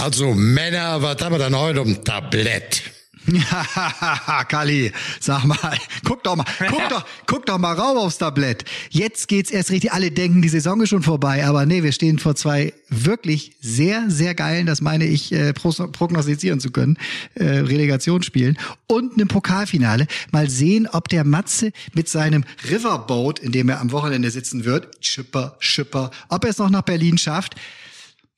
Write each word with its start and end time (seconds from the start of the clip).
Also 0.00 0.32
Männer, 0.32 1.02
was 1.02 1.20
haben 1.22 1.34
wir 1.34 1.38
denn 1.38 1.54
heute 1.54 1.82
um 1.82 2.02
Tablett? 2.02 2.82
Kali, 4.48 4.92
sag 5.20 5.44
mal, 5.44 5.76
guck 6.04 6.24
doch 6.24 6.36
mal, 6.36 6.46
guck 6.70 6.88
doch, 6.88 7.06
guck 7.26 7.44
doch 7.44 7.58
mal 7.58 7.74
rauf 7.74 7.98
aufs 7.98 8.16
Tablett. 8.16 8.64
Jetzt 8.88 9.28
geht's 9.28 9.50
erst 9.50 9.70
richtig. 9.70 9.92
Alle 9.92 10.10
denken, 10.10 10.40
die 10.40 10.48
Saison 10.48 10.80
ist 10.80 10.88
schon 10.88 11.02
vorbei, 11.02 11.44
aber 11.44 11.66
nee, 11.66 11.82
wir 11.82 11.92
stehen 11.92 12.18
vor 12.18 12.34
zwei 12.34 12.72
wirklich 12.88 13.52
sehr, 13.60 14.04
sehr 14.08 14.34
geilen, 14.34 14.64
das 14.64 14.80
meine 14.80 15.04
ich, 15.04 15.32
äh, 15.32 15.52
prognostizieren 15.52 16.60
zu 16.60 16.70
können, 16.70 16.96
äh, 17.34 17.44
Relegationsspielen 17.44 18.58
und 18.86 19.12
einem 19.12 19.28
Pokalfinale. 19.28 20.06
Mal 20.32 20.48
sehen, 20.48 20.88
ob 20.90 21.10
der 21.10 21.24
Matze 21.24 21.72
mit 21.92 22.08
seinem 22.08 22.44
Riverboat, 22.70 23.38
in 23.38 23.52
dem 23.52 23.68
er 23.68 23.82
am 23.82 23.92
Wochenende 23.92 24.30
sitzen 24.30 24.64
wird, 24.64 24.96
Schipper, 25.04 25.56
Schipper, 25.58 26.10
ob 26.30 26.44
er 26.44 26.50
es 26.50 26.58
noch 26.58 26.70
nach 26.70 26.82
Berlin 26.82 27.18
schafft. 27.18 27.54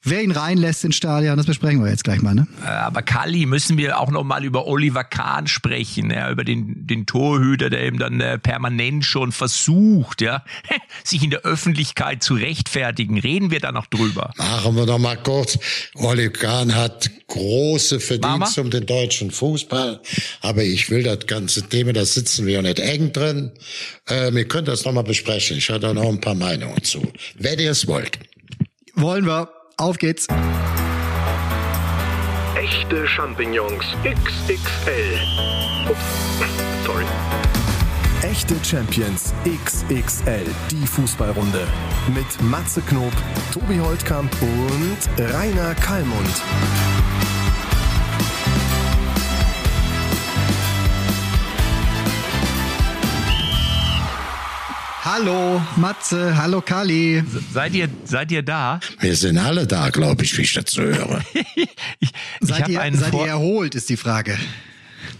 Wer 0.04 0.22
ihn 0.22 0.32
reinlässt 0.32 0.84
ins 0.84 0.96
Stadion, 0.96 1.36
das 1.36 1.46
besprechen 1.46 1.82
wir 1.82 1.88
jetzt 1.88 2.02
gleich 2.02 2.20
mal. 2.22 2.34
Ne? 2.34 2.48
Äh, 2.64 2.66
aber 2.66 3.02
Kali, 3.02 3.46
müssen 3.46 3.78
wir 3.78 4.00
auch 4.00 4.10
noch 4.10 4.24
mal 4.24 4.44
über 4.44 4.66
Oliver 4.66 5.04
Kahn 5.04 5.46
sprechen, 5.46 6.10
ja, 6.10 6.28
über 6.28 6.42
den, 6.42 6.88
den 6.88 7.06
Torhüter, 7.06 7.70
der 7.70 7.84
eben 7.84 8.00
dann 8.00 8.20
äh, 8.20 8.36
permanent 8.36 9.04
schon 9.04 9.30
versucht, 9.30 10.20
ja, 10.20 10.44
sich 11.04 11.22
in 11.22 11.30
der 11.30 11.42
Öffentlichkeit 11.42 12.24
zu 12.24 12.34
rechtfertigen. 12.34 13.20
Reden 13.20 13.52
wir 13.52 13.60
da 13.60 13.70
noch 13.70 13.86
drüber? 13.86 14.32
Machen 14.38 14.74
wir 14.74 14.86
doch 14.86 14.98
mal 14.98 15.16
kurz. 15.16 15.56
Oliver 15.94 16.32
Kahn 16.32 16.74
hat 16.74 17.08
große 17.28 18.00
Verdienste 18.00 18.60
um 18.60 18.70
den 18.70 18.86
deutschen 18.86 19.30
Fußball, 19.30 20.00
aber 20.40 20.64
ich 20.64 20.90
will 20.90 21.04
das 21.04 21.28
ganze 21.28 21.68
Thema, 21.68 21.92
da 21.92 22.04
sitzen 22.04 22.44
wir 22.46 22.60
nicht 22.60 22.80
eng 22.80 23.12
drin. 23.12 23.52
Äh, 24.08 24.32
wir 24.34 24.48
können 24.48 24.66
das 24.66 24.84
noch 24.84 24.92
mal 24.92 25.02
besprechen. 25.02 25.58
Ich 25.58 25.70
habe 25.70 25.78
da 25.78 25.94
noch 25.94 26.08
ein 26.08 26.20
paar 26.20 26.34
Meinungen 26.34 26.82
zu. 26.82 27.12
Wenn 27.38 27.60
ihr 27.60 27.70
es 27.70 27.86
wollt. 27.86 28.18
Wollen 28.94 29.26
wir. 29.26 29.61
Auf 29.76 29.98
geht's. 29.98 30.26
Echte 32.54 33.06
Champignons 33.06 33.84
XXL. 34.04 35.18
Ups, 35.88 35.98
sorry. 36.86 37.04
Echte 38.22 38.54
Champions 38.64 39.34
XXL, 39.44 40.46
die 40.70 40.86
Fußballrunde. 40.86 41.66
Mit 42.14 42.42
Matze 42.42 42.80
Knob, 42.82 43.12
Tobi 43.52 43.78
Holtkamp 43.80 44.30
und 44.40 45.32
Rainer 45.34 45.74
Kallmund. 45.74 46.42
Hallo 55.04 55.60
Matze, 55.74 56.36
hallo 56.36 56.60
Kali. 56.60 57.24
Seid 57.52 57.74
ihr, 57.74 57.88
seid 58.04 58.30
ihr 58.30 58.44
da? 58.44 58.78
Wir 59.00 59.16
sind 59.16 59.36
alle 59.36 59.66
da, 59.66 59.90
glaube 59.90 60.22
ich, 60.22 60.38
wie 60.38 60.42
ich 60.42 60.52
dazu 60.52 60.80
höre. 60.80 61.24
ich, 61.98 62.12
seid 62.40 62.68
ich 62.68 62.76
ihr, 62.76 62.94
seid 62.94 63.12
ihr 63.12 63.26
erholt, 63.26 63.74
ist 63.74 63.90
die 63.90 63.96
Frage. 63.96 64.38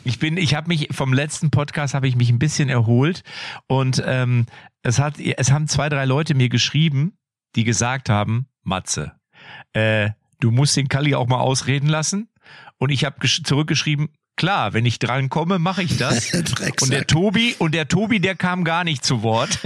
Ich 0.05 0.20
bin, 0.20 0.36
ich 0.36 0.55
habe 0.55 0.69
mich 0.69 0.86
vom 0.92 1.12
letzten 1.12 1.50
Podcast 1.50 1.94
habe 1.94 2.06
ich 2.06 2.14
mich 2.14 2.30
ein 2.30 2.38
bisschen 2.38 2.69
erholt 2.69 3.25
und 3.66 4.00
ähm, 4.06 4.47
es 4.84 5.00
hat, 5.00 5.19
es 5.19 5.50
haben 5.50 5.66
zwei, 5.66 5.88
drei 5.88 6.05
Leute 6.05 6.36
mir 6.36 6.48
geschrieben, 6.48 7.14
die 7.56 7.64
gesagt 7.64 8.08
haben, 8.08 8.47
Matze, 8.62 9.10
äh, 9.72 10.10
du 10.38 10.53
musst 10.53 10.77
den 10.77 10.86
Kali 10.86 11.16
auch 11.16 11.27
mal 11.27 11.41
ausreden 11.41 11.88
lassen. 11.88 12.28
Und 12.78 12.91
ich 12.91 13.05
habe 13.05 13.16
zurückgeschrieben, 13.27 14.10
Klar, 14.36 14.72
wenn 14.72 14.86
ich 14.86 14.98
dran 14.98 15.28
komme, 15.28 15.58
mache 15.58 15.83
ich 15.83 15.98
das. 15.98 16.33
und 16.80 16.91
der 16.91 17.06
Tobi 17.06 17.55
und 17.58 17.75
der 17.75 17.88
Tobi, 17.88 18.20
der 18.20 18.34
kam 18.34 18.64
gar 18.64 18.84
nicht 18.84 19.05
zu 19.05 19.22
Wort. 19.22 19.58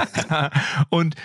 und 0.90 1.16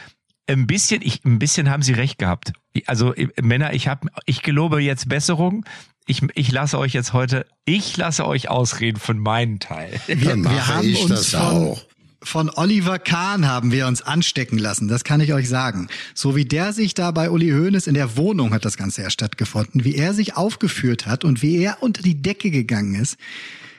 ein 0.47 0.67
bisschen, 0.67 1.01
ich, 1.01 1.23
ein 1.25 1.39
bisschen 1.39 1.69
haben 1.69 1.83
Sie 1.83 1.93
recht 1.93 2.17
gehabt. 2.17 2.53
Also 2.85 3.13
Männer, 3.41 3.73
ich 3.73 3.87
habe, 3.87 4.09
ich 4.25 4.41
gelobe 4.41 4.79
jetzt 4.79 5.09
Besserung. 5.09 5.65
Ich, 6.07 6.21
ich 6.35 6.51
lasse 6.51 6.77
euch 6.77 6.93
jetzt 6.93 7.13
heute, 7.13 7.47
ich 7.65 7.97
lasse 7.97 8.27
euch 8.27 8.49
ausreden 8.49 8.99
von 8.99 9.17
meinem 9.17 9.59
Teil. 9.59 9.99
Wir, 10.05 10.35
wir 10.35 10.67
haben 10.67 10.95
uns 10.95 11.31
von, 11.31 11.39
auch 11.39 11.81
von 12.25 12.49
Oliver 12.49 12.99
Kahn 12.99 13.47
haben 13.47 13.71
wir 13.71 13.87
uns 13.87 14.01
anstecken 14.01 14.57
lassen, 14.57 14.87
das 14.87 15.03
kann 15.03 15.21
ich 15.21 15.33
euch 15.33 15.47
sagen. 15.47 15.87
So 16.13 16.35
wie 16.35 16.45
der 16.45 16.73
sich 16.73 16.93
da 16.93 17.11
bei 17.11 17.29
Uli 17.29 17.51
Hoeneß 17.51 17.87
in 17.87 17.93
der 17.93 18.17
Wohnung 18.17 18.53
hat 18.53 18.65
das 18.65 18.77
Ganze 18.77 19.03
ja 19.03 19.09
stattgefunden, 19.09 19.83
wie 19.83 19.95
er 19.95 20.13
sich 20.13 20.35
aufgeführt 20.35 21.05
hat 21.05 21.23
und 21.23 21.41
wie 21.41 21.57
er 21.57 21.81
unter 21.81 22.01
die 22.01 22.21
Decke 22.21 22.51
gegangen 22.51 22.95
ist, 22.95 23.17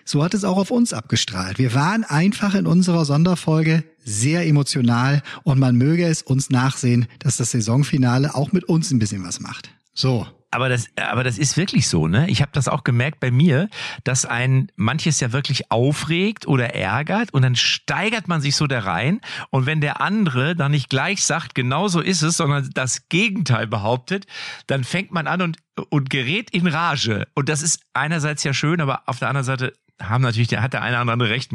so 0.04 0.22
hat 0.22 0.34
es 0.34 0.44
auch 0.44 0.56
auf 0.56 0.70
uns 0.70 0.92
abgestrahlt. 0.92 1.58
Wir 1.58 1.74
waren 1.74 2.04
einfach 2.04 2.54
in 2.54 2.66
unserer 2.66 3.04
Sonderfolge 3.04 3.82
sehr 4.04 4.46
emotional 4.46 5.22
und 5.42 5.58
man 5.58 5.76
möge 5.76 6.06
es 6.06 6.22
uns 6.22 6.48
nachsehen, 6.48 7.06
dass 7.18 7.36
das 7.36 7.50
Saisonfinale 7.50 8.34
auch 8.34 8.52
mit 8.52 8.64
uns 8.64 8.92
ein 8.92 9.00
bisschen 9.00 9.24
was 9.24 9.40
macht. 9.40 9.70
So, 9.92 10.26
aber 10.56 10.70
das, 10.70 10.88
aber 10.96 11.22
das 11.22 11.36
ist 11.36 11.58
wirklich 11.58 11.86
so, 11.86 12.08
ne? 12.08 12.30
Ich 12.30 12.40
habe 12.40 12.50
das 12.54 12.66
auch 12.66 12.82
gemerkt 12.82 13.20
bei 13.20 13.30
mir, 13.30 13.68
dass 14.04 14.24
ein 14.24 14.72
manches 14.74 15.20
ja 15.20 15.30
wirklich 15.30 15.70
aufregt 15.70 16.48
oder 16.48 16.74
ärgert 16.74 17.34
und 17.34 17.42
dann 17.42 17.56
steigert 17.56 18.26
man 18.26 18.40
sich 18.40 18.56
so 18.56 18.66
da 18.66 18.80
rein 18.80 19.20
und 19.50 19.66
wenn 19.66 19.82
der 19.82 20.00
andere 20.00 20.56
dann 20.56 20.70
nicht 20.70 20.88
gleich 20.88 21.22
sagt, 21.24 21.54
genau 21.54 21.88
so 21.88 22.00
ist 22.00 22.22
es, 22.22 22.38
sondern 22.38 22.70
das 22.72 23.10
Gegenteil 23.10 23.66
behauptet, 23.66 24.26
dann 24.66 24.82
fängt 24.82 25.12
man 25.12 25.26
an 25.26 25.42
und 25.42 25.58
und 25.90 26.08
gerät 26.08 26.48
in 26.52 26.66
Rage 26.66 27.28
und 27.34 27.50
das 27.50 27.60
ist 27.60 27.82
einerseits 27.92 28.42
ja 28.42 28.54
schön, 28.54 28.80
aber 28.80 29.02
auf 29.04 29.18
der 29.18 29.28
anderen 29.28 29.44
Seite 29.44 29.74
haben 30.00 30.22
natürlich, 30.22 30.48
der 30.48 30.62
hat 30.62 30.72
der 30.72 30.82
eine 30.82 31.00
oder 31.00 31.12
andere 31.12 31.30
recht. 31.30 31.52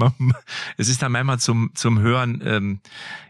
Es 0.77 0.89
ist 0.89 1.01
dann 1.01 1.11
manchmal 1.11 1.39
zum, 1.39 1.71
zum 1.75 1.99
Hören, 1.99 2.41
ähm, 2.45 2.79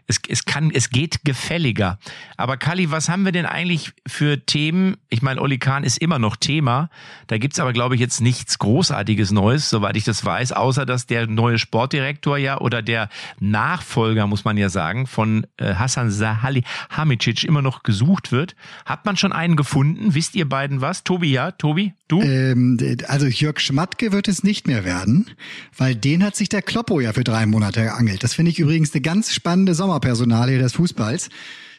es, 0.06 0.20
es 0.28 0.44
kann, 0.44 0.70
es 0.72 0.90
geht 0.90 1.24
gefälliger. 1.24 1.98
Aber 2.36 2.56
Kali, 2.56 2.90
was 2.90 3.08
haben 3.08 3.24
wir 3.24 3.32
denn 3.32 3.46
eigentlich 3.46 3.92
für 4.06 4.44
Themen? 4.44 4.96
Ich 5.08 5.22
meine, 5.22 5.40
Oli 5.40 5.58
Kahn 5.58 5.84
ist 5.84 5.98
immer 5.98 6.18
noch 6.18 6.36
Thema. 6.36 6.90
Da 7.28 7.38
gibt's 7.38 7.60
aber, 7.60 7.72
glaube 7.72 7.94
ich, 7.94 8.00
jetzt 8.00 8.20
nichts 8.20 8.58
Großartiges 8.58 9.30
Neues, 9.30 9.70
soweit 9.70 9.96
ich 9.96 10.04
das 10.04 10.24
weiß, 10.24 10.52
außer 10.52 10.86
dass 10.86 11.06
der 11.06 11.26
neue 11.26 11.58
Sportdirektor 11.58 12.36
ja 12.36 12.58
oder 12.58 12.82
der 12.82 13.08
Nachfolger, 13.38 14.26
muss 14.26 14.44
man 14.44 14.56
ja 14.56 14.68
sagen, 14.68 15.06
von 15.06 15.46
äh, 15.56 15.74
Hassan 15.74 16.10
Sahali 16.10 16.64
Hamicic 16.90 17.44
immer 17.44 17.62
noch 17.62 17.82
gesucht 17.82 18.32
wird. 18.32 18.54
Hat 18.84 19.04
man 19.04 19.16
schon 19.16 19.32
einen 19.32 19.56
gefunden? 19.56 20.14
Wisst 20.14 20.34
ihr 20.34 20.48
beiden 20.48 20.80
was? 20.80 21.04
Tobi, 21.04 21.32
ja? 21.32 21.52
Tobi, 21.52 21.94
du? 22.12 22.22
Ähm, 22.22 22.78
also 23.08 23.26
Jörg 23.26 23.60
Schmatke 23.60 24.12
wird 24.12 24.28
es 24.28 24.42
nicht 24.44 24.66
mehr 24.66 24.84
werden, 24.84 25.30
weil 25.76 25.94
den 25.94 26.22
hat 26.22 26.36
sich 26.36 26.48
der 26.48 26.62
Kloppo 26.62 27.00
ja 27.00 27.12
für 27.12 27.24
drei 27.24 27.46
Monate 27.46 27.82
geangelt. 27.82 28.22
Das 28.22 28.34
finde 28.34 28.50
ich 28.50 28.58
übrigens 28.58 28.92
eine 28.92 29.00
ganz 29.00 29.32
spannende 29.32 29.74
Sommer 29.74 29.92
Sommerpersonalie 29.92 30.58
des 30.58 30.74
Fußballs, 30.74 31.28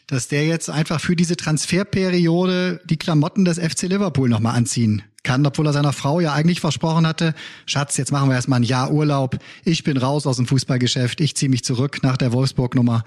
dass 0.08 0.28
der 0.28 0.46
jetzt 0.46 0.70
einfach 0.70 1.00
für 1.00 1.16
diese 1.16 1.38
Transferperiode 1.38 2.82
die 2.86 2.98
Klamotten 2.98 3.46
des 3.46 3.60
FC 3.60 3.84
Liverpool 3.84 4.30
nochmal 4.30 4.56
anziehen 4.56 5.04
kann, 5.24 5.46
obwohl 5.46 5.66
er 5.68 5.74
seiner 5.74 5.94
Frau 5.94 6.20
ja 6.20 6.34
eigentlich 6.34 6.60
versprochen 6.60 7.08
hatte, 7.08 7.34
Schatz, 7.66 7.98
jetzt 7.98 8.12
machen 8.12 8.30
wir 8.30 8.36
erstmal 8.36 8.60
ein 8.60 8.64
Jahr 8.64 8.92
Urlaub, 8.92 9.38
ich 9.64 9.84
bin 9.84 9.98
raus 9.98 10.28
aus 10.28 10.38
dem 10.38 10.48
Fußballgeschäft, 10.48 11.22
ich 11.22 11.36
ziehe 11.36 11.50
mich 11.50 11.64
zurück 11.64 12.00
nach 12.04 12.18
der 12.18 12.34
Wolfsburg-Nummer. 12.34 13.04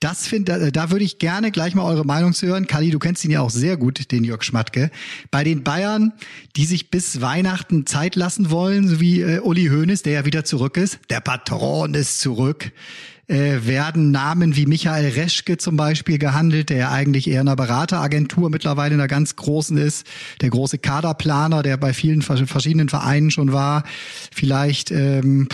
Das 0.00 0.26
finde, 0.26 0.70
da 0.70 0.90
würde 0.90 1.04
ich 1.04 1.18
gerne 1.18 1.50
gleich 1.50 1.74
mal 1.74 1.84
eure 1.84 2.04
Meinung 2.04 2.34
zu 2.34 2.46
hören. 2.46 2.66
Kali, 2.66 2.90
du 2.90 2.98
kennst 2.98 3.24
ihn 3.24 3.30
ja 3.30 3.40
auch 3.40 3.50
sehr 3.50 3.76
gut, 3.76 4.12
den 4.12 4.24
Jörg 4.24 4.42
Schmatke. 4.42 4.90
Bei 5.30 5.44
den 5.44 5.64
Bayern, 5.64 6.12
die 6.56 6.66
sich 6.66 6.90
bis 6.90 7.20
Weihnachten 7.20 7.86
Zeit 7.86 8.14
lassen 8.14 8.50
wollen, 8.50 8.86
so 8.86 9.00
wie 9.00 9.22
äh, 9.22 9.40
Uli 9.40 9.68
Hoeneß, 9.68 10.02
der 10.02 10.12
ja 10.12 10.24
wieder 10.24 10.44
zurück 10.44 10.76
ist, 10.76 10.98
der 11.08 11.20
Patron 11.20 11.94
ist 11.94 12.20
zurück 12.20 12.72
äh, 13.26 13.66
werden 13.66 14.10
Namen 14.10 14.56
wie 14.56 14.66
Michael 14.66 15.10
Reschke 15.10 15.56
zum 15.56 15.76
Beispiel 15.76 16.18
gehandelt, 16.18 16.70
der 16.70 16.76
ja 16.76 16.90
eigentlich 16.90 17.28
eher 17.28 17.40
in 17.40 17.48
einer 17.48 17.56
Berateragentur 17.56 18.50
mittlerweile 18.50 18.94
in 18.94 19.00
einer 19.00 19.08
ganz 19.08 19.36
großen 19.36 19.76
ist, 19.76 20.06
der 20.40 20.50
große 20.50 20.78
Kaderplaner, 20.78 21.62
der 21.62 21.76
bei 21.76 21.92
vielen 21.92 22.22
verschiedenen 22.22 22.88
Vereinen 22.88 23.30
schon 23.30 23.52
war. 23.52 23.84
Vielleicht 24.32 24.90
ähm, 24.90 25.48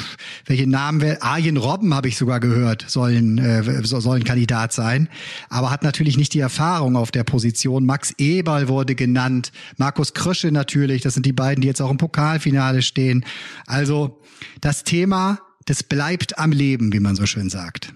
welche 0.47 0.69
Namen? 0.69 1.01
Arjen 1.21 1.57
Robben 1.57 1.95
habe 1.95 2.09
ich 2.09 2.17
sogar 2.17 2.41
gehört, 2.41 2.85
sollen 2.89 3.39
äh, 3.39 3.85
sollen 3.85 4.25
Kandidat 4.25 4.73
sein, 4.73 5.09
aber 5.49 5.71
hat 5.71 5.83
natürlich 5.83 6.17
nicht 6.17 6.35
die 6.35 6.41
Erfahrung 6.41 6.97
auf 6.97 7.11
der 7.11 7.25
Position. 7.25 7.87
Max 7.87 8.13
Eberl 8.19 8.69
wurde 8.69 8.95
genannt, 8.95 9.53
Markus 9.77 10.15
Krösche 10.15 10.51
natürlich. 10.53 11.03
Das 11.03 11.15
sind 11.15 11.27
die 11.27 11.33
beiden, 11.33 11.63
die 11.63 11.69
jetzt 11.69 11.81
auch 11.81 11.91
im 11.91 11.99
Pokalfinale 11.99 12.83
stehen. 12.83 13.25
Also 13.67 14.21
das 14.61 14.85
Thema 14.85 15.39
das 15.67 15.83
bleibt 15.83 16.39
am 16.39 16.53
Leben, 16.53 16.93
wie 16.93 17.01
man 17.01 17.17
so 17.17 17.27
schön 17.27 17.51
sagt. 17.51 17.93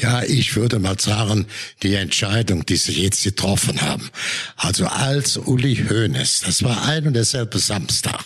Ja, 0.00 0.22
ich 0.22 0.56
würde 0.56 0.78
mal 0.78 0.98
sagen, 0.98 1.46
die 1.82 1.94
Entscheidung, 1.94 2.64
die 2.64 2.76
sie 2.76 3.02
jetzt 3.02 3.24
getroffen 3.24 3.80
haben. 3.80 4.10
Also 4.56 4.86
als 4.86 5.36
Uli 5.36 5.76
Hoeneß, 5.76 6.42
das 6.46 6.62
war 6.62 6.84
ein 6.86 7.06
und 7.06 7.14
derselbe 7.14 7.58
Samstag 7.58 8.24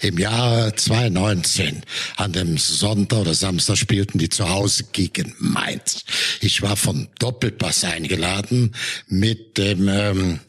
im 0.00 0.18
Jahre 0.18 0.74
2019. 0.74 1.82
An 2.16 2.32
dem 2.32 2.58
Sonntag 2.58 3.20
oder 3.20 3.34
Samstag 3.34 3.76
spielten 3.76 4.18
die 4.18 4.28
zu 4.28 4.48
Hause 4.48 4.84
gegen 4.92 5.34
Mainz. 5.38 6.04
Ich 6.40 6.62
war 6.62 6.76
vom 6.76 7.08
Doppelpass 7.18 7.84
eingeladen 7.84 8.74
mit 9.08 9.58
dem 9.58 9.88
ähm, 9.88 10.40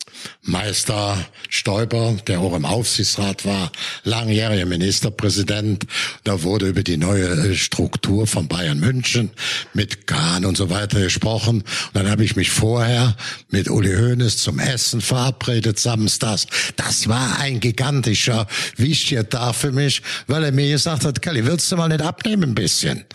Meister 0.41 1.17
Stoiber, 1.49 2.17
der 2.27 2.39
auch 2.39 2.55
im 2.55 2.65
Aufsichtsrat 2.65 3.45
war, 3.45 3.71
langjähriger 4.03 4.65
Ministerpräsident. 4.65 5.85
Da 6.23 6.43
wurde 6.43 6.67
über 6.67 6.83
die 6.83 6.97
neue 6.97 7.55
Struktur 7.55 8.27
von 8.27 8.47
Bayern 8.47 8.79
München 8.79 9.31
mit 9.73 10.07
Kahn 10.07 10.45
und 10.45 10.57
so 10.57 10.69
weiter 10.69 10.99
gesprochen. 10.99 11.57
Und 11.57 11.65
dann 11.93 12.09
habe 12.09 12.23
ich 12.23 12.35
mich 12.35 12.49
vorher 12.51 13.15
mit 13.49 13.69
Uli 13.69 13.93
Hoeneß 13.93 14.37
zum 14.37 14.59
Essen 14.59 15.01
verabredet 15.01 15.79
samstags. 15.79 16.47
Das 16.75 17.07
war 17.07 17.39
ein 17.39 17.59
gigantischer, 17.59 18.47
wichtiger 18.77 19.27
Tag 19.27 19.55
für 19.55 19.71
mich, 19.71 20.01
weil 20.27 20.43
er 20.43 20.51
mir 20.51 20.69
gesagt 20.69 21.05
hat, 21.05 21.21
Kalli, 21.21 21.45
willst 21.45 21.71
du 21.71 21.77
mal 21.77 21.89
nicht 21.89 22.01
abnehmen 22.01 22.51
ein 22.51 22.55
bisschen? 22.55 23.05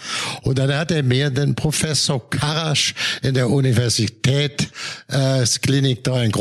Und 0.43 0.59
dann 0.59 0.73
hat 0.75 0.91
er 0.91 1.03
mir 1.03 1.31
den 1.31 1.55
Professor 1.55 2.29
Karasch 2.31 2.95
in 3.23 3.35
der 3.35 3.51
Universität 3.51 4.69
äh, 5.09 5.45
da 6.03 6.23
in 6.23 6.33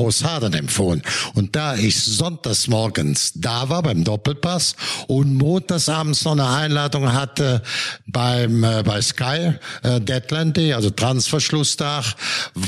Großhadern 0.54 0.60
empfohlen. 0.60 1.02
Und 1.34 1.56
da 1.56 1.76
ich 1.76 2.02
sonntags 2.02 2.68
morgens 2.68 3.34
da 3.36 3.70
war 3.70 3.84
beim 3.84 4.04
Doppelpass 4.04 4.76
und 5.08 5.36
montags 5.36 5.90
abends 5.90 6.24
noch 6.24 6.34
eine 6.34 6.48
Einladung 6.48 7.12
hatte 7.12 7.62
beim 8.08 8.64
äh, 8.64 8.84
bei 8.84 9.02
Sky 9.02 9.54
äh, 9.84 10.00
Deadline 10.00 10.54
Day, 10.54 10.74
also 10.74 10.90
Transferschlusstag, 10.90 12.16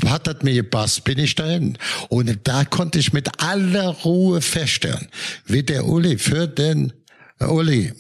hat 0.07 0.27
das 0.27 0.41
mir 0.41 0.53
gepasst, 0.53 1.03
bin 1.03 1.19
ich 1.19 1.35
dahin. 1.35 1.77
Und 2.09 2.39
da 2.43 2.65
konnte 2.65 2.99
ich 2.99 3.13
mit 3.13 3.29
aller 3.41 3.89
Ruhe 3.89 4.41
feststellen, 4.41 5.07
wie 5.45 5.63
der 5.63 5.85
Uli 5.85 6.17
für 6.17 6.47
den 6.47 6.93
Uli, 7.39 7.93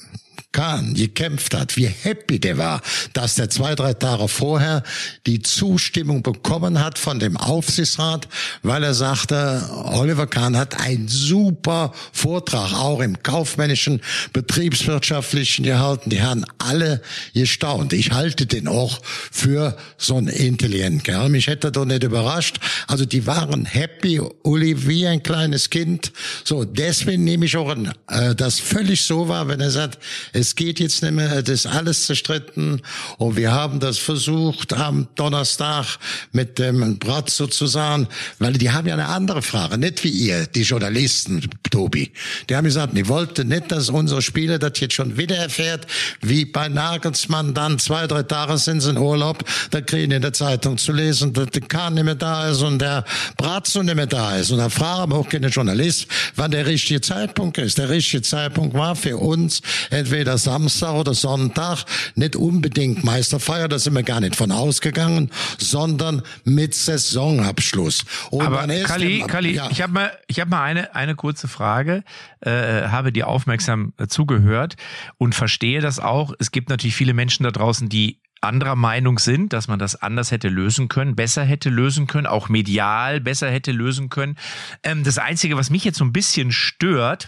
Kahn 0.55 0.93
gekämpft 0.93 1.53
hat, 1.53 1.75
wie 1.75 1.87
happy 1.87 2.39
der 2.39 2.57
war, 2.57 2.81
dass 3.11 3.35
der 3.35 3.49
zwei, 3.49 3.75
drei 3.75 3.93
Tage 3.93 4.29
vorher 4.29 4.83
die 5.27 5.41
Zustimmung 5.41 6.23
bekommen 6.23 6.81
hat 6.81 6.97
von 6.97 7.19
dem 7.19 7.35
Aufsichtsrat, 7.35 8.29
weil 8.63 8.81
er 8.81 8.93
sagte, 8.93 9.69
Oliver 9.83 10.27
Kahn 10.27 10.55
hat 10.55 10.79
einen 10.79 11.09
super 11.09 11.91
Vortrag 12.13 12.71
auch 12.71 13.01
im 13.01 13.21
kaufmännischen, 13.21 14.01
betriebswirtschaftlichen 14.31 15.65
gehalten. 15.65 16.09
Die 16.09 16.21
haben 16.21 16.45
alle 16.57 17.01
gestaunt. 17.33 17.91
Ich 17.91 18.13
halte 18.13 18.45
den 18.45 18.69
auch 18.69 19.01
für 19.03 19.75
so 19.97 20.15
einen 20.15 20.29
intelligenten 20.29 21.03
Kerl. 21.03 21.27
Mich 21.27 21.47
hätte 21.47 21.69
doch 21.69 21.83
nicht 21.83 22.03
überrascht. 22.03 22.61
Also 22.87 23.03
die 23.03 23.27
waren 23.27 23.65
happy, 23.65 24.21
Uli, 24.43 24.87
wie 24.87 25.05
ein 25.05 25.21
kleines 25.21 25.69
Kind. 25.69 26.13
So, 26.45 26.63
deswegen 26.63 27.25
nehme 27.25 27.45
ich 27.45 27.57
auch 27.57 27.67
an, 27.67 27.91
äh, 28.07 28.33
das 28.35 28.61
völlig 28.61 29.03
so 29.03 29.27
war, 29.27 29.49
wenn 29.49 29.59
er 29.59 29.71
sagt, 29.71 29.99
es 30.31 30.44
geht 30.53 30.79
jetzt 30.79 31.01
nicht 31.01 31.13
mehr, 31.13 31.41
das 31.41 31.65
ist 31.65 31.65
alles 31.65 32.05
zerstritten. 32.05 32.81
Und 33.17 33.37
wir 33.37 33.51
haben 33.51 33.79
das 33.79 33.97
versucht 33.97 34.73
am 34.73 35.07
Donnerstag 35.15 35.97
mit 36.33 36.59
dem 36.59 36.99
Brat 36.99 37.29
sozusagen, 37.29 38.07
weil 38.37 38.53
die 38.53 38.69
haben 38.69 38.87
ja 38.87 38.93
eine 38.93 39.07
andere 39.07 39.41
Frage, 39.41 39.77
nicht 39.77 40.03
wie 40.03 40.09
ihr, 40.09 40.45
die 40.45 40.63
Journalisten, 40.63 41.49
Tobi. 41.71 42.11
Die 42.49 42.55
haben 42.55 42.65
gesagt, 42.65 42.95
die 42.95 43.07
wollten 43.07 43.47
nicht, 43.47 43.71
dass 43.71 43.89
unsere 43.89 44.21
Spieler 44.21 44.59
das 44.59 44.79
jetzt 44.79 44.93
schon 44.93 45.17
wieder 45.17 45.37
erfährt, 45.37 45.87
wie 46.21 46.45
bei 46.45 46.69
Nagelsmann 46.69 47.53
dann 47.53 47.79
zwei, 47.79 48.07
drei 48.07 48.23
Tage 48.23 48.57
sind 48.57 48.81
sie 48.81 48.89
in 48.89 48.97
Urlaub, 48.97 49.43
da 49.71 49.81
kriegen 49.81 50.11
in 50.11 50.21
der 50.21 50.33
Zeitung 50.33 50.77
zu 50.77 50.91
lesen, 50.91 51.33
dass 51.33 51.49
der 51.51 51.61
Kahn 51.61 51.93
nicht 51.93 52.03
mehr 52.03 52.15
da 52.15 52.49
ist 52.49 52.61
und 52.61 52.79
der 52.79 53.05
Bratzo 53.37 53.83
nicht 53.83 53.95
mehr 53.95 54.07
da 54.07 54.35
ist. 54.37 54.51
Und 54.51 54.57
da 54.57 54.69
fragen 54.69 55.11
wir 55.11 55.17
auch 55.17 55.29
keine 55.29 55.47
Journalist, 55.47 56.07
wann 56.35 56.51
der 56.51 56.65
richtige 56.65 57.01
Zeitpunkt 57.01 57.57
ist. 57.57 57.77
Der 57.77 57.89
richtige 57.89 58.21
Zeitpunkt 58.21 58.73
war 58.73 58.95
für 58.95 59.17
uns 59.17 59.61
entweder 59.89 60.24
entweder 60.25 60.37
Samstag 60.39 60.95
oder 60.95 61.13
Sonntag, 61.13 61.85
nicht 62.15 62.35
unbedingt 62.35 63.03
Meisterfeier, 63.03 63.67
da 63.67 63.77
sind 63.77 63.93
wir 63.93 64.01
gar 64.01 64.21
nicht 64.21 64.35
von 64.35 64.51
ausgegangen, 64.51 65.29
sondern 65.59 66.23
mit 66.43 66.73
Saisonabschluss. 66.73 68.05
Und 68.31 68.43
Aber 68.43 68.65
Kali, 68.65 69.23
Kali, 69.27 69.53
ja. 69.53 69.69
ich 69.69 69.83
habe 69.83 69.93
mal, 69.93 70.11
ich 70.27 70.39
habe 70.39 70.49
mal 70.49 70.63
eine 70.63 70.95
eine 70.95 71.13
kurze 71.15 71.47
Frage, 71.47 72.03
äh, 72.39 72.87
habe 72.87 73.11
dir 73.11 73.27
aufmerksam 73.27 73.93
äh, 73.97 74.07
zugehört 74.07 74.77
und 75.19 75.35
verstehe 75.35 75.79
das 75.79 75.99
auch. 75.99 76.33
Es 76.39 76.49
gibt 76.49 76.69
natürlich 76.69 76.95
viele 76.95 77.13
Menschen 77.13 77.43
da 77.43 77.51
draußen, 77.51 77.87
die 77.87 78.19
anderer 78.41 78.75
Meinung 78.75 79.19
sind, 79.19 79.53
dass 79.53 79.67
man 79.67 79.77
das 79.77 79.95
anders 80.01 80.31
hätte 80.31 80.49
lösen 80.49 80.87
können, 80.87 81.15
besser 81.15 81.43
hätte 81.43 81.69
lösen 81.69 82.07
können, 82.07 82.25
auch 82.25 82.49
medial 82.49 83.21
besser 83.21 83.51
hätte 83.51 83.71
lösen 83.71 84.09
können. 84.09 84.37
Ähm, 84.81 85.03
das 85.03 85.19
Einzige, 85.19 85.55
was 85.55 85.69
mich 85.69 85.83
jetzt 85.83 85.99
so 85.99 86.05
ein 86.05 86.13
bisschen 86.13 86.51
stört, 86.51 87.27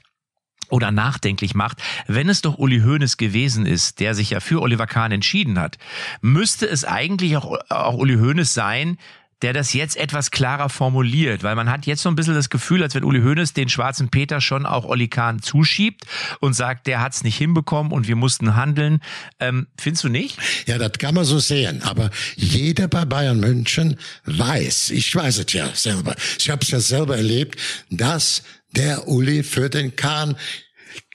oder 0.69 0.91
nachdenklich 0.91 1.55
macht, 1.55 1.81
wenn 2.07 2.29
es 2.29 2.41
doch 2.41 2.57
Uli 2.57 2.81
Hoeneß 2.81 3.17
gewesen 3.17 3.65
ist, 3.65 3.99
der 3.99 4.15
sich 4.15 4.31
ja 4.31 4.39
für 4.39 4.61
Oliver 4.61 4.87
Kahn 4.87 5.11
entschieden 5.11 5.59
hat, 5.59 5.77
müsste 6.21 6.67
es 6.67 6.85
eigentlich 6.85 7.37
auch, 7.37 7.57
auch 7.69 7.95
Uli 7.95 8.15
Hoeneß 8.15 8.53
sein, 8.53 8.97
der 9.41 9.53
das 9.53 9.73
jetzt 9.73 9.97
etwas 9.97 10.31
klarer 10.31 10.69
formuliert, 10.69 11.43
weil 11.43 11.55
man 11.55 11.69
hat 11.69 11.85
jetzt 11.85 12.01
so 12.01 12.09
ein 12.09 12.15
bisschen 12.15 12.33
das 12.33 12.49
Gefühl, 12.49 12.81
als 12.81 12.95
wenn 12.95 13.03
Uli 13.03 13.21
Hoeneß 13.21 13.53
den 13.53 13.69
schwarzen 13.69 14.09
Peter 14.09 14.41
schon 14.41 14.65
auch 14.65 14.85
Olli 14.85 15.07
Kahn 15.07 15.41
zuschiebt 15.41 16.05
und 16.39 16.53
sagt, 16.53 16.87
der 16.87 17.01
hat 17.01 17.13
es 17.13 17.23
nicht 17.23 17.37
hinbekommen 17.37 17.91
und 17.91 18.07
wir 18.07 18.15
mussten 18.15 18.55
handeln. 18.55 18.99
Ähm, 19.39 19.67
findest 19.77 20.05
du 20.05 20.09
nicht? 20.09 20.37
Ja, 20.65 20.77
das 20.77 20.93
kann 20.93 21.13
man 21.13 21.25
so 21.25 21.39
sehen. 21.39 21.83
Aber 21.83 22.09
jeder 22.35 22.87
bei 22.87 23.05
Bayern 23.05 23.39
München 23.39 23.97
weiß, 24.25 24.89
ich 24.89 25.13
weiß 25.13 25.37
es 25.37 25.53
ja 25.53 25.69
selber, 25.73 26.15
ich 26.39 26.49
habe 26.49 26.63
es 26.63 26.71
ja 26.71 26.79
selber 26.79 27.17
erlebt, 27.17 27.59
dass 27.91 28.41
der 28.71 29.07
Uli 29.07 29.43
für 29.43 29.69
den 29.69 29.95
Kahn 29.95 30.35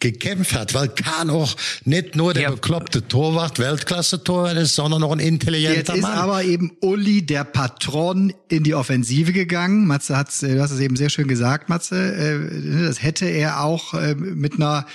gekämpft 0.00 0.54
hat, 0.54 0.74
weil 0.74 0.88
Kahn 0.88 1.30
auch 1.30 1.54
nicht 1.84 2.16
nur 2.16 2.34
der 2.34 2.42
ja. 2.42 2.50
bekloppte 2.50 3.06
Torwart, 3.06 3.58
Weltklasse-Torwart 3.58 4.56
ist, 4.58 4.74
sondern 4.74 5.00
noch 5.00 5.12
ein 5.12 5.20
intelligenter 5.20 5.78
Jetzt 5.78 5.88
Mann. 5.88 5.96
Jetzt 5.98 6.08
ist 6.08 6.22
aber 6.22 6.42
eben 6.44 6.72
Uli, 6.80 7.24
der 7.24 7.44
Patron, 7.44 8.32
in 8.48 8.64
die 8.64 8.74
Offensive 8.74 9.32
gegangen. 9.32 9.86
Matze 9.86 10.16
hat, 10.16 10.28
du 10.42 10.60
hast 10.60 10.72
es 10.72 10.80
eben 10.80 10.96
sehr 10.96 11.10
schön 11.10 11.28
gesagt, 11.28 11.68
Matze. 11.68 11.96
Äh, 11.96 12.86
das 12.86 13.02
hätte 13.02 13.26
er 13.26 13.60
auch 13.60 13.94
äh, 13.94 14.14
mit 14.14 14.54
einer 14.54 14.86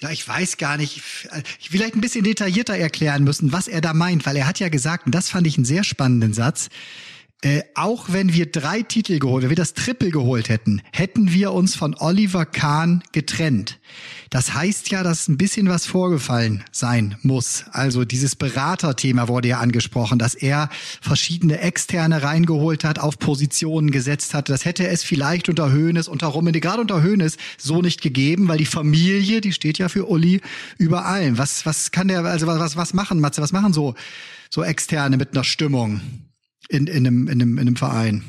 ja, 0.00 0.10
ich 0.10 0.26
weiß 0.26 0.56
gar 0.56 0.76
nicht, 0.78 1.00
ich 1.60 1.70
vielleicht 1.70 1.94
ein 1.94 2.00
bisschen 2.00 2.24
detaillierter 2.24 2.76
erklären 2.76 3.22
müssen, 3.22 3.52
was 3.52 3.68
er 3.68 3.80
da 3.80 3.94
meint, 3.94 4.26
weil 4.26 4.36
er 4.36 4.48
hat 4.48 4.58
ja 4.58 4.68
gesagt, 4.68 5.06
und 5.06 5.14
das 5.14 5.28
fand 5.28 5.46
ich 5.46 5.56
einen 5.56 5.64
sehr 5.64 5.84
spannenden 5.84 6.34
Satz, 6.34 6.70
äh, 7.44 7.62
auch 7.74 8.06
wenn 8.08 8.32
wir 8.32 8.46
drei 8.46 8.82
Titel 8.82 9.18
geholt, 9.18 9.42
wenn 9.42 9.50
wir 9.50 9.56
das 9.56 9.74
Triple 9.74 10.10
geholt 10.10 10.48
hätten, 10.48 10.80
hätten 10.92 11.32
wir 11.32 11.52
uns 11.52 11.74
von 11.74 11.96
Oliver 11.98 12.46
Kahn 12.46 13.02
getrennt. 13.10 13.80
Das 14.30 14.54
heißt 14.54 14.90
ja, 14.90 15.02
dass 15.02 15.26
ein 15.26 15.38
bisschen 15.38 15.68
was 15.68 15.84
vorgefallen 15.84 16.62
sein 16.70 17.16
muss. 17.22 17.64
Also 17.72 18.04
dieses 18.04 18.36
Beraterthema 18.36 19.26
wurde 19.26 19.48
ja 19.48 19.58
angesprochen, 19.58 20.20
dass 20.20 20.34
er 20.34 20.70
verschiedene 21.00 21.58
Externe 21.58 22.22
reingeholt 22.22 22.84
hat, 22.84 23.00
auf 23.00 23.18
Positionen 23.18 23.90
gesetzt 23.90 24.34
hat. 24.34 24.48
Das 24.48 24.64
hätte 24.64 24.86
es 24.86 25.02
vielleicht 25.02 25.48
unter 25.48 25.72
Hoeneß, 25.72 26.06
unter 26.06 26.28
Rummenigge, 26.28 26.66
gerade 26.66 26.80
unter 26.80 27.02
Hoeneß 27.02 27.36
so 27.58 27.82
nicht 27.82 28.02
gegeben, 28.02 28.46
weil 28.46 28.58
die 28.58 28.66
Familie, 28.66 29.40
die 29.40 29.52
steht 29.52 29.78
ja 29.78 29.88
für 29.88 30.08
Uli 30.08 30.40
über 30.78 31.06
allem. 31.06 31.38
Was, 31.38 31.66
was 31.66 31.90
kann 31.90 32.06
der, 32.06 32.24
also 32.24 32.46
was, 32.46 32.76
was 32.76 32.94
machen, 32.94 33.18
Matze, 33.18 33.42
was 33.42 33.50
machen 33.50 33.72
so, 33.72 33.94
so 34.48 34.62
Externe 34.62 35.16
mit 35.16 35.32
einer 35.32 35.44
Stimmung? 35.44 36.00
In, 36.72 36.86
in, 36.86 37.06
einem, 37.06 37.28
in, 37.28 37.42
einem, 37.42 37.58
in 37.58 37.60
einem 37.60 37.76
Verein. 37.76 38.24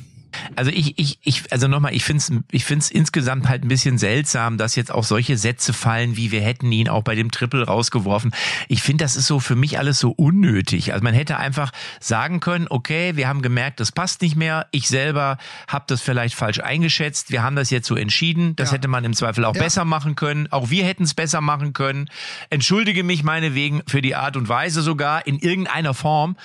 Also 0.56 0.72
ich, 0.72 0.98
ich, 0.98 1.20
ich, 1.24 1.52
also 1.52 1.68
nochmal, 1.68 1.94
ich 1.94 2.04
finde 2.04 2.18
es 2.20 2.32
ich 2.52 2.66
find's 2.66 2.90
insgesamt 2.90 3.48
halt 3.48 3.64
ein 3.64 3.68
bisschen 3.68 3.98
seltsam, 3.98 4.58
dass 4.58 4.76
jetzt 4.76 4.92
auch 4.92 5.04
solche 5.04 5.38
Sätze 5.38 5.74
fallen, 5.74 6.18
wie 6.18 6.32
wir 6.32 6.42
hätten 6.42 6.72
ihn 6.72 6.90
auch 6.90 7.04
bei 7.04 7.16
dem 7.16 7.32
Triple 7.32 7.66
rausgeworfen. 7.66 8.34
Ich 8.68 8.82
finde, 8.82 9.04
das 9.04 9.16
ist 9.16 9.28
so 9.28 9.40
für 9.40 9.56
mich 9.56 9.78
alles 9.78 10.00
so 10.00 10.12
unnötig. 10.12 10.94
Also 10.94 11.04
man 11.04 11.14
hätte 11.14 11.38
einfach 11.38 11.72
sagen 12.00 12.40
können, 12.40 12.68
okay, 12.70 13.16
wir 13.16 13.28
haben 13.28 13.42
gemerkt, 13.42 13.80
das 13.80 13.92
passt 13.92 14.22
nicht 14.22 14.36
mehr. 14.36 14.68
Ich 14.72 14.88
selber 14.88 15.38
habe 15.68 15.86
das 15.88 16.02
vielleicht 16.02 16.36
falsch 16.36 16.60
eingeschätzt. 16.60 17.32
Wir 17.32 17.44
haben 17.44 17.56
das 17.56 17.70
jetzt 17.70 17.88
so 17.88 17.96
entschieden. 17.96 18.56
Das 18.56 18.70
ja. 18.70 18.78
hätte 18.78 18.88
man 18.88 19.04
im 19.04 19.14
Zweifel 19.14 19.46
auch 19.46 19.56
ja. 19.56 19.62
besser 19.62 19.86
machen 19.86 20.16
können. 20.16 20.48
Auch 20.52 20.70
wir 20.70 20.86
hätten 20.86 21.04
es 21.04 21.14
besser 21.14 21.42
machen 21.42 21.74
können. 21.74 22.10
Entschuldige 22.50 23.04
mich 23.04 23.24
meinetwegen 23.24 23.84
für 23.88 24.02
die 24.02 24.16
Art 24.16 24.36
und 24.36 24.50
Weise 24.50 24.82
sogar 24.82 25.28
in 25.28 25.40
irgendeiner 25.40 25.94
Form. 25.94 26.36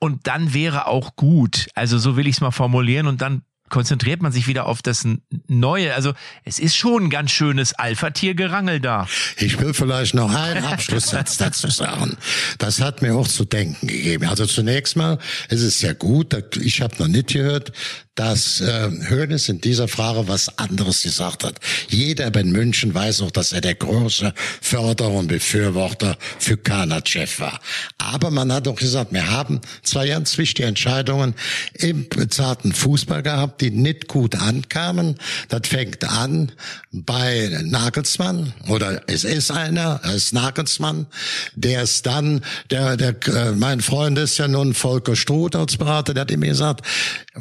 Und 0.00 0.26
dann 0.26 0.54
wäre 0.54 0.86
auch 0.86 1.16
gut. 1.16 1.68
Also 1.74 1.98
so 1.98 2.16
will 2.16 2.26
ich 2.26 2.36
es 2.36 2.40
mal 2.40 2.50
formulieren. 2.50 3.06
Und 3.06 3.20
dann 3.20 3.42
konzentriert 3.68 4.22
man 4.22 4.32
sich 4.32 4.46
wieder 4.46 4.66
auf 4.66 4.82
das 4.82 5.06
Neue. 5.46 5.94
Also 5.94 6.14
es 6.44 6.58
ist 6.58 6.76
schon 6.76 7.04
ein 7.04 7.10
ganz 7.10 7.30
schönes 7.30 7.74
Alpha-Tier-Gerangel 7.74 8.80
da. 8.80 9.06
Ich 9.36 9.60
will 9.60 9.74
vielleicht 9.74 10.14
noch 10.14 10.34
einen 10.34 10.64
Abschlusssatz 10.64 11.36
dazu 11.38 11.68
sagen. 11.68 12.16
Das 12.58 12.80
hat 12.80 13.02
mir 13.02 13.14
auch 13.14 13.28
zu 13.28 13.44
denken 13.44 13.86
gegeben. 13.86 14.28
Also 14.28 14.46
zunächst 14.46 14.96
mal, 14.96 15.18
es 15.48 15.62
ist 15.62 15.82
ja 15.82 15.92
gut, 15.92 16.56
ich 16.60 16.80
habe 16.80 16.96
noch 16.98 17.08
nicht 17.08 17.28
gehört, 17.28 17.72
dass 18.18 18.60
äh, 18.60 18.90
Hoeneß 19.10 19.48
in 19.48 19.60
dieser 19.60 19.86
Frage 19.86 20.26
was 20.26 20.58
anderes 20.58 21.02
gesagt 21.02 21.44
hat. 21.44 21.60
Jeder 21.88 22.34
in 22.34 22.50
München 22.50 22.92
weiß 22.92 23.22
auch, 23.22 23.30
dass 23.30 23.52
er 23.52 23.60
der 23.60 23.76
große 23.76 24.34
Förderer 24.60 25.12
und 25.12 25.28
Befürworter 25.28 26.16
für 26.40 26.56
Kanachev 26.56 27.38
war. 27.38 27.60
Aber 27.96 28.32
man 28.32 28.52
hat 28.52 28.66
auch 28.66 28.74
gesagt, 28.74 29.12
wir 29.12 29.30
haben 29.30 29.60
zwei 29.84 30.08
ganz 30.08 30.36
wichtige 30.36 30.66
Entscheidungen 30.66 31.34
im 31.74 32.08
bezahten 32.08 32.72
Fußball 32.72 33.22
gehabt, 33.22 33.60
die 33.60 33.70
nicht 33.70 34.08
gut 34.08 34.34
ankamen. 34.34 35.16
Das 35.48 35.68
fängt 35.68 36.02
an 36.02 36.50
bei 36.90 37.56
Nagelsmann 37.62 38.52
oder 38.66 39.02
es 39.06 39.22
ist 39.22 39.52
einer, 39.52 40.00
es 40.02 40.14
ist 40.16 40.32
Nagelsmann, 40.32 41.06
der 41.54 41.84
ist 41.84 42.04
dann, 42.06 42.40
der, 42.70 42.96
der, 42.96 43.14
äh, 43.28 43.52
mein 43.52 43.80
Freund 43.80 44.18
ist 44.18 44.38
ja 44.38 44.48
nun 44.48 44.74
Volker 44.74 45.14
Struth 45.14 45.54
als 45.54 45.76
Berater, 45.76 46.14
der 46.14 46.22
hat 46.22 46.32
ihm 46.32 46.40
gesagt, 46.40 46.84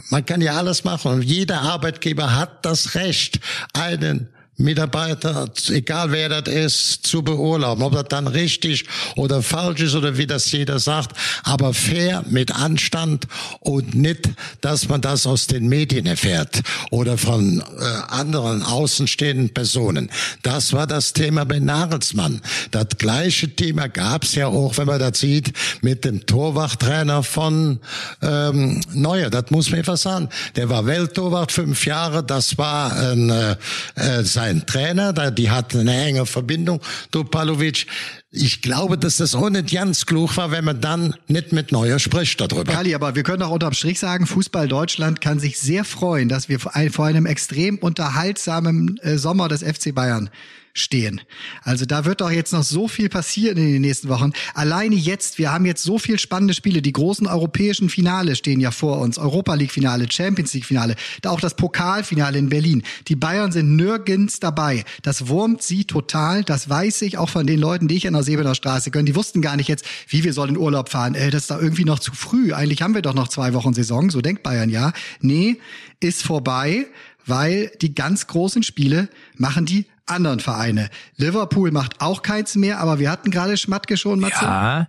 man 0.09 0.23
kann 0.23 0.41
ja 0.41 0.53
alle 0.53 0.66
alles 0.67 0.83
machen. 0.83 1.13
Und 1.13 1.21
jeder 1.21 1.61
Arbeitgeber 1.61 2.35
hat 2.35 2.65
das 2.65 2.93
Recht, 2.93 3.39
einen 3.73 4.27
Mitarbeiter, 4.59 5.47
egal 5.69 6.11
wer 6.11 6.29
das 6.29 6.51
ist, 6.51 7.05
zu 7.05 7.21
beurlauben. 7.21 7.83
Ob 7.83 7.93
das 7.93 8.05
dann 8.09 8.25
richtig 8.25 8.85
oder 9.15 9.43
falsch 9.43 9.81
ist 9.81 9.93
oder 9.93 10.17
wie 10.17 10.25
das 10.25 10.51
jeder 10.51 10.79
sagt, 10.79 11.15
aber 11.43 11.75
fair 11.75 12.23
mit 12.27 12.51
Anstand 12.55 13.27
und 13.59 13.93
nicht, 13.93 14.29
dass 14.61 14.89
man 14.89 15.01
das 15.01 15.27
aus 15.27 15.45
den 15.45 15.67
Medien 15.67 16.07
erfährt 16.07 16.61
oder 16.89 17.19
von 17.19 17.59
äh, 17.59 17.83
anderen 18.07 18.63
außenstehenden 18.63 19.53
Personen. 19.53 20.09
Das 20.41 20.73
war 20.73 20.87
das 20.87 21.13
Thema 21.13 21.45
bei 21.45 21.59
Nagelsmann. 21.59 22.41
Das 22.71 22.87
gleiche 22.97 23.49
Thema 23.55 23.87
gab's 23.87 24.33
ja 24.33 24.47
auch, 24.47 24.75
wenn 24.77 24.87
man 24.87 24.99
das 24.99 25.19
sieht, 25.19 25.53
mit 25.81 26.03
dem 26.03 26.25
Torwarttrainer 26.25 27.21
von 27.21 27.79
ähm, 28.23 28.81
Neuer. 28.91 29.29
Das 29.29 29.51
muss 29.51 29.69
man 29.69 29.79
einfach 29.79 29.97
sagen. 29.97 30.29
Der 30.55 30.67
war 30.69 30.87
Welttorwart 30.87 31.51
fünf 31.51 31.85
Jahre. 31.85 32.23
Das 32.23 32.57
war 32.57 32.95
ein, 32.95 33.29
äh, 33.29 33.55
äh 33.95 34.23
sein 34.23 34.46
ein 34.47 34.65
Trainer, 34.65 35.13
die 35.31 35.49
hatten 35.49 35.79
eine 35.79 36.05
enge 36.05 36.25
Verbindung, 36.25 36.81
du 37.11 37.23
Palovic. 37.23 37.87
Ich 38.31 38.61
glaube, 38.61 38.97
dass 38.97 39.17
das 39.17 39.35
auch 39.35 39.49
nicht 39.49 39.71
ganz 39.71 40.05
klug 40.05 40.35
war, 40.37 40.51
wenn 40.51 40.65
man 40.65 40.81
dann 40.81 41.15
nicht 41.27 41.53
mit 41.53 41.71
Neuer 41.71 41.99
spricht 41.99 42.39
darüber. 42.41 42.71
Kali, 42.71 42.93
aber 42.93 43.15
wir 43.15 43.23
können 43.23 43.41
auch 43.43 43.51
unterm 43.51 43.73
Strich 43.73 43.99
sagen, 43.99 44.27
Fußball 44.27 44.67
Deutschland 44.67 45.21
kann 45.21 45.39
sich 45.39 45.59
sehr 45.59 45.83
freuen, 45.83 46.29
dass 46.29 46.49
wir 46.49 46.59
vor 46.59 47.05
einem 47.05 47.25
extrem 47.25 47.77
unterhaltsamen 47.77 48.97
äh, 49.01 49.17
Sommer 49.17 49.47
des 49.47 49.63
FC 49.63 49.93
Bayern 49.93 50.29
stehen. 50.79 51.21
Also 51.63 51.85
da 51.85 52.05
wird 52.05 52.21
doch 52.21 52.31
jetzt 52.31 52.53
noch 52.53 52.63
so 52.63 52.87
viel 52.87 53.09
passieren 53.09 53.57
in 53.57 53.73
den 53.73 53.81
nächsten 53.81 54.09
Wochen. 54.09 54.31
Alleine 54.53 54.95
jetzt, 54.95 55.37
wir 55.37 55.51
haben 55.51 55.65
jetzt 55.65 55.83
so 55.83 55.99
viel 55.99 56.19
spannende 56.19 56.53
Spiele. 56.53 56.81
Die 56.81 56.93
großen 56.93 57.27
europäischen 57.27 57.89
Finale 57.89 58.35
stehen 58.35 58.59
ja 58.59 58.71
vor 58.71 58.99
uns. 58.99 59.17
Europa 59.17 59.53
League 59.55 59.71
Finale, 59.71 60.07
Champions 60.11 60.53
League 60.53 60.65
Finale, 60.65 60.95
da 61.21 61.31
auch 61.31 61.41
das 61.41 61.55
Pokalfinale 61.55 62.37
in 62.37 62.49
Berlin. 62.49 62.83
Die 63.07 63.15
Bayern 63.15 63.51
sind 63.51 63.75
nirgends 63.75 64.39
dabei. 64.39 64.85
Das 65.01 65.27
wurmt 65.27 65.61
sie 65.61 65.85
total. 65.85 66.43
Das 66.43 66.69
weiß 66.69 67.01
ich 67.03 67.17
auch 67.17 67.29
von 67.29 67.47
den 67.47 67.59
Leuten, 67.59 67.87
die 67.87 67.95
ich 67.95 68.07
an 68.07 68.13
der 68.13 68.23
Sebener 68.23 68.55
Straße 68.55 68.91
können. 68.91 69.05
Die 69.05 69.15
wussten 69.15 69.41
gar 69.41 69.55
nicht 69.55 69.67
jetzt, 69.67 69.85
wie 70.07 70.23
wir 70.23 70.33
sollen 70.33 70.51
in 70.51 70.57
Urlaub 70.57 70.89
fahren. 70.89 71.15
Äh, 71.15 71.31
das 71.31 71.43
ist 71.43 71.51
da 71.51 71.59
irgendwie 71.59 71.85
noch 71.85 71.99
zu 71.99 72.13
früh. 72.13 72.53
Eigentlich 72.53 72.81
haben 72.81 72.93
wir 72.93 73.01
doch 73.01 73.13
noch 73.13 73.27
zwei 73.27 73.53
Wochen 73.53 73.73
Saison. 73.73 74.09
So 74.09 74.21
denkt 74.21 74.43
Bayern 74.43 74.69
ja. 74.69 74.93
Nee, 75.21 75.57
ist 75.99 76.23
vorbei 76.23 76.85
weil 77.27 77.71
die 77.81 77.93
ganz 77.93 78.25
großen 78.25 78.63
Spiele 78.63 79.09
machen 79.35 79.65
die 79.65 79.85
anderen 80.07 80.39
Vereine. 80.39 80.89
Liverpool 81.15 81.71
macht 81.71 82.01
auch 82.01 82.21
keins 82.21 82.55
mehr, 82.55 82.79
aber 82.79 82.99
wir 82.99 83.11
hatten 83.11 83.31
gerade 83.31 83.57
Schmatke 83.57 83.97
schon, 83.97 84.19
Matze. 84.19 84.45
Ja, 84.45 84.87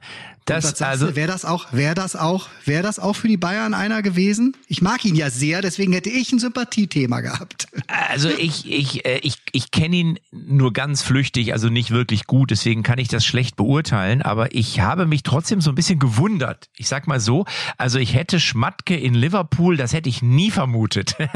das, 0.51 0.83
also 0.83 1.15
wäre 1.17 1.29
das 1.29 1.45
auch, 1.45 1.73
wäre 1.73 1.95
das 1.95 2.17
auch, 2.17 2.49
wäre 2.65 2.83
das 2.83 2.99
auch 2.99 3.15
für 3.15 3.29
die 3.29 3.37
Bayern 3.37 3.75
einer 3.75 4.03
gewesen? 4.03 4.57
Ich 4.67 4.83
mag 4.83 5.05
ihn 5.05 5.15
ja 5.15 5.31
sehr, 5.31 5.63
deswegen 5.63 5.93
hätte 5.93 6.11
ich 6.11 6.33
ein 6.33 6.39
Sympathiethema 6.39 7.21
gehabt. 7.21 7.69
Also 7.87 8.29
ich, 8.29 8.71
ich, 8.71 9.05
äh, 9.05 9.19
ich, 9.19 9.37
ich 9.53 9.71
kenne 9.71 9.97
ihn 9.97 10.19
nur 10.31 10.73
ganz 10.73 11.03
flüchtig, 11.03 11.53
also 11.53 11.69
nicht 11.69 11.91
wirklich 11.91 12.27
gut, 12.27 12.51
deswegen 12.51 12.83
kann 12.83 12.99
ich 12.99 13.09
das 13.09 13.25
schlecht 13.25 13.57
beurteilen. 13.57 14.23
Aber 14.23 14.55
ich 14.55 14.81
habe 14.81 15.07
mich 15.07 15.23
trotzdem 15.23 15.61
so 15.61 15.71
ein 15.71 15.75
bisschen 15.75 15.99
gewundert. 15.99 16.69
Ich 16.77 16.89
sag 16.89 17.07
mal 17.07 17.21
so, 17.21 17.45
also 17.77 17.99
ich 17.99 18.15
hätte 18.15 18.41
Schmatke 18.41 18.97
in 18.97 19.15
Liverpool, 19.15 19.77
das 19.77 19.93
hätte 19.93 20.09
ich 20.09 20.23
nie 20.23 20.51
vermutet. 20.51 21.17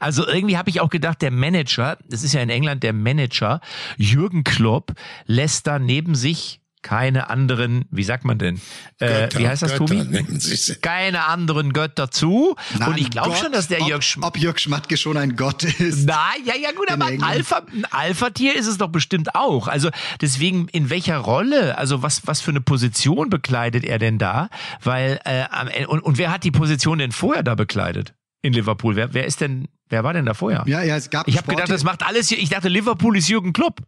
Also 0.00 0.26
irgendwie 0.26 0.56
habe 0.56 0.70
ich 0.70 0.80
auch 0.80 0.90
gedacht, 0.90 1.22
der 1.22 1.30
Manager, 1.30 1.98
das 2.08 2.22
ist 2.22 2.32
ja 2.32 2.40
in 2.40 2.50
England 2.50 2.82
der 2.82 2.92
Manager, 2.92 3.60
Jürgen 3.96 4.44
Klopp 4.44 4.94
lässt 5.26 5.66
da 5.66 5.78
neben 5.78 6.14
sich 6.14 6.60
keine 6.82 7.30
anderen, 7.30 7.84
wie 7.90 8.04
sagt 8.04 8.24
man 8.24 8.38
denn? 8.38 8.60
Äh, 8.98 9.28
wie 9.34 9.48
heißt 9.48 9.62
das, 9.62 9.72
Götter, 9.72 9.86
Tobi? 9.86 10.76
Keine 10.80 11.26
anderen 11.26 11.72
Götter 11.72 12.10
zu. 12.10 12.56
Na, 12.78 12.88
und 12.88 12.98
ich 12.98 13.10
glaube 13.10 13.36
schon, 13.36 13.52
dass 13.52 13.68
der 13.68 13.82
ob, 13.82 13.88
Jörg 13.88 14.02
Sch 14.02 14.18
Ob 14.20 14.38
Jörg 14.38 14.58
Schmatke 14.58 14.96
schon 14.96 15.16
ein 15.16 15.36
Gott 15.36 15.64
ist. 15.64 16.06
Nein, 16.06 16.40
ja, 16.44 16.54
ja, 16.56 16.72
gut, 16.72 16.90
aber 16.90 17.06
ein 17.06 17.22
Alpha, 17.22 17.62
ein 17.72 17.84
Alpha-Tier 17.90 18.54
ist 18.56 18.66
es 18.66 18.78
doch 18.78 18.88
bestimmt 18.88 19.34
auch. 19.34 19.68
Also 19.68 19.90
deswegen, 20.20 20.68
in 20.68 20.90
welcher 20.90 21.18
Rolle, 21.18 21.76
also 21.78 22.02
was, 22.02 22.26
was 22.26 22.40
für 22.40 22.50
eine 22.50 22.60
Position 22.60 23.30
bekleidet 23.30 23.84
er 23.84 23.98
denn 23.98 24.18
da? 24.18 24.48
Weil, 24.82 25.20
äh, 25.24 25.86
und, 25.86 26.00
und 26.00 26.18
wer 26.18 26.30
hat 26.30 26.44
die 26.44 26.50
Position 26.50 26.98
denn 26.98 27.12
vorher 27.12 27.42
da 27.42 27.54
bekleidet? 27.54 28.14
In 28.40 28.52
Liverpool. 28.52 28.94
Wer, 28.94 29.14
wer 29.14 29.26
ist 29.26 29.40
denn, 29.40 29.66
wer 29.88 30.04
war 30.04 30.12
denn 30.12 30.24
da 30.24 30.32
vorher? 30.32 30.62
Ja, 30.66 30.82
ja, 30.82 30.96
es 30.96 31.10
gab. 31.10 31.26
Ich 31.26 31.36
habe 31.36 31.48
gedacht, 31.48 31.70
das 31.70 31.82
macht 31.82 32.04
alles 32.06 32.28
hier. 32.28 32.38
Ich 32.38 32.50
dachte, 32.50 32.68
Liverpool 32.68 33.16
ist 33.16 33.28
Jürgen 33.28 33.52
Klopp. 33.52 33.80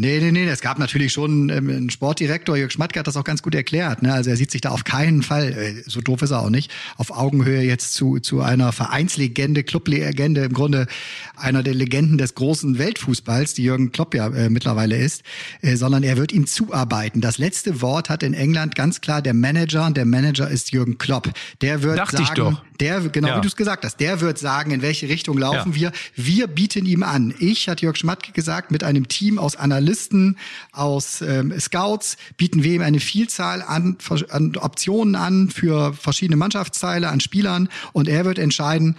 Nee, 0.00 0.20
nee, 0.20 0.30
nee, 0.30 0.48
es 0.48 0.60
gab 0.60 0.78
natürlich 0.78 1.12
schon 1.12 1.48
ähm, 1.48 1.68
einen 1.68 1.90
Sportdirektor, 1.90 2.56
Jörg 2.56 2.70
Schmatke 2.70 3.00
hat 3.00 3.08
das 3.08 3.16
auch 3.16 3.24
ganz 3.24 3.42
gut 3.42 3.56
erklärt. 3.56 4.00
Ne? 4.00 4.12
Also 4.12 4.30
er 4.30 4.36
sieht 4.36 4.52
sich 4.52 4.60
da 4.60 4.70
auf 4.70 4.84
keinen 4.84 5.24
Fall, 5.24 5.52
äh, 5.52 5.82
so 5.86 6.00
doof 6.00 6.22
ist 6.22 6.30
er 6.30 6.40
auch 6.40 6.50
nicht, 6.50 6.70
auf 6.98 7.10
Augenhöhe 7.10 7.62
jetzt 7.62 7.94
zu, 7.94 8.20
zu 8.20 8.40
einer 8.40 8.70
Vereinslegende, 8.70 9.64
Clublegende, 9.64 10.44
im 10.44 10.52
Grunde 10.52 10.86
einer 11.34 11.64
der 11.64 11.74
Legenden 11.74 12.16
des 12.16 12.36
großen 12.36 12.78
Weltfußballs, 12.78 13.54
die 13.54 13.64
Jürgen 13.64 13.90
Klopp 13.90 14.14
ja 14.14 14.28
äh, 14.28 14.50
mittlerweile 14.50 14.96
ist, 14.96 15.24
äh, 15.62 15.74
sondern 15.74 16.04
er 16.04 16.16
wird 16.16 16.30
ihm 16.30 16.46
zuarbeiten. 16.46 17.20
Das 17.20 17.38
letzte 17.38 17.82
Wort 17.82 18.08
hat 18.08 18.22
in 18.22 18.34
England 18.34 18.76
ganz 18.76 19.00
klar 19.00 19.20
der 19.20 19.34
Manager 19.34 19.84
und 19.84 19.96
der 19.96 20.06
Manager 20.06 20.48
ist 20.48 20.70
Jürgen 20.70 20.98
Klopp. 20.98 21.28
Der 21.60 21.82
wird 21.82 21.98
Dachte 21.98 22.18
sagen, 22.18 22.58
der, 22.80 23.00
genau 23.08 23.28
ja. 23.28 23.36
wie 23.36 23.40
du 23.40 23.48
es 23.48 23.56
gesagt 23.56 23.84
hast, 23.84 23.98
der 24.00 24.20
wird 24.20 24.38
sagen, 24.38 24.70
in 24.70 24.82
welche 24.82 25.08
Richtung 25.08 25.38
laufen 25.38 25.72
ja. 25.72 25.78
wir. 25.78 25.92
Wir 26.14 26.46
bieten 26.46 26.86
ihm 26.86 27.02
an. 27.02 27.34
Ich, 27.38 27.68
hat 27.68 27.80
Jörg 27.80 27.96
Schmatke 27.96 28.32
gesagt, 28.32 28.70
mit 28.70 28.84
einem 28.84 29.08
Team 29.08 29.38
aus 29.38 29.56
Analysten 29.56 30.36
aus 30.72 31.20
ähm, 31.20 31.58
Scouts, 31.58 32.16
bieten 32.36 32.62
wir 32.62 32.72
ihm 32.72 32.82
eine 32.82 33.00
Vielzahl 33.00 33.62
an, 33.62 33.98
an 34.30 34.56
Optionen 34.56 35.14
an 35.14 35.50
für 35.50 35.92
verschiedene 35.94 36.36
Mannschaftsteile, 36.36 37.08
an 37.08 37.20
Spielern 37.20 37.68
und 37.92 38.08
er 38.08 38.24
wird 38.24 38.38
entscheiden, 38.38 38.96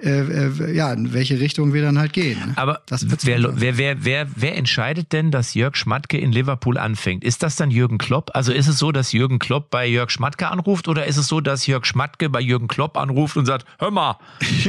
äh, 0.00 0.20
äh, 0.20 0.74
ja, 0.74 0.92
in 0.92 1.12
welche 1.12 1.40
Richtung 1.40 1.72
wir 1.72 1.82
dann 1.82 1.98
halt 1.98 2.12
gehen. 2.12 2.38
Ne? 2.38 2.52
Aber 2.56 2.82
wer, 2.88 3.60
wer, 3.60 3.78
wer, 3.78 4.04
wer, 4.04 4.26
wer 4.34 4.56
entscheidet 4.56 5.12
denn, 5.12 5.30
dass 5.30 5.54
Jörg 5.54 5.76
Schmatke 5.76 6.18
in 6.18 6.30
Liverpool 6.30 6.78
anfängt? 6.78 7.24
Ist 7.24 7.42
das 7.42 7.56
dann 7.56 7.70
Jürgen 7.70 7.98
Klopp? 7.98 8.30
Also 8.34 8.52
ist 8.52 8.68
es 8.68 8.78
so, 8.78 8.92
dass 8.92 9.12
Jürgen 9.12 9.38
Klopp 9.38 9.70
bei 9.70 9.86
Jörg 9.86 10.10
Schmatke 10.10 10.48
anruft 10.48 10.86
oder 10.86 11.06
ist 11.06 11.16
es 11.16 11.26
so, 11.26 11.40
dass 11.40 11.66
Jörg 11.66 11.84
Schmatke 11.84 12.28
bei 12.28 12.40
Jürgen 12.40 12.68
Klopp 12.68 12.96
anruft 12.96 13.36
und 13.36 13.46
sagt, 13.46 13.66
hör 13.78 13.90
mal, 13.90 14.18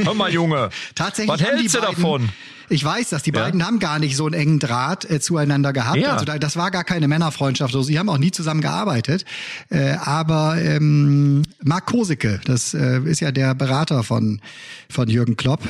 hör 0.04 0.14
mal 0.14 0.32
Junge, 0.32 0.70
Tatsächlich 0.94 1.32
was 1.32 1.42
hältst 1.42 1.74
du 1.74 1.80
davon? 1.80 2.28
Ich 2.70 2.84
weiß, 2.84 3.10
dass 3.10 3.22
die 3.24 3.32
beiden 3.32 3.60
ja. 3.60 3.66
haben 3.66 3.80
gar 3.80 3.98
nicht 3.98 4.16
so 4.16 4.26
einen 4.26 4.34
engen 4.34 4.58
Draht 4.60 5.08
äh, 5.10 5.20
zueinander 5.20 5.72
gehabt. 5.72 5.98
Ja. 5.98 6.12
Also 6.12 6.24
da, 6.24 6.38
das 6.38 6.56
war 6.56 6.70
gar 6.70 6.84
keine 6.84 7.08
Männerfreundschaft. 7.08 7.72
So, 7.72 7.82
sie 7.82 7.98
haben 7.98 8.08
auch 8.08 8.18
nie 8.18 8.30
zusammen 8.30 8.60
gearbeitet. 8.60 9.24
Äh, 9.70 9.96
aber 10.02 10.56
ähm, 10.58 11.42
Marc 11.62 11.86
Kosicke, 11.86 12.40
das 12.44 12.72
äh, 12.72 13.00
ist 13.00 13.20
ja 13.20 13.32
der 13.32 13.54
Berater 13.54 14.04
von 14.04 14.40
von 14.88 15.08
Jürgen 15.08 15.36
Klopp, 15.36 15.62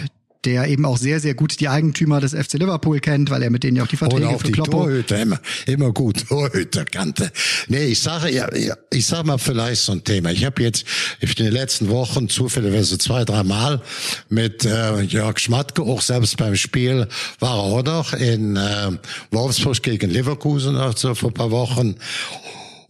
der 0.44 0.68
eben 0.68 0.84
auch 0.86 0.96
sehr, 0.96 1.20
sehr 1.20 1.34
gut 1.34 1.60
die 1.60 1.68
Eigentümer 1.68 2.20
des 2.20 2.32
FC 2.32 2.54
Liverpool 2.54 3.00
kennt, 3.00 3.30
weil 3.30 3.42
er 3.42 3.50
mit 3.50 3.62
denen 3.62 3.76
ja 3.76 3.82
auch 3.82 3.88
die 3.88 3.96
Verträge 3.96 4.26
Oder 4.26 4.34
auch 4.36 4.40
für 4.40 4.46
die 4.46 4.52
Kloppo. 4.52 4.84
Torhüter, 4.84 5.20
immer, 5.20 5.40
immer 5.66 5.92
gut, 5.92 6.26
Torhüterkante. 6.28 7.30
Nee, 7.68 7.86
ich 7.86 8.00
sage 8.00 8.30
ja, 8.30 8.48
ich 8.90 9.06
sage 9.06 9.26
mal 9.26 9.38
vielleicht 9.38 9.82
so 9.82 9.92
ein 9.92 10.02
Thema. 10.02 10.30
Ich 10.30 10.44
habe 10.44 10.62
jetzt 10.62 10.86
in 11.20 11.32
den 11.34 11.52
letzten 11.52 11.90
Wochen 11.90 12.28
zufälligerweise 12.28 12.96
zwei, 12.98 13.24
drei 13.24 13.42
Mal 13.42 13.82
mit 14.28 14.64
äh, 14.64 15.00
Jörg 15.02 15.38
Schmatke, 15.38 15.82
auch 15.82 16.00
selbst 16.00 16.36
beim 16.36 16.56
Spiel 16.56 17.06
war 17.38 17.56
er 17.56 17.62
auch 17.62 17.82
noch 17.82 18.14
in 18.14 18.56
äh, 18.56 18.92
Wolfsburg 19.30 19.82
gegen 19.82 20.10
Leverkusen, 20.10 20.76
also 20.76 21.14
vor 21.14 21.30
ein 21.30 21.34
paar 21.34 21.50
Wochen. 21.50 21.96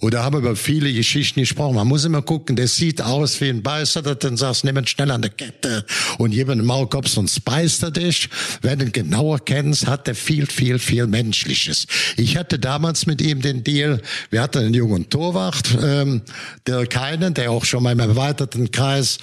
Oder 0.00 0.22
haben 0.22 0.38
über 0.38 0.56
viele 0.56 0.92
Geschichten 0.92 1.40
gesprochen. 1.40 1.76
Man 1.76 1.86
muss 1.86 2.04
immer 2.04 2.22
gucken, 2.22 2.56
der 2.56 2.68
sieht 2.68 3.02
aus 3.02 3.40
wie 3.40 3.50
ein 3.50 3.62
Beißer, 3.62 4.00
dann 4.02 4.36
sagst, 4.36 4.64
nimm 4.64 4.78
ihn 4.78 4.86
schnell 4.86 5.10
an 5.10 5.20
der 5.20 5.30
Kette 5.30 5.84
und 6.16 6.30
gib 6.30 6.48
einen 6.48 6.64
Maulkorb, 6.64 7.06
sonst 7.06 7.44
beißt 7.44 7.82
er 7.82 7.90
dich. 7.90 8.30
Wenn 8.62 8.78
du 8.78 8.86
ihn 8.86 8.92
genauer 8.92 9.40
kennst, 9.44 9.86
hat 9.86 10.08
er 10.08 10.14
viel, 10.14 10.46
viel, 10.46 10.78
viel 10.78 11.06
Menschliches. 11.06 11.86
Ich 12.16 12.38
hatte 12.38 12.58
damals 12.58 13.04
mit 13.04 13.20
ihm 13.20 13.42
den 13.42 13.62
Deal, 13.62 14.00
wir 14.30 14.40
hatten 14.40 14.58
einen 14.58 14.74
jungen 14.74 15.10
Torwart, 15.10 15.76
ähm, 15.82 16.22
der 16.66 16.86
keinen, 16.86 17.34
der 17.34 17.50
auch 17.50 17.66
schon 17.66 17.82
mal 17.82 17.92
im 17.92 18.00
erweiterten 18.00 18.70
Kreis 18.70 19.18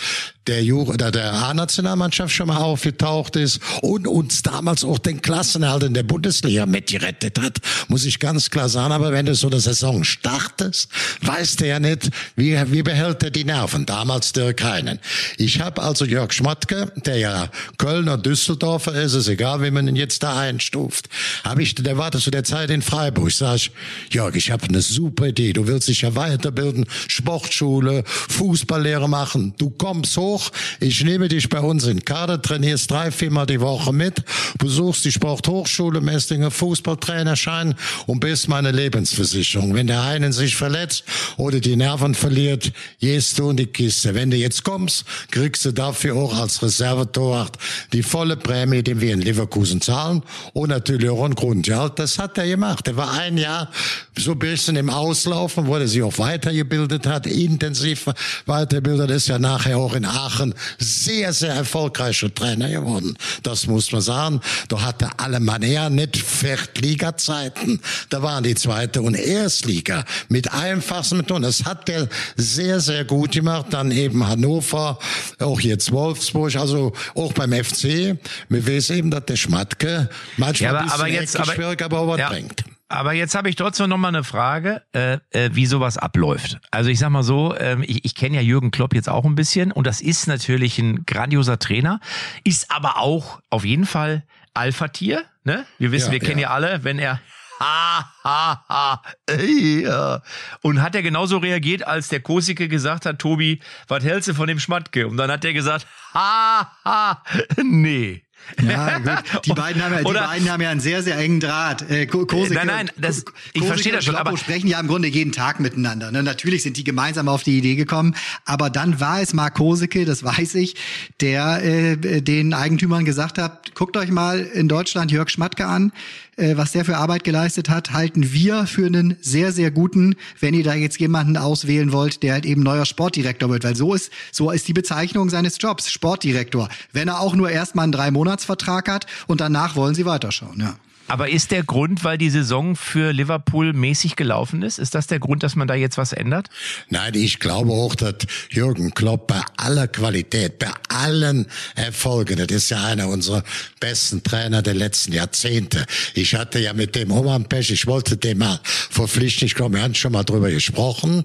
der 0.47 0.63
Jugend 0.63 1.01
der 1.01 1.33
A-Nationalmannschaft 1.33 2.33
schon 2.33 2.47
mal 2.47 2.57
aufgetaucht 2.57 3.35
ist 3.35 3.59
und 3.81 4.07
uns 4.07 4.41
damals 4.41 4.83
auch 4.83 4.97
den 4.97 5.21
Klassenerhalt 5.21 5.83
in 5.83 5.93
der 5.93 6.03
Bundesliga 6.03 6.65
mitgerettet 6.65 7.39
hat, 7.39 7.59
muss 7.87 8.05
ich 8.05 8.19
ganz 8.19 8.49
klar 8.49 8.69
sagen. 8.69 8.93
Aber 8.93 9.11
wenn 9.11 9.25
du 9.25 9.35
so 9.35 9.47
eine 9.47 9.59
Saison 9.59 10.03
startest, 10.03 10.89
weißt 11.21 11.59
du 11.59 11.67
ja 11.67 11.79
nicht, 11.79 12.09
wie, 12.35 12.57
wie 12.71 12.83
behält 12.83 13.23
er 13.23 13.31
die 13.31 13.43
Nerven. 13.43 13.85
Damals 13.85 14.33
der 14.33 14.53
keinen. 14.53 14.99
Ich 15.37 15.59
habe 15.59 15.81
also 15.81 16.05
Jörg 16.05 16.31
Schmatke, 16.31 16.91
der 17.05 17.17
ja 17.17 17.49
Kölner 17.77 18.17
Düsseldorfer 18.17 18.93
ist, 18.93 19.13
ist 19.13 19.27
egal, 19.27 19.61
wie 19.61 19.71
man 19.71 19.87
ihn 19.87 19.95
jetzt 19.95 20.23
da 20.23 20.37
einstuft, 20.37 21.09
habe 21.43 21.63
ich, 21.63 21.75
der 21.75 21.97
war 21.97 22.11
zu 22.11 22.31
der 22.31 22.43
Zeit 22.43 22.69
in 22.69 22.81
Freiburg. 22.81 23.31
Sag 23.31 23.55
ich, 23.57 23.71
Jörg, 24.11 24.35
ich 24.35 24.51
habe 24.51 24.65
eine 24.65 24.81
super 24.81 25.27
Idee. 25.27 25.53
Du 25.53 25.67
willst 25.67 25.87
dich 25.87 26.01
ja 26.01 26.15
weiterbilden, 26.15 26.85
Sportschule, 27.07 28.03
Fußballlehre 28.05 29.09
machen. 29.09 29.53
Du 29.57 29.69
kommst 29.69 30.15
hoch 30.17 30.36
hoch, 30.37 30.51
ich 30.79 31.03
nehme 31.03 31.27
dich 31.27 31.49
bei 31.49 31.59
uns 31.59 31.85
in 31.85 32.03
Kader, 32.03 32.41
trainierst 32.41 32.91
drei, 32.91 33.11
viermal 33.11 33.45
die 33.45 33.59
Woche 33.59 33.93
mit, 33.93 34.23
besuchst 34.57 35.05
die 35.05 35.11
Sporthochschule, 35.11 36.01
Messlinger 36.01 36.51
Fußballtrainerschein 36.51 37.75
und 38.05 38.19
bist 38.19 38.47
meine 38.47 38.71
Lebensversicherung. 38.71 39.73
Wenn 39.73 39.87
der 39.87 40.03
einen 40.03 40.31
sich 40.31 40.55
verletzt 40.55 41.03
oder 41.37 41.59
die 41.59 41.75
Nerven 41.75 42.15
verliert, 42.15 42.71
gehst 42.99 43.39
du 43.39 43.49
in 43.49 43.57
die 43.57 43.67
Kiste. 43.67 44.13
Wenn 44.13 44.31
du 44.31 44.37
jetzt 44.37 44.63
kommst, 44.63 45.05
kriegst 45.31 45.65
du 45.65 45.71
dafür 45.71 46.15
auch 46.15 46.37
als 46.37 46.61
Reservetorwart 46.61 47.57
die 47.93 48.03
volle 48.03 48.37
Prämie, 48.37 48.83
die 48.83 48.99
wir 49.01 49.13
in 49.13 49.21
Leverkusen 49.21 49.81
zahlen 49.81 50.23
und 50.53 50.69
natürlich 50.69 51.09
auch 51.09 51.23
ein 51.23 51.35
Grundgehalt. 51.35 51.99
Das 51.99 52.19
hat 52.19 52.37
er 52.37 52.47
gemacht. 52.47 52.87
Er 52.87 52.97
war 52.97 53.13
ein 53.13 53.37
Jahr 53.37 53.69
so 54.17 54.31
ein 54.31 54.39
bisschen 54.39 54.75
im 54.75 54.89
Auslaufen, 54.89 55.67
wo 55.67 55.75
er 55.75 55.87
sich 55.87 56.03
auch 56.03 56.17
weitergebildet 56.17 57.05
hat, 57.07 57.27
intensiv 57.27 58.07
weitergebildet, 58.45 59.11
ist 59.11 59.27
ja 59.27 59.39
nachher 59.39 59.77
auch 59.77 59.93
in 59.93 60.05
Aachen 60.27 60.53
sehr, 60.77 61.31
sehr 61.33 61.53
erfolgreicher 61.53 62.33
Trainer 62.33 62.69
geworden. 62.69 63.17
Das 63.43 63.65
muss 63.67 63.91
man 63.91 64.01
sagen. 64.01 64.41
Da 64.67 64.81
hatte 64.81 65.09
Alemannia 65.17 65.89
nicht 65.89 66.17
Viertliga-Zeiten. 66.17 67.79
Da 68.09 68.21
waren 68.21 68.43
die 68.43 68.55
zweite 68.55 69.01
und 69.01 69.15
Erstliga 69.15 70.03
mit 70.29 70.51
einfachsten 70.53 71.17
Methoden. 71.17 71.43
Das 71.43 71.63
hat 71.65 71.87
der 71.87 72.07
sehr, 72.35 72.79
sehr 72.79 73.05
gut 73.05 73.31
gemacht. 73.31 73.67
Dann 73.71 73.91
eben 73.91 74.27
Hannover, 74.27 74.99
auch 75.39 75.61
jetzt 75.61 75.91
Wolfsburg, 75.91 76.55
also 76.55 76.93
auch 77.15 77.33
beim 77.33 77.53
FC. 77.53 78.17
Wir 78.49 78.65
wissen 78.65 78.97
eben, 78.97 79.11
dass 79.11 79.25
der 79.25 79.35
Schmatke 79.37 80.09
manchmal 80.37 80.63
Ja, 80.65 80.69
aber- 80.71 80.79
ein 80.79 80.85
bisschen 80.85 80.99
aber 81.01 81.09
jetzt- 81.09 81.37
aber- 81.37 81.53
schwierig, 81.53 81.81
aber 81.81 82.03
überbringt. 82.03 82.63
Aber 82.89 83.13
jetzt 83.13 83.35
habe 83.35 83.49
ich 83.49 83.55
trotzdem 83.55 83.89
noch 83.89 83.97
mal 83.97 84.07
eine 84.09 84.23
Frage, 84.23 84.81
äh, 84.93 85.17
äh, 85.31 85.49
wie 85.53 85.65
sowas 85.65 85.97
abläuft. 85.97 86.59
Also 86.71 86.89
ich 86.89 86.99
sag 86.99 87.09
mal 87.09 87.23
so, 87.23 87.55
ähm, 87.57 87.83
ich, 87.85 88.05
ich 88.05 88.15
kenne 88.15 88.37
ja 88.37 88.41
Jürgen 88.41 88.71
Klopp 88.71 88.93
jetzt 88.93 89.09
auch 89.09 89.25
ein 89.25 89.35
bisschen 89.35 89.71
und 89.71 89.85
das 89.85 89.99
ist 89.99 90.27
natürlich 90.27 90.79
ein 90.79 91.05
grandioser 91.05 91.59
Trainer, 91.59 91.99
ist 92.45 92.71
aber 92.71 92.97
auch 92.97 93.41
auf 93.49 93.65
jeden 93.65 93.85
Fall 93.85 94.23
Alpha-Tier. 94.53 95.25
Ne? 95.43 95.65
Wir 95.79 95.91
wissen, 95.91 96.07
Ja, 96.07 96.11
wir 96.13 96.19
kennen 96.19 96.39
ja. 96.39 96.49
ja 96.49 96.53
alle, 96.53 96.83
wenn 96.83 96.97
er 96.97 97.19
ha, 97.59 98.13
ha, 98.23 98.63
ha, 98.69 99.01
ja. 99.35 100.21
Und 100.61 100.81
hat 100.81 100.95
er 100.95 101.01
genauso 101.01 101.37
reagiert, 101.37 101.85
als 101.85 102.09
der 102.09 102.19
Kosike 102.19 102.67
gesagt 102.67 103.05
hat, 103.05 103.19
Tobi, 103.19 103.59
was 103.87 104.03
hältst 104.03 104.29
du 104.29 104.33
von 104.33 104.47
dem 104.47 104.59
Schmatke? 104.59 105.07
Und 105.07 105.17
dann 105.17 105.31
hat 105.31 105.43
er 105.43 105.53
gesagt, 105.53 105.87
ha, 106.13 106.71
ha, 106.85 107.23
nee. 107.63 108.23
Ja, 108.65 108.99
gut. 108.99 109.45
Die 109.45 109.49
beiden 109.53 109.83
haben 109.83 109.91
ja, 109.93 109.99
die 109.99 110.05
Oder- 110.05 110.27
beiden 110.27 110.49
haben 110.51 110.61
ja 110.61 110.69
einen 110.69 110.79
sehr, 110.79 111.03
sehr 111.03 111.17
engen 111.17 111.39
Draht. 111.39 111.89
Äh, 111.89 112.05
Ko- 112.05 112.25
Kosike, 112.25 112.53
Nein, 112.55 112.67
nein, 112.67 112.91
das- 112.97 113.25
Ko- 113.25 113.33
ich 113.53 113.63
verstehe 113.63 113.91
das 113.91 114.05
schon, 114.05 114.13
Kloppo 114.15 114.29
aber- 114.29 114.37
sprechen 114.37 114.67
ja 114.67 114.79
im 114.79 114.87
Grunde 114.87 115.07
jeden 115.09 115.31
Tag 115.33 115.59
miteinander. 115.59 116.11
Ne? 116.11 116.23
Natürlich 116.23 116.63
sind 116.63 116.77
die 116.77 116.83
gemeinsam 116.83 117.27
auf 117.27 117.43
die 117.43 117.57
Idee 117.57 117.75
gekommen, 117.75 118.15
aber 118.45 118.69
dann 118.69 118.99
war 118.99 119.21
es 119.21 119.33
Mark 119.33 119.55
Kosike, 119.55 120.05
das 120.05 120.23
weiß 120.23 120.55
ich, 120.55 120.75
der 121.19 121.61
äh, 121.63 122.21
den 122.21 122.53
Eigentümern 122.53 123.03
gesagt 123.05 123.37
hat, 123.37 123.75
guckt 123.75 123.97
euch 123.97 124.09
mal 124.11 124.39
in 124.39 124.67
Deutschland 124.69 125.11
Jörg 125.11 125.29
Schmatke 125.29 125.65
an, 125.65 125.91
äh, 126.37 126.55
was 126.55 126.71
der 126.71 126.85
für 126.85 126.97
Arbeit 126.97 127.23
geleistet 127.23 127.67
hat, 127.69 127.91
halten 127.91 128.31
wir 128.31 128.65
für 128.67 128.85
einen 128.85 129.17
sehr, 129.21 129.51
sehr 129.51 129.71
guten, 129.71 130.15
wenn 130.39 130.53
ihr 130.53 130.63
da 130.63 130.73
jetzt 130.73 130.99
jemanden 130.99 131.35
auswählen 131.35 131.91
wollt, 131.91 132.23
der 132.23 132.33
halt 132.33 132.45
eben 132.45 132.63
neuer 132.63 132.85
Sportdirektor 132.85 133.49
wird, 133.49 133.63
weil 133.65 133.75
so 133.75 133.93
ist, 133.93 134.11
so 134.31 134.51
ist 134.51 134.67
die 134.67 134.73
Bezeichnung 134.73 135.29
seines 135.29 135.57
Jobs, 135.59 135.91
Sportdirektor. 135.91 136.69
Wenn 136.93 137.07
er 137.07 137.19
auch 137.19 137.35
nur 137.35 137.49
erstmal 137.49 137.83
einen 137.83 137.91
Drei-Monats-Vertrag 138.27 138.89
hat 138.89 139.05
und 139.27 139.41
danach 139.41 139.75
wollen 139.75 139.95
sie 139.95 140.05
weiterschauen, 140.05 140.59
ja. 140.59 140.75
Aber 141.09 141.29
ist 141.29 141.51
der 141.51 141.63
Grund, 141.63 142.03
weil 142.03 142.17
die 142.17 142.29
Saison 142.29 142.75
für 142.75 143.13
Liverpool 143.13 143.71
mäßig 143.71 144.17
gelaufen 144.17 144.61
ist? 144.61 144.77
Ist 144.77 144.93
das 144.93 145.07
der 145.07 145.19
Grund, 145.19 145.41
dass 145.41 145.55
man 145.55 145.65
da 145.65 145.73
jetzt 145.73 145.97
was 145.97 146.11
ändert? 146.11 146.49
Nein, 146.89 147.13
ich 147.13 147.39
glaube 147.39 147.71
auch, 147.71 147.95
dass 147.95 148.15
Jürgen 148.49 148.93
Klopp 148.93 149.27
bei 149.27 149.41
aller 149.55 149.87
Qualität, 149.87 150.59
bei 150.59 150.69
allen 150.89 151.47
Erfolgen, 151.75 152.35
das 152.35 152.47
ist 152.47 152.71
ja 152.71 152.83
einer 152.83 153.07
unserer 153.07 153.41
besten 153.79 154.21
Trainer 154.21 154.61
der 154.61 154.73
letzten 154.73 155.13
Jahrzehnte. 155.13 155.85
Ich 156.13 156.35
hatte 156.35 156.59
ja 156.59 156.73
mit 156.73 156.93
dem 156.93 157.09
Oman 157.13 157.45
Pech, 157.45 157.71
ich 157.71 157.87
wollte 157.87 158.17
den 158.17 158.39
mal 158.39 158.59
verpflichten, 158.89 159.45
ich 159.45 159.55
glaube, 159.55 159.75
wir 159.75 159.83
haben 159.83 159.95
schon 159.95 160.11
mal 160.11 160.25
drüber 160.25 160.51
gesprochen. 160.51 161.23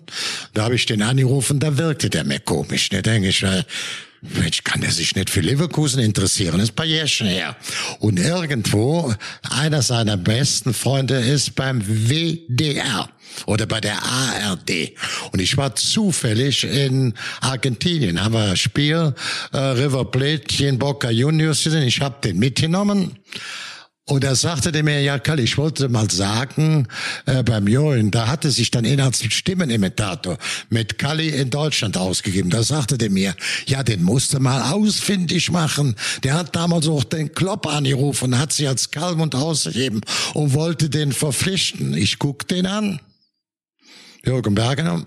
Da 0.54 0.62
habe 0.62 0.76
ich 0.76 0.86
den 0.86 1.02
angerufen, 1.02 1.58
da 1.58 1.76
wirkte 1.76 2.08
der 2.08 2.22
mir 2.22 2.38
komisch. 2.38 2.88
Da 2.90 3.02
denke 3.02 3.30
ich, 3.30 3.44
Mensch, 4.22 4.62
kann 4.62 4.80
der 4.80 4.92
sich 4.92 5.16
nicht 5.16 5.30
für 5.30 5.40
Leverkusen 5.40 6.00
interessieren? 6.00 6.58
Das 6.58 6.68
ist 6.68 6.72
ein 6.72 6.76
paar 6.76 6.86
Jährchen 6.86 7.26
her. 7.26 7.56
Und 7.98 8.20
irgendwo, 8.20 9.12
einer 9.50 9.82
seiner 9.82 10.16
besten 10.16 10.72
Freunde 10.72 11.16
ist 11.16 11.56
beim 11.56 11.82
WDR 11.82 13.08
oder 13.46 13.66
bei 13.66 13.80
der 13.80 14.00
ARD. 14.00 14.92
Und 15.32 15.40
ich 15.40 15.56
war 15.56 15.74
zufällig 15.74 16.62
in 16.62 17.14
Argentinien, 17.40 18.22
haben 18.22 18.34
wir 18.34 18.50
ein 18.50 18.56
Spiel 18.56 19.12
äh, 19.52 19.58
River 19.58 20.04
Plate 20.04 20.44
gegen 20.44 20.78
Boca 20.78 21.10
Juniors 21.10 21.64
gesehen. 21.64 21.82
Ich 21.82 22.00
habe 22.00 22.16
den 22.22 22.38
mitgenommen. 22.38 23.16
Und 24.04 24.24
er 24.24 24.34
sagte 24.34 24.72
der 24.72 24.82
mir, 24.82 25.00
ja 25.00 25.20
Karl, 25.20 25.38
ich 25.38 25.56
wollte 25.56 25.88
mal 25.88 26.10
sagen, 26.10 26.88
äh, 27.26 27.44
beim 27.44 27.68
Jorin, 27.68 28.10
da 28.10 28.26
hatte 28.26 28.50
sich 28.50 28.72
dann 28.72 28.84
innerhalb 28.84 29.14
Stimmenimitator 29.14 30.38
mit 30.70 30.98
Kalli 30.98 31.28
in 31.28 31.50
Deutschland 31.50 31.96
ausgegeben. 31.96 32.50
Da 32.50 32.64
sagte 32.64 32.98
der 32.98 33.10
mir, 33.10 33.34
ja, 33.66 33.84
den 33.84 34.02
musste 34.02 34.40
mal 34.40 34.72
ausfindig 34.72 35.52
machen. 35.52 35.94
Der 36.24 36.34
hat 36.34 36.56
damals 36.56 36.88
auch 36.88 37.04
den 37.04 37.32
Klopp 37.32 37.68
angerufen, 37.68 38.38
hat 38.38 38.52
sich 38.52 38.66
als 38.66 38.90
Kalmund 38.90 39.36
ausgegeben 39.36 40.00
und 40.34 40.52
wollte 40.52 40.90
den 40.90 41.12
verpflichten. 41.12 41.94
Ich 41.94 42.18
guck 42.18 42.48
den 42.48 42.66
an. 42.66 43.00
Jürgen 44.24 44.56
Bergener. 44.56 45.04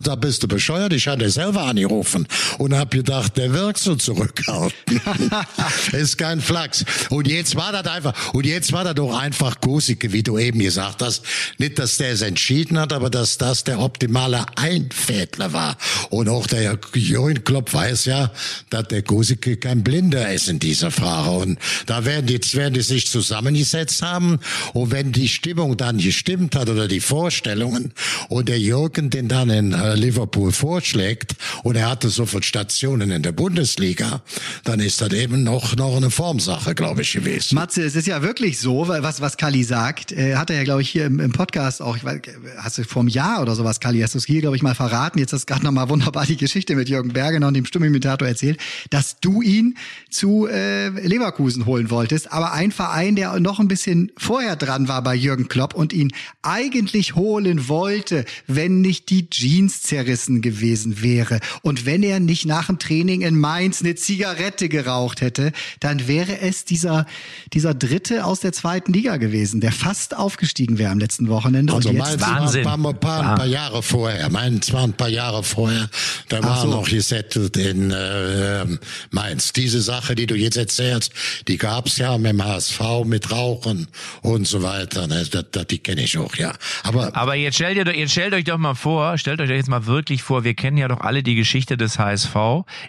Da 0.00 0.14
bist 0.14 0.44
du 0.44 0.48
bescheuert, 0.48 0.92
ich 0.92 1.08
hatte 1.08 1.28
selber 1.28 1.62
angerufen 1.62 2.26
und 2.58 2.72
hab 2.72 2.92
gedacht, 2.92 3.36
der 3.36 3.52
wirkt 3.52 3.78
so 3.78 3.96
zurückhaltend. 3.96 4.72
ist 5.92 6.18
kein 6.18 6.40
Flachs. 6.40 6.84
Und 7.10 7.26
jetzt 7.26 7.56
war 7.56 7.72
das 7.72 7.86
einfach, 7.86 8.32
und 8.32 8.46
jetzt 8.46 8.72
war 8.72 8.84
das 8.84 8.94
doch 8.94 9.16
einfach 9.16 9.60
Kosike, 9.60 10.12
wie 10.12 10.22
du 10.22 10.38
eben 10.38 10.60
gesagt 10.60 11.02
hast. 11.02 11.22
Nicht, 11.58 11.80
dass 11.80 11.96
der 11.96 12.12
es 12.12 12.22
entschieden 12.22 12.78
hat, 12.78 12.92
aber 12.92 13.10
dass 13.10 13.38
das 13.38 13.64
der 13.64 13.80
optimale 13.80 14.46
Einfädler 14.56 15.52
war. 15.52 15.76
Und 16.10 16.28
auch 16.28 16.46
der 16.46 16.78
Jürgen 16.94 17.42
Klopp 17.42 17.74
weiß 17.74 18.04
ja, 18.04 18.30
dass 18.70 18.86
der 18.88 19.02
Kosike 19.02 19.56
kein 19.56 19.82
Blinder 19.82 20.32
ist 20.32 20.48
in 20.48 20.60
dieser 20.60 20.92
Frage. 20.92 21.30
Und 21.30 21.58
da 21.86 22.04
werden 22.04 22.26
die, 22.26 22.40
werden 22.54 22.74
die 22.74 22.82
sich 22.82 23.08
zusammengesetzt 23.08 24.02
haben. 24.02 24.38
Und 24.74 24.92
wenn 24.92 25.10
die 25.10 25.28
Stimmung 25.28 25.76
dann 25.76 25.98
gestimmt 25.98 26.54
hat 26.54 26.68
oder 26.68 26.86
die 26.86 27.00
Vorstellungen 27.00 27.92
und 28.28 28.48
der 28.48 28.60
Jürgen 28.60 29.10
den 29.10 29.26
dann 29.26 29.50
in 29.50 29.67
äh, 29.72 29.94
Liverpool 29.94 30.52
vorschlägt 30.52 31.34
und 31.62 31.76
er 31.76 31.90
hatte 31.90 32.08
sofort 32.08 32.44
Stationen 32.44 33.10
in 33.10 33.22
der 33.22 33.32
Bundesliga, 33.32 34.22
dann 34.64 34.80
ist 34.80 35.00
das 35.00 35.12
eben 35.12 35.42
noch, 35.42 35.76
noch 35.76 35.96
eine 35.96 36.10
Formsache, 36.10 36.74
glaube 36.74 37.02
ich, 37.02 37.12
gewesen. 37.12 37.54
Matze, 37.54 37.82
es 37.82 37.96
ist 37.96 38.06
ja 38.06 38.22
wirklich 38.22 38.58
so, 38.58 38.88
was, 38.88 39.20
was 39.20 39.36
Kali 39.36 39.64
sagt, 39.64 40.12
äh, 40.12 40.36
hat 40.36 40.50
er 40.50 40.56
ja, 40.56 40.64
glaube 40.64 40.82
ich, 40.82 40.90
hier 40.90 41.06
im, 41.06 41.20
im 41.20 41.32
Podcast 41.32 41.82
auch, 41.82 41.96
ich 41.96 42.04
weiß, 42.04 42.20
hast 42.58 42.78
du 42.78 42.84
vor 42.84 43.00
einem 43.00 43.08
Jahr 43.08 43.42
oder 43.42 43.54
sowas, 43.54 43.80
Kali, 43.80 44.00
hast 44.00 44.14
du 44.14 44.18
es 44.18 44.26
hier, 44.26 44.40
glaube 44.40 44.56
ich, 44.56 44.62
mal 44.62 44.74
verraten, 44.74 45.18
jetzt 45.18 45.32
hast 45.32 45.48
du 45.48 45.52
gerade 45.52 45.64
nochmal 45.64 45.88
wunderbar 45.88 46.26
die 46.26 46.36
Geschichte 46.36 46.74
mit 46.76 46.88
Jürgen 46.88 47.12
Bergener 47.12 47.48
und 47.48 47.54
dem 47.54 47.64
Stimmenimitator 47.64 48.26
erzählt, 48.26 48.58
dass 48.90 49.20
du 49.20 49.42
ihn 49.42 49.76
zu 50.10 50.46
äh, 50.46 50.88
Leverkusen 50.88 51.66
holen 51.66 51.90
wolltest, 51.90 52.32
aber 52.32 52.52
ein 52.52 52.72
Verein, 52.72 53.16
der 53.16 53.38
noch 53.40 53.60
ein 53.60 53.68
bisschen 53.68 54.12
vorher 54.16 54.56
dran 54.56 54.88
war 54.88 55.02
bei 55.02 55.14
Jürgen 55.14 55.48
Klopp 55.48 55.74
und 55.74 55.92
ihn 55.92 56.12
eigentlich 56.42 57.14
holen 57.14 57.68
wollte, 57.68 58.24
wenn 58.46 58.80
nicht 58.80 59.10
die 59.10 59.28
Jeans 59.58 59.82
zerrissen 59.82 60.40
gewesen 60.40 61.02
wäre 61.02 61.40
und 61.62 61.84
wenn 61.84 62.04
er 62.04 62.20
nicht 62.20 62.46
nach 62.46 62.66
dem 62.66 62.78
Training 62.78 63.22
in 63.22 63.36
Mainz 63.36 63.80
eine 63.82 63.96
Zigarette 63.96 64.68
geraucht 64.68 65.20
hätte, 65.20 65.50
dann 65.80 66.06
wäre 66.06 66.40
es 66.40 66.64
dieser, 66.64 67.06
dieser 67.52 67.74
Dritte 67.74 68.24
aus 68.24 68.38
der 68.38 68.52
zweiten 68.52 68.92
Liga 68.92 69.16
gewesen, 69.16 69.60
der 69.60 69.72
fast 69.72 70.16
aufgestiegen 70.16 70.78
wäre 70.78 70.92
am 70.92 71.00
letzten 71.00 71.28
Wochenende. 71.28 71.72
Also 71.72 71.88
und 71.88 71.96
jetzt, 71.96 72.20
war 72.20 72.40
Wahnsinn. 72.40 72.60
ein 72.60 72.82
paar, 72.82 72.90
ein 72.92 73.00
paar, 73.00 73.30
ein 73.30 73.38
paar 73.38 73.46
Jahre 73.46 73.82
vorher. 73.82 74.30
Meins 74.30 74.72
war 74.72 74.84
ein 74.84 74.92
paar 74.92 75.08
Jahre 75.08 75.42
vorher. 75.42 75.90
Da 76.28 76.42
war 76.44 76.62
so. 76.62 76.68
noch 76.68 76.88
gesettelt 76.88 77.56
in 77.56 77.90
äh, 77.90 78.64
Mainz. 79.10 79.52
Diese 79.52 79.80
Sache, 79.82 80.14
die 80.14 80.26
du 80.26 80.36
jetzt 80.36 80.56
erzählst, 80.56 81.12
die 81.48 81.58
gab's 81.58 81.98
ja 81.98 82.16
mit 82.16 82.30
dem 82.30 82.44
HSV, 82.44 82.80
mit 83.04 83.32
Rauchen 83.32 83.88
und 84.22 84.46
so 84.46 84.62
weiter. 84.62 85.08
Ne? 85.08 85.26
Das, 85.30 85.44
das, 85.50 85.66
die 85.66 85.78
kenne 85.78 86.02
ich 86.02 86.16
auch, 86.16 86.36
ja. 86.36 86.52
Aber 86.84 87.16
Aber 87.16 87.34
jetzt 87.34 87.56
stellt, 87.56 87.76
ihr, 87.76 87.84
doch- 87.84 87.92
jetzt 87.92 88.12
stellt 88.12 88.34
euch 88.34 88.44
doch 88.44 88.58
mal 88.58 88.74
vor, 88.74 89.18
stellt 89.18 89.40
euch 89.40 89.47
jetzt 89.54 89.68
mal 89.68 89.86
wirklich 89.86 90.22
vor, 90.22 90.44
wir 90.44 90.54
kennen 90.54 90.76
ja 90.76 90.88
doch 90.88 91.00
alle 91.00 91.22
die 91.22 91.34
Geschichte 91.34 91.76
des 91.76 91.98
HSV 91.98 92.34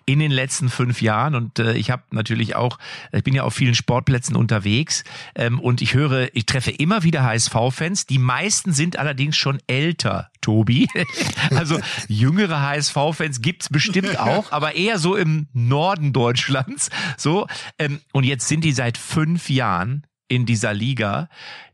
in 0.06 0.20
den 0.20 0.32
letzten 0.32 0.70
fünf 0.70 1.02
Jahren 1.02 1.36
und 1.36 1.60
äh, 1.60 1.74
ich 1.74 1.92
habe 1.92 2.04
natürlich 2.12 2.56
auch, 2.56 2.78
ich 3.12 3.24
bin 3.24 3.36
ja 3.36 3.44
auf 3.44 3.54
vielen 3.54 3.76
Sportplätzen 3.76 4.36
unterwegs 4.36 5.04
ähm, 5.36 5.60
und 5.60 5.82
ich 5.82 5.94
höre, 5.94 6.30
ich 6.34 6.46
treffe 6.46 6.72
immer 6.72 7.04
wieder 7.04 7.24
HSV-Fans. 7.24 8.06
Die 8.06 8.20
meisten 8.20 8.74
sind 8.74 8.98
allerdings 8.98 9.38
schon 9.38 9.60
älter, 9.68 10.30
Tobi. 10.42 10.88
also 11.52 11.80
jüngere 12.08 12.62
HSV-Fans 12.62 13.42
gibt's 13.42 13.70
bestimmt 13.70 14.20
auch, 14.20 14.52
aber 14.52 14.76
eher 14.76 15.00
so 15.00 15.16
im 15.16 15.48
Norden 15.54 16.14
Deutschlands. 16.14 16.90
So 17.18 17.48
ähm, 17.78 18.00
und 18.12 18.24
jetzt 18.24 18.48
sind 18.48 18.64
die 18.64 18.74
seit 18.74 18.98
fünf 18.98 19.50
Jahren 19.50 20.06
in 20.28 20.46
dieser 20.46 20.74
Liga 20.74 21.28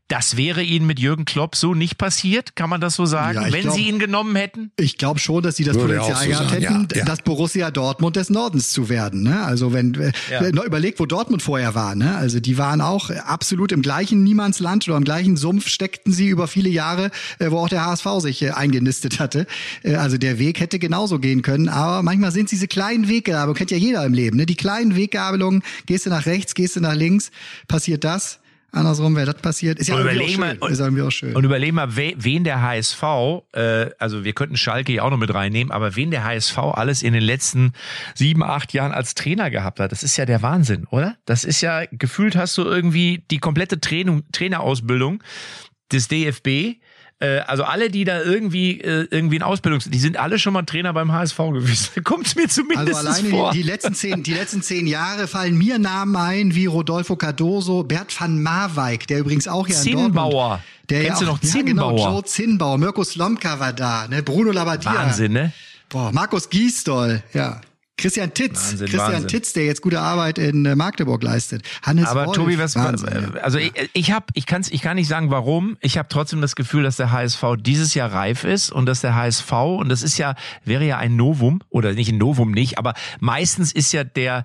Das 0.08 0.36
wäre 0.36 0.62
Ihnen 0.62 0.86
mit 0.86 1.00
Jürgen 1.00 1.24
Klopp 1.24 1.56
so 1.56 1.74
nicht 1.74 1.98
passiert, 1.98 2.54
kann 2.54 2.70
man 2.70 2.80
das 2.80 2.94
so 2.94 3.06
sagen, 3.06 3.40
Ja, 3.42 3.52
wenn 3.52 3.62
glaub- 3.62 3.74
Sie 3.74 3.88
ihn 3.88 3.98
genommen 3.98 4.36
hätten? 4.36 4.70
Ich 4.76 4.98
glaube 4.98 5.18
schon, 5.18 5.42
dass 5.42 5.56
sie 5.56 5.64
das 5.64 5.74
Würde 5.76 5.94
Potenzial 5.98 6.22
so 6.22 6.28
gehabt 6.30 6.50
sagen, 6.50 6.62
hätten, 6.62 6.88
ja, 6.92 6.98
ja. 7.00 7.04
das 7.04 7.22
Borussia 7.22 7.72
Dortmund 7.72 8.14
des 8.14 8.30
Nordens 8.30 8.70
zu 8.70 8.88
werden. 8.88 9.24
Ne? 9.24 9.42
Also 9.44 9.72
wenn 9.72 9.94
äh, 9.94 10.12
Ja. 10.30 10.52
noch 10.52 10.62
überlegt, 10.64 11.00
wo 11.00 11.06
Dortmund 11.06 11.42
vorher 11.42 11.74
war. 11.74 11.96
Ne? 11.96 12.14
Also 12.16 12.38
die 12.38 12.56
waren 12.56 12.80
auch 12.80 13.10
absolut 13.10 13.72
im 13.72 13.82
gleichen 13.82 14.22
Niemandsland 14.22 14.86
oder 14.88 14.96
im 14.96 15.02
gleichen 15.04 15.36
Sumpf 15.36 15.66
steckten 15.68 16.12
sie 16.12 16.28
über 16.28 16.46
viele 16.46 16.68
Jahre, 16.68 17.10
äh, 17.40 17.50
wo 17.50 17.58
auch 17.58 17.68
der 17.68 17.84
HSV 17.84 18.06
sich 18.20 18.42
äh, 18.42 18.50
eingenistet 18.50 19.18
hatte. 19.18 19.46
Äh, 19.82 19.96
also 19.96 20.18
der 20.18 20.38
Weg 20.38 20.60
hätte 20.60 20.78
genauso 20.78 21.18
gehen 21.18 21.42
können. 21.42 21.68
Aber 21.68 22.04
manchmal 22.04 22.30
sind 22.30 22.44
es 22.44 22.50
diese 22.50 22.68
kleinen 22.68 23.08
Weggabelungen, 23.08 23.56
kennt 23.56 23.72
ja 23.72 23.76
jeder 23.76 24.04
im 24.06 24.14
Leben. 24.14 24.36
Ne? 24.36 24.46
Die 24.46 24.54
kleinen 24.54 24.94
Weggabelungen, 24.94 25.64
gehst 25.86 26.06
du 26.06 26.10
nach 26.10 26.26
rechts, 26.26 26.54
gehst 26.54 26.76
du 26.76 26.80
nach 26.80 26.94
links, 26.94 27.32
passiert 27.66 28.04
das. 28.04 28.38
Andersrum, 28.76 29.16
wäre 29.16 29.26
das 29.32 29.42
passiert, 29.42 29.78
ist 29.78 29.88
ja 29.88 29.96
Und 29.96 30.06
irgendwie 30.06 30.24
auch 30.24 30.28
schön. 30.28 30.58
mal- 30.60 30.70
ist 30.70 30.78
irgendwie 30.80 31.02
auch 31.02 31.10
schön. 31.10 31.34
Und 31.34 31.44
überleg 31.44 31.72
mal, 31.72 31.96
we, 31.96 32.14
wen 32.16 32.44
der 32.44 32.62
HSV, 32.62 33.02
äh, 33.52 33.90
also 33.98 34.24
wir 34.24 34.32
könnten 34.32 34.56
Schalke 34.56 34.92
ja 34.92 35.02
auch 35.02 35.10
noch 35.10 35.16
mit 35.18 35.32
reinnehmen, 35.34 35.70
aber 35.72 35.96
wen 35.96 36.10
der 36.10 36.24
HSV 36.24 36.58
alles 36.58 37.02
in 37.02 37.12
den 37.12 37.22
letzten 37.22 37.72
sieben, 38.14 38.42
acht 38.42 38.72
Jahren 38.72 38.92
als 38.92 39.14
Trainer 39.14 39.50
gehabt 39.50 39.80
hat, 39.80 39.92
das 39.92 40.02
ist 40.02 40.16
ja 40.16 40.26
der 40.26 40.42
Wahnsinn, 40.42 40.86
oder? 40.90 41.16
Das 41.24 41.44
ist 41.44 41.60
ja, 41.60 41.84
gefühlt 41.90 42.36
hast 42.36 42.56
du 42.58 42.62
irgendwie 42.64 43.24
die 43.30 43.38
komplette 43.38 43.80
Trainung, 43.80 44.22
Trainerausbildung 44.32 45.22
des 45.92 46.08
DFB. 46.08 46.76
Äh, 47.18 47.38
also 47.46 47.64
alle, 47.64 47.88
die 47.90 48.04
da 48.04 48.20
irgendwie 48.22 48.78
äh, 48.80 49.08
irgendwie 49.10 49.36
in 49.36 49.42
Ausbildung 49.42 49.80
sind, 49.80 49.94
die 49.94 49.98
sind 49.98 50.18
alle 50.18 50.38
schon 50.38 50.52
mal 50.52 50.64
Trainer 50.64 50.92
beim 50.92 51.12
HSV 51.12 51.36
gewesen. 51.38 51.88
Kommt 52.04 52.36
mir 52.36 52.46
zumindest 52.48 52.94
Also 52.94 53.08
alleine 53.08 53.28
vor. 53.30 53.52
die, 53.52 53.62
die 53.62 53.62
letzten 53.62 53.94
zehn, 53.94 54.22
die 54.22 54.34
letzten 54.34 54.60
zehn 54.60 54.86
Jahre 54.86 55.26
fallen 55.26 55.56
mir 55.56 55.78
Namen 55.78 56.14
ein 56.16 56.54
wie 56.54 56.66
Rodolfo 56.66 57.16
Cardoso, 57.16 57.84
Bert 57.84 58.18
van 58.20 58.42
Marwijk, 58.42 59.06
der 59.06 59.20
übrigens 59.20 59.48
auch 59.48 59.66
in 59.66 59.74
Zinnbauer. 59.74 60.30
Dortmund. 60.30 60.62
Der 60.90 61.04
Kennst 61.04 61.20
ja 61.22 61.26
du 61.26 61.32
auch, 61.32 61.42
noch 61.42 61.54
Ja, 61.54 61.62
genau, 61.62 61.88
Zinnbauer? 61.96 62.12
Joe 62.12 62.24
Zinnbauer, 62.24 62.78
Mirko 62.78 63.02
Slomka 63.02 63.58
war 63.60 63.72
da, 63.72 64.06
ne, 64.08 64.22
Bruno 64.22 64.52
Labbadia. 64.52 64.94
Wahnsinn, 64.94 65.32
ne? 65.32 65.52
Boah, 65.88 66.12
Markus 66.12 66.50
Giesdoll, 66.50 67.22
ja. 67.32 67.60
Christian 67.98 68.34
Titz, 68.34 68.72
Wahnsinn, 68.72 68.88
Christian 68.88 69.12
Wahnsinn. 69.12 69.28
Titz, 69.28 69.52
der 69.54 69.64
jetzt 69.64 69.80
gute 69.80 70.00
Arbeit 70.00 70.38
in 70.38 70.66
äh, 70.66 70.76
Magdeburg 70.76 71.22
leistet. 71.22 71.62
Hannes 71.82 72.06
Aber 72.06 72.26
Wolf, 72.26 72.36
Tobi, 72.36 72.58
was 72.58 72.76
Wahnsinn, 72.76 73.32
ja. 73.34 73.40
also 73.40 73.58
ich, 73.58 73.72
ich 73.94 74.12
habe 74.12 74.26
ich 74.34 74.44
kann's 74.44 74.70
ich 74.70 74.82
kann 74.82 74.96
nicht 74.96 75.08
sagen 75.08 75.30
warum, 75.30 75.78
ich 75.80 75.96
habe 75.96 76.08
trotzdem 76.08 76.42
das 76.42 76.56
Gefühl, 76.56 76.82
dass 76.82 76.96
der 76.96 77.10
HSV 77.10 77.42
dieses 77.58 77.94
Jahr 77.94 78.12
reif 78.12 78.44
ist 78.44 78.70
und 78.70 78.86
dass 78.86 79.00
der 79.00 79.14
HSV 79.14 79.50
und 79.52 79.88
das 79.88 80.02
ist 80.02 80.18
ja 80.18 80.34
wäre 80.64 80.84
ja 80.84 80.98
ein 80.98 81.16
Novum 81.16 81.60
oder 81.70 81.92
nicht 81.94 82.10
ein 82.10 82.18
Novum 82.18 82.50
nicht, 82.50 82.78
aber 82.78 82.92
meistens 83.18 83.72
ist 83.72 83.92
ja 83.92 84.04
der 84.04 84.44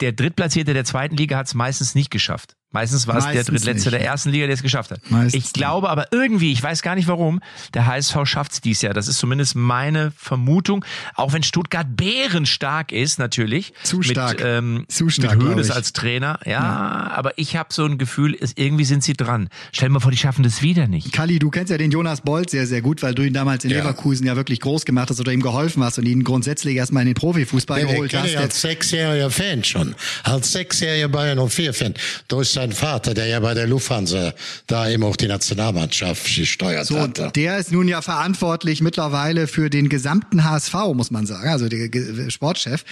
der 0.00 0.12
Drittplatzierte 0.12 0.72
der 0.72 0.84
zweiten 0.84 1.16
Liga 1.16 1.38
hat 1.38 1.46
es 1.46 1.54
meistens 1.54 1.94
nicht 1.94 2.10
geschafft. 2.10 2.56
Meistens 2.72 3.08
war 3.08 3.16
es 3.16 3.24
der 3.24 3.42
Drittletzte 3.42 3.88
nicht, 3.88 3.92
der 3.92 4.00
ja. 4.00 4.12
ersten 4.12 4.30
Liga, 4.30 4.46
der 4.46 4.54
es 4.54 4.62
geschafft 4.62 4.92
hat. 4.92 5.00
Meistens 5.10 5.34
ich 5.44 5.52
glaube 5.52 5.90
aber 5.90 6.12
irgendwie, 6.12 6.52
ich 6.52 6.62
weiß 6.62 6.82
gar 6.82 6.94
nicht 6.94 7.08
warum, 7.08 7.40
der 7.74 7.86
HSV 7.86 8.16
schafft 8.24 8.52
es 8.52 8.60
dieses 8.60 8.82
Jahr. 8.82 8.94
Das 8.94 9.08
ist 9.08 9.18
zumindest 9.18 9.56
meine 9.56 10.12
Vermutung. 10.16 10.84
Auch 11.16 11.32
wenn 11.32 11.42
Stuttgart 11.42 11.86
bärenstark 11.96 12.92
ist, 12.92 13.18
natürlich. 13.18 13.72
Zu 13.82 14.02
stark. 14.02 14.38
Mit, 14.38 14.46
ähm, 14.46 14.84
Zu 14.88 15.08
stark, 15.08 15.42
mit 15.42 15.66
ich. 15.66 15.72
als 15.72 15.92
Trainer. 15.92 16.38
Ja, 16.46 17.10
aber 17.14 17.36
ich 17.38 17.56
habe 17.56 17.72
so 17.72 17.84
ein 17.84 17.98
Gefühl, 17.98 18.36
es, 18.40 18.52
irgendwie 18.54 18.84
sind 18.84 19.02
sie 19.02 19.14
dran. 19.14 19.48
Stell 19.72 19.88
dir 19.88 19.94
mal 19.94 20.00
vor, 20.00 20.12
die 20.12 20.16
schaffen 20.18 20.42
das 20.44 20.62
wieder 20.62 20.86
nicht. 20.86 21.12
Kalli, 21.12 21.38
du 21.40 21.50
kennst 21.50 21.70
ja 21.70 21.78
den 21.78 21.90
Jonas 21.90 22.20
Bolt 22.20 22.50
sehr, 22.50 22.66
sehr 22.66 22.82
gut, 22.82 23.02
weil 23.02 23.14
du 23.14 23.22
ihn 23.22 23.32
damals 23.32 23.64
in 23.64 23.70
Ja. 23.70 23.78
Leverkusen 23.78 24.26
ja 24.26 24.36
wirklich 24.36 24.60
groß 24.60 24.84
gemacht 24.84 25.10
hast 25.10 25.18
oder 25.20 25.32
ihm 25.32 25.42
geholfen 25.42 25.82
hast 25.82 25.98
und 25.98 26.06
ihn 26.06 26.22
grundsätzlich 26.22 26.76
erstmal 26.76 27.02
in 27.02 27.08
den 27.08 27.14
Profifußball 27.14 27.80
Den 27.80 27.88
geholt 27.88 28.14
hast. 28.14 28.26
ich 28.26 28.38
als 28.38 28.60
sechsjähriger 28.60 29.30
Fan 29.30 29.64
schon. 29.64 29.94
Als 30.22 30.52
sechsjähriger 30.52 31.08
Bayern 31.08 31.38
04-Fan. 31.38 31.94
Durch 32.28 32.59
seinen 32.60 32.72
Vater, 32.72 33.14
der 33.14 33.26
ja 33.26 33.40
bei 33.40 33.54
der 33.54 33.66
Lufthansa 33.66 34.34
da 34.66 34.88
eben 34.88 35.02
auch 35.02 35.16
die 35.16 35.28
Nationalmannschaft 35.28 36.34
gesteuert 36.36 36.86
So, 36.86 36.98
und 36.98 37.36
der 37.36 37.58
ist 37.58 37.72
nun 37.72 37.88
ja 37.88 38.02
verantwortlich 38.02 38.82
mittlerweile 38.82 39.46
für 39.46 39.70
den 39.70 39.88
gesamten 39.88 40.44
HSV, 40.44 40.74
muss 40.94 41.10
man 41.10 41.26
sagen, 41.26 41.48
also 41.48 41.68
der 41.68 42.30
Sportchef. 42.30 42.84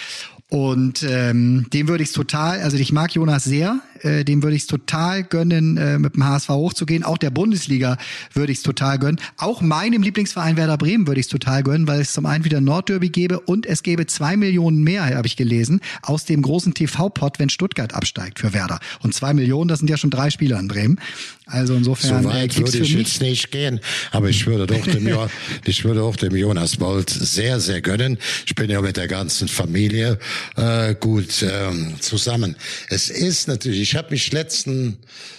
Und 0.50 1.02
ähm, 1.02 1.66
dem 1.74 1.88
würde 1.88 2.02
ich 2.02 2.08
es 2.08 2.14
total, 2.14 2.60
also 2.60 2.78
ich 2.78 2.90
mag 2.92 3.14
Jonas 3.14 3.44
sehr, 3.44 3.80
äh, 4.02 4.24
dem 4.24 4.42
würde 4.42 4.56
ich 4.56 4.62
es 4.62 4.68
total 4.68 5.22
gönnen, 5.24 5.76
äh, 5.76 5.98
mit 5.98 6.14
dem 6.14 6.24
HSV 6.24 6.48
hochzugehen. 6.50 7.04
Auch 7.04 7.18
der 7.18 7.30
Bundesliga 7.30 7.96
würde 8.34 8.52
ich 8.52 8.58
es 8.58 8.64
total 8.64 8.98
gönnen. 8.98 9.20
Auch 9.36 9.60
meinem 9.60 10.02
Lieblingsverein 10.02 10.56
Werder 10.56 10.76
Bremen 10.76 11.06
würde 11.06 11.20
ich 11.20 11.26
es 11.26 11.30
total 11.30 11.62
gönnen, 11.62 11.86
weil 11.86 12.00
es 12.00 12.12
zum 12.12 12.26
einen 12.26 12.44
wieder 12.44 12.60
Nordderby 12.60 13.08
gäbe 13.08 13.40
und 13.40 13.66
es 13.66 13.82
gäbe 13.82 14.06
zwei 14.06 14.36
Millionen 14.36 14.82
mehr, 14.82 15.06
habe 15.14 15.26
ich 15.26 15.36
gelesen, 15.36 15.80
aus 16.02 16.24
dem 16.24 16.42
großen 16.42 16.74
TV-Pot, 16.74 17.38
wenn 17.38 17.48
Stuttgart 17.48 17.94
absteigt 17.94 18.38
für 18.40 18.52
Werder. 18.52 18.80
Und 19.00 19.14
zwei 19.14 19.34
Millionen, 19.34 19.68
das 19.68 19.78
sind 19.80 19.88
ja 19.90 19.96
schon 19.96 20.10
drei 20.10 20.30
Spieler 20.30 20.58
in 20.58 20.68
Bremen. 20.68 20.98
Also 21.46 21.74
insofern 21.74 22.22
So 22.24 22.28
äh, 22.28 22.32
weit 22.32 22.54
gibt's 22.54 22.74
würde 22.74 22.84
ich 22.84 22.92
jetzt 22.94 23.22
nicht 23.22 23.50
gehen, 23.50 23.80
aber 24.10 24.28
ich 24.28 24.46
würde 24.46 24.66
doch 24.66 24.84
dem, 24.86 25.08
Jo- 25.08 25.28
ich 25.64 25.82
würde 25.84 26.02
auch 26.02 26.14
dem 26.16 26.36
Jonas 26.36 26.76
Bolt 26.76 27.08
sehr, 27.08 27.58
sehr 27.58 27.80
gönnen. 27.80 28.18
Ich 28.44 28.54
bin 28.54 28.68
ja 28.70 28.82
mit 28.82 28.98
der 28.98 29.08
ganzen 29.08 29.48
Familie 29.48 30.18
äh, 30.56 30.94
gut 30.94 31.42
ähm, 31.42 31.94
zusammen. 32.00 32.54
Es 32.90 33.08
ist 33.08 33.48
natürlich, 33.48 33.87
ich 33.88 33.96
habe 33.96 34.10
mich 34.10 34.32
letzten 34.32 34.98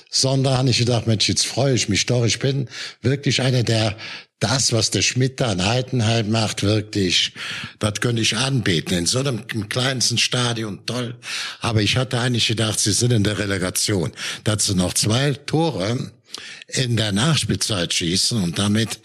Sonntag 0.10 0.58
habe 0.58 0.70
ich 0.72 0.80
gedacht, 0.80 1.06
Mensch, 1.06 1.30
jetzt 1.30 1.46
freue 1.46 1.76
ich 1.76 1.88
mich 1.88 2.08
doch. 2.08 2.26
Ich 2.26 2.40
bin 2.40 2.68
wirklich 3.02 3.44
einer 3.44 3.62
der 3.62 3.96
das, 4.40 4.72
was 4.72 4.90
der 4.90 5.02
Schmidt 5.04 5.40
da 5.40 5.52
in 5.52 5.66
Heidenheim 5.66 6.32
macht, 6.32 6.64
wirklich, 6.64 7.34
das 7.78 8.00
könnte 8.00 8.22
ich 8.22 8.38
anbeten. 8.38 8.98
In 8.98 9.06
so 9.06 9.20
einem 9.20 9.46
kleinsten 9.70 10.18
Stadion, 10.18 10.86
toll. 10.86 11.16
Aber 11.60 11.82
ich 11.82 11.98
hatte 11.98 12.20
eigentlich 12.20 12.48
gedacht, 12.48 12.80
sie 12.80 12.94
sind 12.94 13.12
in 13.12 13.24
der 13.24 13.38
Relegation. 13.38 14.14
Sie 14.58 14.76
noch 14.76 14.94
zwei 14.94 15.34
Tore 15.34 16.12
in 16.68 16.98
der 16.98 17.12
Nachspielzeit 17.12 17.94
schießen 17.94 18.42
und 18.42 18.58
damit 18.58 19.00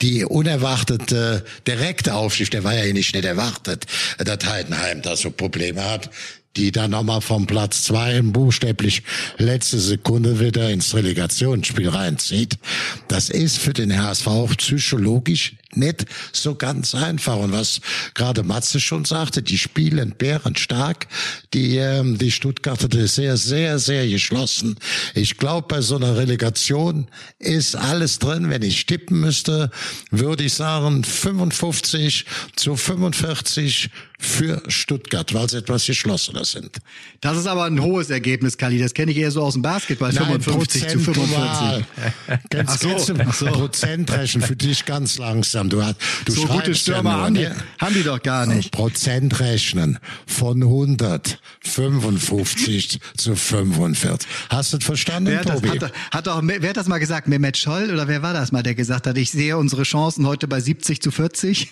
die 0.00 0.24
unerwartete 0.24 1.44
direkte 1.66 2.14
Aufstieg, 2.14 2.52
der 2.52 2.62
war 2.62 2.74
ja 2.74 2.90
nicht 2.92 3.14
nicht 3.14 3.24
erwartet, 3.24 3.84
dass 4.16 4.46
Heidenheim 4.46 5.02
da 5.02 5.16
so 5.16 5.32
Probleme 5.32 5.84
hat, 5.84 6.08
die 6.56 6.72
dann 6.72 6.90
nochmal 6.90 7.20
vom 7.20 7.46
Platz 7.46 7.84
zwei 7.84 8.20
buchstäblich 8.22 9.02
letzte 9.36 9.78
Sekunde 9.78 10.40
wieder 10.40 10.70
ins 10.70 10.94
Relegationsspiel 10.94 11.88
reinzieht. 11.88 12.58
Das 13.06 13.30
ist 13.30 13.58
für 13.58 13.72
den 13.72 13.96
HSV 13.96 14.26
auch 14.26 14.56
psychologisch 14.56 15.54
nicht 15.74 16.06
so 16.32 16.54
ganz 16.54 16.94
einfach. 16.94 17.36
Und 17.36 17.52
was 17.52 17.80
gerade 18.14 18.42
Matze 18.42 18.80
schon 18.80 19.04
sagte, 19.04 19.42
die 19.42 19.58
spielen 19.58 20.14
bärenstark. 20.16 21.06
Die, 21.54 21.76
ähm, 21.76 22.18
die 22.18 22.30
Stuttgarter 22.30 22.88
die 22.88 23.06
sehr, 23.06 23.36
sehr, 23.36 23.78
sehr 23.78 24.08
geschlossen. 24.08 24.76
Ich 25.14 25.36
glaube, 25.36 25.66
bei 25.68 25.80
so 25.80 25.96
einer 25.96 26.16
Relegation 26.16 27.08
ist 27.38 27.76
alles 27.76 28.18
drin. 28.18 28.50
Wenn 28.50 28.62
ich 28.62 28.86
tippen 28.86 29.20
müsste, 29.20 29.70
würde 30.10 30.44
ich 30.44 30.54
sagen 30.54 31.04
55 31.04 32.24
zu 32.56 32.76
45 32.76 33.90
für 34.20 34.60
Stuttgart, 34.66 35.32
weil 35.32 35.48
sie 35.48 35.58
etwas 35.58 35.86
geschlossener 35.86 36.44
sind. 36.44 36.78
Das 37.20 37.38
ist 37.38 37.46
aber 37.46 37.64
ein 37.64 37.80
hohes 37.80 38.10
Ergebnis, 38.10 38.56
Kali. 38.58 38.78
Das 38.80 38.92
kenne 38.92 39.12
ich 39.12 39.18
eher 39.18 39.30
so 39.30 39.42
aus 39.42 39.52
dem 39.52 39.62
Basketball. 39.62 40.12
55 40.12 40.88
zu 40.88 40.98
45. 40.98 41.14
prozentual. 41.14 41.84
Kennst, 42.50 42.72
Ach 42.72 42.78
so, 43.06 43.14
du 43.14 43.22
ach 43.26 43.34
so. 43.34 43.46
Prozentrechnen 43.46 44.42
für 44.44 44.56
dich 44.56 44.84
ganz 44.84 45.18
langsam. 45.18 45.68
Du, 45.68 45.82
hast- 45.84 45.96
du 46.24 46.32
So 46.32 46.46
gute 46.46 46.74
Stürmer 46.74 47.10
ja 47.10 47.16
nur, 47.16 47.24
haben, 47.26 47.34
die, 47.36 47.40
ne? 47.42 47.56
haben 47.78 47.94
die 47.94 48.02
doch 48.02 48.20
gar 48.22 48.46
nicht. 48.46 48.72
Prozentrechnen 48.72 49.98
von 50.26 50.62
100, 50.62 51.38
55 51.60 53.00
zu 53.16 53.36
45. 53.36 54.28
Hast 54.50 54.72
du 54.72 54.78
das 54.78 54.84
verstanden, 54.86 55.30
Wer 55.30 55.40
hat, 55.40 55.48
das, 55.48 55.60
Tobi? 55.60 55.68
hat, 55.80 55.92
hat 56.10 56.26
doch, 56.26 56.40
wer 56.44 56.68
hat 56.70 56.76
das 56.76 56.88
mal 56.88 56.98
gesagt? 56.98 57.28
Mehmet 57.28 57.56
Scholl 57.56 57.90
oder 57.92 58.08
wer 58.08 58.22
war 58.22 58.32
das 58.34 58.50
mal, 58.52 58.62
der 58.62 58.74
gesagt 58.74 59.06
hat, 59.06 59.16
ich 59.16 59.30
sehe 59.30 59.56
unsere 59.56 59.84
Chancen 59.84 60.26
heute 60.26 60.48
bei 60.48 60.60
70 60.60 61.00
zu 61.00 61.10
40? 61.10 61.68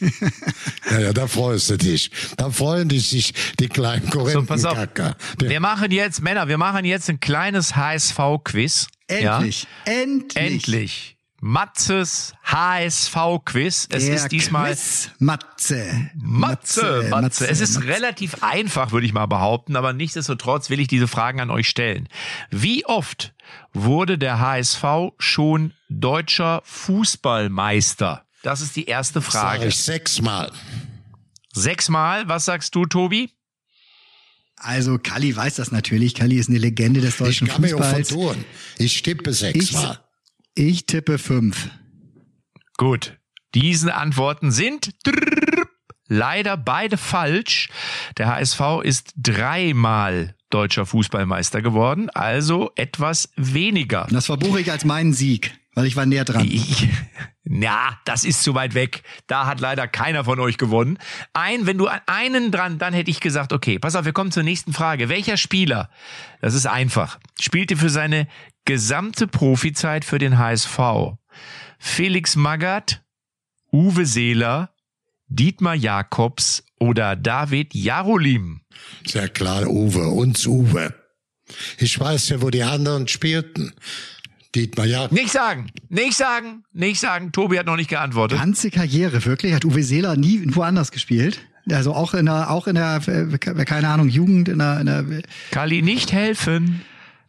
ja, 0.91 0.99
ja, 1.01 1.13
da 1.13 1.27
freust 1.27 1.71
du 1.71 1.77
dich. 1.79 2.11
Da 2.37 2.51
freuen 2.51 2.89
dich 2.89 3.09
sich 3.09 3.35
die 3.59 3.69
kleinen 3.69 4.11
So, 4.11 4.43
pass 4.45 4.65
auf. 4.65 4.75
Korinthenkacker. 4.75 5.17
Wir 5.39 5.61
machen 5.61 5.91
jetzt, 5.91 6.23
Männer, 6.23 6.49
wir 6.49 6.59
machen 6.59 6.85
jetzt 6.85 7.09
ein 7.09 7.21
kleines 7.21 7.77
HSV-Quiz. 7.77 8.89
Ja? 9.11 9.39
Endlich, 9.39 9.67
endlich. 9.85 10.37
Endlich. 10.37 11.17
Matzes 11.41 12.35
HSV-Quiz. 12.45 13.89
Es 13.91 14.07
Der 14.07 14.15
ist 14.15 14.29
diesmal 14.33 14.71
Quiz 14.71 15.11
Matze. 15.19 16.11
Matze, 16.17 17.07
Matze. 17.11 17.49
Es 17.49 17.61
ist 17.61 17.75
Matze. 17.77 17.89
relativ 17.89 18.43
einfach, 18.43 18.91
würde 18.91 19.07
ich 19.07 19.13
mal 19.13 19.27
behaupten, 19.27 19.77
aber 19.77 19.93
nichtsdestotrotz 19.93 20.71
will 20.71 20.81
ich 20.81 20.89
diese 20.89 21.07
Fragen 21.09 21.41
an 21.41 21.51
euch 21.51 21.69
stellen. 21.69 22.09
Wie 22.51 22.85
oft 22.87 23.35
wurde 23.73 24.19
der 24.19 24.41
HSV 24.41 24.85
schon 25.19 25.73
deutscher 25.89 26.63
Fußballmeister? 26.65 28.25
Das 28.43 28.61
ist 28.61 28.77
die 28.77 28.87
erste 28.87 29.21
Sag 29.21 29.33
Frage. 29.33 29.67
ich 29.67 29.77
sechsmal. 29.79 30.51
Sechsmal, 31.57 32.29
was 32.29 32.45
sagst 32.45 32.75
du, 32.75 32.87
Tobi? 32.87 33.31
Also 34.57 34.99
Kali 34.99 35.35
weiß 35.35 35.57
das 35.57 35.71
natürlich. 35.73 36.15
Kali 36.15 36.37
ist 36.37 36.49
eine 36.49 36.59
Legende 36.59 37.01
des 37.01 37.15
Ich 37.15 37.19
deutschen 37.19 37.51
auch 37.51 37.57
Fußballs. 37.57 38.09
vertun. 38.09 38.45
Ich 38.79 39.03
tippe 39.03 39.33
sechsmal. 39.33 40.01
Ich 40.55 40.87
tippe 40.87 41.19
fünf. 41.19 41.69
Gut. 42.77 43.19
Diese 43.55 43.95
Antworten 43.95 44.51
sind 44.51 44.91
leider 46.09 46.57
beide 46.57 46.97
falsch. 46.97 47.69
Der 48.19 48.29
HSV 48.29 48.61
ist 48.83 49.13
dreimal 49.17 50.35
deutscher 50.51 50.87
Fußballmeister 50.87 51.61
geworden, 51.63 52.09
also 52.11 52.71
etwas 52.77 53.31
weniger. 53.37 54.07
Das 54.11 54.27
verbuche 54.27 54.61
ich 54.61 54.71
als 54.71 54.85
meinen 54.85 55.13
Sieg, 55.13 55.59
weil 55.77 55.87
ich 55.87 55.95
war 55.95 56.07
näher 56.07 56.25
dran. 56.25 56.49
Ich, 56.51 56.89
ja, 57.45 58.01
das 58.07 58.25
ist 58.25 58.43
zu 58.43 58.55
weit 58.55 58.75
weg. 58.75 59.03
Da 59.27 59.47
hat 59.47 59.61
leider 59.61 59.87
keiner 59.87 60.25
von 60.25 60.41
euch 60.41 60.57
gewonnen. 60.57 60.99
Ein, 61.35 61.67
wenn 61.67 61.77
du 61.77 61.89
einen 62.07 62.51
dran, 62.51 62.79
dann 62.79 62.95
hätte 62.95 63.11
ich 63.11 63.21
gesagt, 63.21 63.53
okay, 63.53 63.79
pass 63.79 63.95
auf, 63.95 64.07
wir 64.07 64.15
kommen 64.15 64.33
zur 64.33 64.43
nächsten 64.43 64.73
Frage. 64.73 65.11
Welcher 65.11 65.37
Spieler, 65.37 65.91
das 66.41 66.55
ist 66.55 66.67
einfach, 66.67 67.19
spielte 67.39 67.77
für 67.77 67.91
seine 67.91 68.27
gesamte 68.65 69.29
Profizeit 69.29 70.07
für 70.07 70.19
den 70.19 70.39
HSV? 70.39 70.79
Felix 71.79 72.37
Magath, 72.37 73.03
Uwe 73.71 74.07
Seeler, 74.07 74.71
Dietmar 75.29 75.75
Jakobs 75.75 76.65
oder 76.81 77.17
David 77.17 77.75
Jarolim? 77.75 78.63
Sehr 79.07 79.29
klar, 79.29 79.67
Uwe, 79.67 80.09
uns 80.09 80.47
Uwe. 80.47 80.95
Ich 81.79 82.01
weiß 82.01 82.31
ja, 82.31 82.43
wo 82.43 82.49
die 82.49 82.63
anderen 82.63 83.09
spielten. 83.09 83.75
Dietmar 84.57 84.87
Jakobs. 84.87 85.13
Nicht 85.13 85.31
sagen, 85.31 85.71
nicht 85.89 86.17
sagen, 86.17 86.65
nicht 86.73 86.99
sagen. 86.99 87.31
Tobi 87.33 87.59
hat 87.59 87.67
noch 87.67 87.77
nicht 87.77 87.91
geantwortet. 87.91 88.39
Ganze 88.39 88.71
Karriere, 88.71 89.25
wirklich? 89.25 89.53
Hat 89.55 89.65
Uwe 89.65 89.83
Seeler 89.83 90.17
nie 90.17 90.43
woanders 90.55 90.91
gespielt? 90.91 91.41
Also 91.71 91.95
auch 91.95 92.15
in 92.15 92.27
der, 92.27 92.51
auch 92.51 92.67
in 92.67 92.77
der, 92.77 93.01
äh, 93.07 93.65
keine 93.65 93.89
Ahnung, 93.89 94.09
Jugend, 94.09 94.49
in 94.49 94.59
der, 94.59 94.81
in 94.81 94.87
der 94.87 95.05
Kali, 95.51 95.83
nicht 95.83 96.13
helfen. 96.13 96.83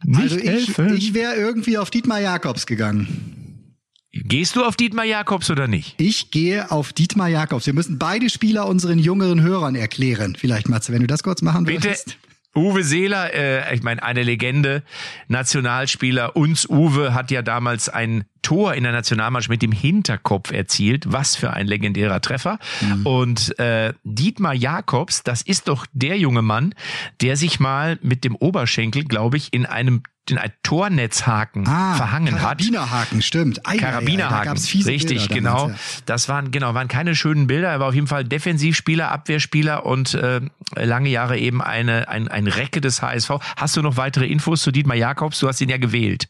Nicht 0.04 0.20
also 0.20 0.38
ich, 0.38 0.44
helfen. 0.44 0.96
ich 0.96 1.12
wäre 1.12 1.34
irgendwie 1.34 1.76
auf 1.76 1.90
Dietmar 1.90 2.20
Jakobs 2.20 2.66
gegangen. 2.66 3.64
Gehst 4.12 4.56
du 4.56 4.64
auf 4.64 4.76
Dietmar 4.76 5.04
Jakobs 5.04 5.50
oder 5.50 5.68
nicht? 5.68 6.00
Ich 6.00 6.30
gehe 6.30 6.70
auf 6.70 6.92
Dietmar 6.92 7.28
Jakobs. 7.28 7.66
Wir 7.66 7.74
müssen 7.74 7.98
beide 7.98 8.30
Spieler 8.30 8.66
unseren 8.66 8.98
jüngeren 8.98 9.42
Hörern 9.42 9.74
erklären. 9.74 10.36
Vielleicht, 10.38 10.68
Matze, 10.68 10.92
wenn 10.92 11.00
du 11.00 11.06
das 11.06 11.22
kurz 11.22 11.42
machen 11.42 11.64
Bitte. 11.64 11.84
würdest. 11.84 12.16
Uwe 12.58 12.84
Seeler, 12.84 13.32
äh, 13.32 13.74
ich 13.74 13.82
meine, 13.82 14.02
eine 14.02 14.22
Legende, 14.22 14.82
Nationalspieler. 15.28 16.36
Uns 16.36 16.68
Uwe 16.68 17.14
hat 17.14 17.30
ja 17.30 17.42
damals 17.42 17.88
ein 17.88 18.24
Tor 18.42 18.74
in 18.74 18.84
der 18.84 18.92
Nationalmannschaft 18.92 19.50
mit 19.50 19.62
dem 19.62 19.72
Hinterkopf 19.72 20.52
erzielt. 20.52 21.04
Was 21.10 21.36
für 21.36 21.52
ein 21.52 21.66
legendärer 21.66 22.20
Treffer. 22.20 22.58
Mhm. 22.80 23.06
Und 23.06 23.58
äh, 23.58 23.92
Dietmar 24.04 24.54
Jakobs, 24.54 25.22
das 25.22 25.42
ist 25.42 25.68
doch 25.68 25.86
der 25.92 26.18
junge 26.18 26.42
Mann, 26.42 26.74
der 27.20 27.36
sich 27.36 27.60
mal 27.60 27.98
mit 28.02 28.24
dem 28.24 28.36
Oberschenkel, 28.36 29.04
glaube 29.04 29.36
ich, 29.36 29.52
in 29.52 29.66
einem 29.66 30.02
in 30.30 30.38
ein 30.38 30.52
Tornetzhaken 30.62 31.64
verhangen 31.64 32.34
hat. 32.34 32.40
Ah, 32.40 32.42
Karabinerhaken, 32.42 33.22
stimmt. 33.22 33.66
Ei, 33.66 33.70
ei, 33.70 33.74
ei, 33.74 33.78
Karabinerhaken. 33.78 34.44
gab's 34.44 34.68
fiese 34.68 34.90
Richtig, 34.90 35.28
Bilder 35.28 35.34
genau. 35.34 35.56
damals, 35.62 36.02
Das 36.06 36.28
waren 36.28 36.50
genau 36.50 36.74
waren 36.74 36.88
keine 36.88 37.14
schönen 37.14 37.46
Bilder. 37.46 37.68
Er 37.68 37.80
war 37.80 37.88
auf 37.88 37.94
jeden 37.94 38.06
Fall 38.06 38.24
Defensivspieler, 38.24 39.10
Abwehrspieler 39.10 39.86
und 39.86 40.14
äh, 40.14 40.40
lange 40.74 41.08
Jahre 41.08 41.38
eben 41.38 41.62
eine 41.62 42.08
ein, 42.08 42.28
ein 42.28 42.46
Recke 42.46 42.80
des 42.80 43.02
HSV. 43.02 43.30
Hast 43.56 43.76
du 43.76 43.82
noch 43.82 43.96
weitere 43.96 44.26
Infos 44.26 44.62
zu 44.62 44.70
Dietmar 44.70 44.96
Jakobs? 44.96 45.38
Du 45.40 45.48
hast 45.48 45.60
ihn 45.60 45.68
ja 45.68 45.78
gewählt. 45.78 46.28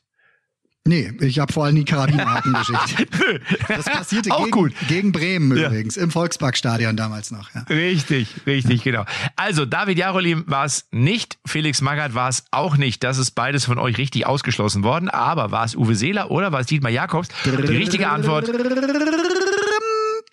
Nee, 0.89 1.13
ich 1.21 1.39
habe 1.39 1.53
vor 1.53 1.67
allem 1.67 1.77
die 1.77 1.85
Karabinerhaken 1.85 2.55
geschickt. 2.55 3.09
Das 3.69 3.85
passierte 3.85 4.31
Auch 4.33 4.39
gegen, 4.39 4.51
gut. 4.51 4.73
gegen 4.89 5.13
Bremen 5.13 5.55
Ja. 5.57 5.67
übrigens, 5.67 5.99
im 5.99 6.11
Volksparkstadion 6.11 6.97
damals 6.97 7.31
noch. 7.31 7.55
Ja. 7.55 7.61
Richtig, 7.69 8.29
richtig, 8.47 8.83
genau. 8.85 9.05
Also 9.37 9.67
David 9.67 9.99
Jarolim 9.99 10.45
war 10.47 10.65
es 10.65 10.87
nicht, 10.91 11.37
Felix 11.47 11.83
Magath 11.83 12.15
war 12.15 12.31
es 12.31 12.45
auch 12.53 12.79
nicht. 12.79 13.05
Das 13.05 13.19
ist 13.19 13.33
beides 13.33 13.67
von 13.67 13.79
euch 13.79 13.99
richtig 13.99 14.27
ausgeschlossen 14.27 14.83
worden. 14.83 15.11
Aber 15.11 15.51
war 15.51 15.65
es 15.67 15.77
Uwe 15.77 15.95
Seeler 15.95 16.31
oder 16.31 16.53
war 16.53 16.61
es 16.61 16.67
Dietmar 16.69 16.91
Jakobs? 16.91 17.29
Die 17.45 17.51
richtige 17.51 18.09
Antwort 18.09 18.51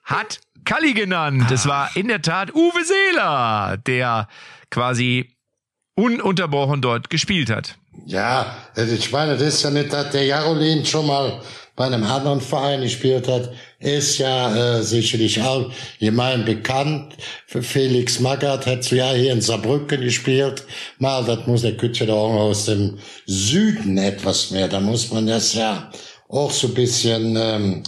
hat 0.05 0.39
Kalli 0.63 0.93
genannt. 0.93 1.51
Es 1.51 1.67
war 1.67 1.95
in 1.95 2.07
der 2.07 2.21
Tat 2.21 2.53
Uwe 2.55 2.83
Seeler, 2.85 3.77
der 3.85 4.27
quasi 4.71 5.35
ununterbrochen 5.95 6.81
dort 6.81 7.09
gespielt 7.09 7.49
hat. 7.49 7.77
Ja, 8.05 8.55
also 8.75 8.93
ich 8.93 9.11
meine, 9.11 9.37
das 9.37 9.55
ist 9.55 9.63
ja 9.63 9.69
nicht, 9.71 9.91
dass 9.91 10.11
der 10.11 10.25
Jarolin 10.25 10.85
schon 10.85 11.07
mal 11.07 11.41
bei 11.75 11.85
einem 11.85 12.03
anderen 12.03 12.39
Verein 12.39 12.81
gespielt 12.81 13.27
hat. 13.27 13.51
Ist 13.79 14.17
ja 14.17 14.77
äh, 14.77 14.83
sicherlich 14.83 15.41
auch 15.41 15.69
allgemein 15.99 16.45
bekannt. 16.45 17.15
Felix 17.47 18.19
Magath 18.19 18.65
hat 18.65 18.89
ja 18.91 19.11
hier 19.11 19.33
in 19.33 19.41
Saarbrücken 19.41 20.01
gespielt. 20.01 20.63
Mal, 20.99 21.23
das 21.25 21.45
muss 21.47 21.61
der 21.61 21.77
Kütze 21.77 22.05
da 22.05 22.13
auch 22.13 22.33
aus 22.33 22.65
dem 22.65 22.97
Süden 23.25 23.97
etwas 23.97 24.51
mehr. 24.51 24.67
Da 24.67 24.79
muss 24.79 25.11
man 25.11 25.27
das 25.27 25.53
ja 25.53 25.91
auch 26.29 26.51
so 26.51 26.67
ein 26.67 26.73
bisschen, 26.73 27.35
ähm, 27.37 27.83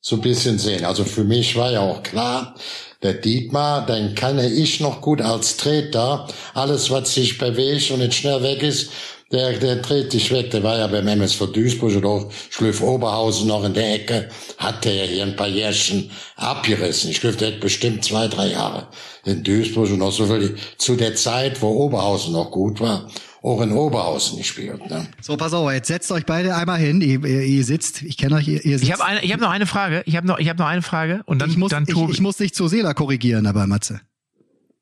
so 0.00 0.16
ein 0.16 0.22
bisschen 0.22 0.58
sehen. 0.58 0.84
Also 0.84 1.04
für 1.04 1.24
mich 1.24 1.56
war 1.56 1.70
ja 1.70 1.80
auch 1.80 2.02
klar, 2.02 2.54
der 3.02 3.14
Dietmar, 3.14 3.86
den 3.86 4.16
kenne 4.16 4.50
ich 4.50 4.80
noch 4.80 5.00
gut 5.00 5.20
als 5.22 5.56
Treter. 5.56 6.26
Alles, 6.54 6.90
was 6.90 7.14
sich 7.14 7.38
bewegt 7.38 7.92
und 7.92 8.00
nicht 8.00 8.14
schnell 8.14 8.42
weg 8.42 8.62
ist, 8.64 8.90
der, 9.30 9.58
der 9.58 9.76
dreht 9.76 10.12
dich 10.12 10.30
weg. 10.32 10.50
Der 10.52 10.62
war 10.62 10.78
ja 10.78 10.86
beim 10.86 11.06
MSV 11.06 11.52
Duisburg 11.52 11.94
oder 11.96 12.08
auch 12.08 12.32
Schlüff 12.50 12.80
Oberhausen 12.80 13.48
noch 13.48 13.64
in 13.64 13.74
der 13.74 13.94
Ecke. 13.94 14.28
Hat 14.56 14.84
der 14.84 14.94
ja 14.94 15.04
hier 15.04 15.22
ein 15.24 15.36
paar 15.36 15.48
Jährchen 15.48 16.10
abgerissen. 16.36 17.10
Ich 17.10 17.20
glaube, 17.20 17.36
der 17.36 17.52
hat 17.52 17.60
bestimmt 17.60 18.04
zwei, 18.04 18.28
drei 18.28 18.48
Jahre 18.48 18.88
in 19.24 19.44
Duisburg 19.44 19.90
und 19.90 20.02
auch 20.02 20.12
so 20.12 20.26
viel 20.26 20.56
zu 20.78 20.96
der 20.96 21.14
Zeit, 21.14 21.60
wo 21.60 21.68
Oberhausen 21.68 22.32
noch 22.32 22.50
gut 22.50 22.80
war, 22.80 23.10
auch 23.42 23.60
in 23.60 23.72
Oberhausen 23.72 24.38
gespielt. 24.38 24.88
Ne? 24.88 25.06
So, 25.20 25.36
pass 25.36 25.52
auf, 25.52 25.70
jetzt 25.70 25.88
setzt 25.88 26.10
euch 26.10 26.24
beide 26.24 26.56
einmal 26.56 26.78
hin. 26.78 27.02
Ihr, 27.02 27.22
ihr, 27.24 27.42
ihr 27.42 27.64
sitzt, 27.64 28.02
ich 28.02 28.16
kenne 28.16 28.36
euch, 28.36 28.48
ihr, 28.48 28.64
ihr 28.64 28.78
sitzt. 28.78 28.84
Ich 28.84 28.92
habe 28.92 29.04
eine, 29.04 29.22
ich 29.22 29.32
habe 29.32 29.42
noch 29.42 29.50
eine 29.50 29.66
Frage. 29.66 30.02
Ich 30.06 30.16
habe 30.16 30.26
noch, 30.26 30.38
ich 30.38 30.48
habe 30.48 30.58
noch 30.58 30.66
eine 30.66 30.82
Frage 30.82 31.22
und 31.26 31.40
dann, 31.40 31.50
ich, 31.50 31.58
muss, 31.58 31.70
dann 31.70 31.84
ich, 31.86 31.92
Tobi. 31.92 32.12
ich 32.12 32.20
muss 32.20 32.38
dich 32.38 32.54
zu 32.54 32.66
Seela 32.66 32.94
korrigieren, 32.94 33.46
aber 33.46 33.66
Matze. 33.66 34.00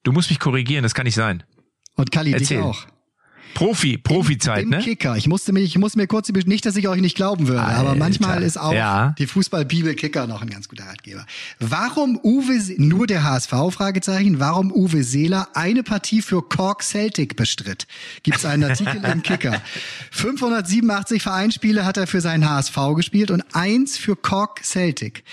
du 0.05 0.13
musst 0.13 0.31
mich 0.31 0.39
korrigieren. 0.39 0.85
Das 0.85 0.95
kann 0.95 1.05
nicht 1.05 1.17
sein. 1.17 1.43
Und 1.97 2.13
Kali, 2.13 2.33
dich 2.33 2.43
Erzähl. 2.43 2.63
auch. 2.63 2.87
Profi, 3.57 3.97
Profizeit, 3.97 4.65
Im 4.65 4.69
ne? 4.69 4.81
Kicker. 4.81 5.17
Ich 5.17 5.27
musste 5.29 5.51
mich, 5.55 5.65
ich 5.65 5.79
muss 5.79 5.97
mir 5.97 6.07
kurz, 6.07 6.31
nicht, 6.31 6.67
dass 6.67 6.77
ich 6.77 6.89
euch 6.89 7.01
nicht 7.01 7.17
glauben 7.17 7.49
würde, 7.49 7.63
aber 7.63 7.89
Alter. 7.91 7.99
manchmal 7.99 8.43
ist 8.43 8.59
auch 8.59 8.75
Ja. 8.75 9.15
die 9.19 9.27
Fußballbibel 9.27 9.95
Kicker 9.95 10.27
noch 10.27 10.43
ein 10.43 10.51
ganz 10.51 10.69
guter 10.69 10.85
Ratgeber. 10.85 11.25
Warum 11.59 12.21
Uwe, 12.23 12.61
nur 12.77 13.07
der 13.07 13.25
HSV, 13.25 13.51
Fragezeichen, 13.71 14.41
warum 14.41 14.71
Uwe 14.71 15.03
Seeler 15.03 15.49
eine 15.55 15.83
Partie 15.83 16.21
für 16.21 16.43
Cork 16.43 16.83
Celtic 16.83 17.37
bestritt? 17.37 17.87
Gibt 18.23 18.37
es 18.37 18.45
einen 18.45 18.65
Artikel 18.65 19.03
im 19.03 19.23
Kicker. 19.23 19.63
587 20.11 21.23
Vereinsspiele 21.23 21.87
hat 21.87 21.97
er 21.97 22.07
für 22.07 22.21
seinen 22.21 22.47
HSV 22.47 22.77
gespielt 22.95 23.31
und 23.31 23.43
eins 23.55 23.97
für 23.97 24.17
Cork 24.17 24.61
Celtic. 24.65 25.25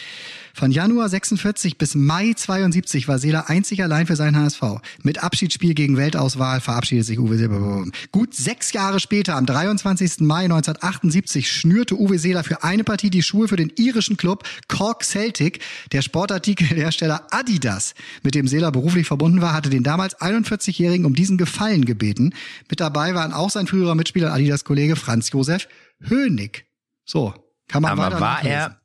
Von 0.55 0.69
Januar 0.69 1.09
46 1.09 1.79
bis 1.79 1.95
Mai 1.95 2.33
72 2.35 3.07
war 3.07 3.17
Seeler 3.17 3.49
einzig 3.49 3.81
allein 3.81 4.05
für 4.05 4.15
seinen 4.15 4.37
HSV. 4.37 4.61
Mit 5.01 5.23
Abschiedsspiel 5.23 5.73
gegen 5.73 5.97
Weltauswahl 5.97 6.61
verabschiedet 6.61 7.07
sich 7.07 7.17
Uwe 7.17 7.37
Seeler. 7.37 7.85
Gut 8.11 8.35
sechs 8.35 8.71
Jahre 8.71 8.99
später, 8.99 9.35
am 9.35 9.47
23. 9.47 10.19
Mai 10.19 10.43
1978, 10.43 11.51
schnürte 11.51 11.99
Uwe 11.99 12.19
Seeler 12.19 12.43
für 12.43 12.63
eine 12.63 12.83
Partie 12.83 13.09
die 13.09 13.23
Schuhe 13.23 13.47
für 13.47 13.55
den 13.55 13.73
irischen 13.77 14.15
Club 14.15 14.43
Cork 14.67 15.03
Celtic. 15.03 15.59
Der 15.91 16.03
Sportartikelhersteller 16.03 17.25
Adidas, 17.31 17.95
mit 18.21 18.35
dem 18.35 18.47
Seeler 18.47 18.71
beruflich 18.71 19.07
verbunden 19.07 19.41
war, 19.41 19.53
hatte 19.53 19.71
den 19.71 19.81
damals 19.81 20.15
41-Jährigen 20.21 21.07
um 21.07 21.15
diesen 21.15 21.39
Gefallen 21.39 21.83
gebeten. 21.83 22.35
Mit 22.69 22.79
dabei 22.79 23.15
waren 23.15 23.33
auch 23.33 23.49
sein 23.49 23.65
früherer 23.65 23.95
Mitspieler 23.95 24.31
Adidas-Kollege 24.31 24.97
Franz 24.97 25.31
Josef 25.31 25.67
Hönig. 25.99 26.67
So, 27.05 27.33
kann 27.67 27.81
man 27.81 27.97
Aber 27.97 28.19
war 28.19 28.45
er, 28.45 28.82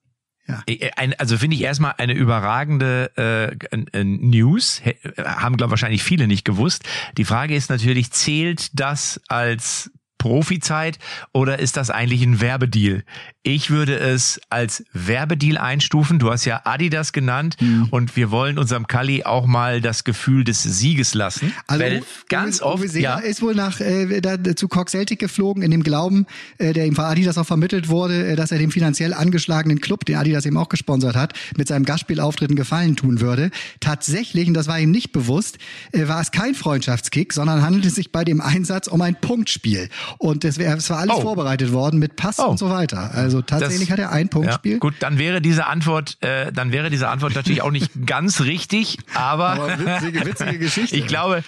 Ja. 0.49 0.63
Äh, 0.67 0.91
Ein, 0.97 1.15
also 1.15 1.39
finde 1.39 1.57
ich 1.57 1.63
erstmal 1.63 1.95
eine 1.99 2.15
überragende 2.15 3.11
äh, 3.17 3.77
äh, 3.77 4.05
News. 4.05 4.83
Haben, 5.19 5.57
glaube 5.57 5.71
wahrscheinlich 5.71 6.03
viele 6.03 6.27
nicht 6.27 6.45
gewusst. 6.45 6.85
Die 7.17 7.25
Frage 7.25 7.55
ist 7.55 7.71
natürlich, 7.71 8.11
zählt 8.13 8.71
das 8.79 9.21
als 9.29 9.91
Profizeit 10.19 10.99
oder 11.33 11.59
ist 11.59 11.77
das 11.77 11.91
eigentlich 11.91 12.23
ein 12.23 12.41
Werbedeal? 12.41 13.05
Ich 13.43 13.71
würde 13.71 13.97
es 13.99 14.41
als 14.51 14.85
Werbedeal 14.93 15.57
einstufen. 15.57 16.19
Du 16.19 16.31
hast 16.31 16.45
ja 16.45 16.61
Adidas 16.65 17.13
genannt 17.13 17.57
Mhm. 17.61 17.89
und 17.91 18.17
wir 18.17 18.31
wollen 18.31 18.59
unserem 18.59 18.87
Kali 18.87 19.25
auch 19.25 19.47
mal 19.47 19.81
das 19.81 20.05
Gefühl 20.05 20.45
des 20.45 20.63
Sieges 20.63 21.15
lassen. 21.15 21.53
Also 21.67 21.83
weil 21.85 22.03
ganz 22.29 22.61
Uwe, 22.61 22.67
oft, 22.67 22.95
ja, 22.97 23.19
ist 23.19 23.41
wohl 23.41 23.55
nach 23.55 23.81
äh, 23.81 24.21
da, 24.21 24.37
zu 24.55 24.69
Cork 24.69 24.91
Celtic 24.91 25.19
geflogen, 25.19 25.63
in 25.63 25.71
dem 25.71 25.83
Glauben, 25.83 26.27
äh, 26.59 26.73
der 26.73 26.85
ihm 26.87 26.95
von 26.95 27.05
Adidas 27.07 27.39
auch 27.39 27.47
vermittelt 27.47 27.89
wurde, 27.89 28.27
äh, 28.33 28.37
dass 28.37 28.53
er 28.53 28.59
dem 28.59 28.71
finanziell 28.71 29.15
angeschlagenen 29.15 29.81
Club, 29.81 30.05
den 30.05 30.17
Adidas 30.17 30.45
eben 30.45 30.57
auch 30.59 30.69
gesponsert 30.69 31.17
hat, 31.17 31.33
mit 31.57 31.69
seinem 31.69 31.85
Gastspielauftritt 31.85 32.51
einen 32.51 32.57
Gefallen 32.57 32.97
tun 32.97 33.21
würde. 33.21 33.51
Tatsächlich, 33.81 34.49
und 34.49 34.55
das 34.55 34.67
war 34.67 34.79
ihm 34.79 34.91
nicht 34.91 35.13
bewusst, 35.13 35.59
äh, 35.93 36.07
war 36.09 36.21
es 36.21 36.33
kein 36.33 36.55
Freundschaftskick, 36.55 37.33
sondern 37.33 37.63
handelte 37.63 37.89
es 37.89 37.95
sich 37.95 38.13
bei 38.13 38.25
dem 38.25 38.41
Einsatz 38.41 38.89
um 38.89 39.01
ein 39.01 39.15
Punktspiel. 39.19 39.89
Und 40.17 40.45
es, 40.45 40.59
war 40.91 40.99
alles 40.99 41.17
Oh. 41.17 41.21
vorbereitet 41.21 41.73
worden 41.73 41.99
mit 41.99 42.17
Pass 42.17 42.39
Oh. 42.39 42.47
und 42.47 42.59
so 42.59 42.71
weiter. 42.71 43.11
Also 43.15 43.43
tatsächlich 43.43 43.89
Das- 43.89 43.91
hat 43.91 43.99
er 43.99 44.13
ein 44.13 44.29
Punktspiel. 44.31 44.73
Ja, 44.73 44.79
gut, 44.79 44.95
dann 45.01 45.19
wäre 45.19 45.41
diese 45.43 45.67
Antwort, 45.67 46.17
äh, 46.23 46.51
dann 46.53 46.73
wäre 46.73 46.89
diese 46.91 47.09
Antwort 47.09 47.35
natürlich 47.35 47.63
auch 47.63 47.71
nicht 47.71 47.91
ganz 48.07 48.41
richtig, 48.41 48.99
aber, 49.15 49.49
Aber 49.51 49.79
witzige, 49.79 50.25
witzige 50.25 50.59
Geschichte. 50.59 50.97
ich 50.97 51.07
glaube, 51.07 51.45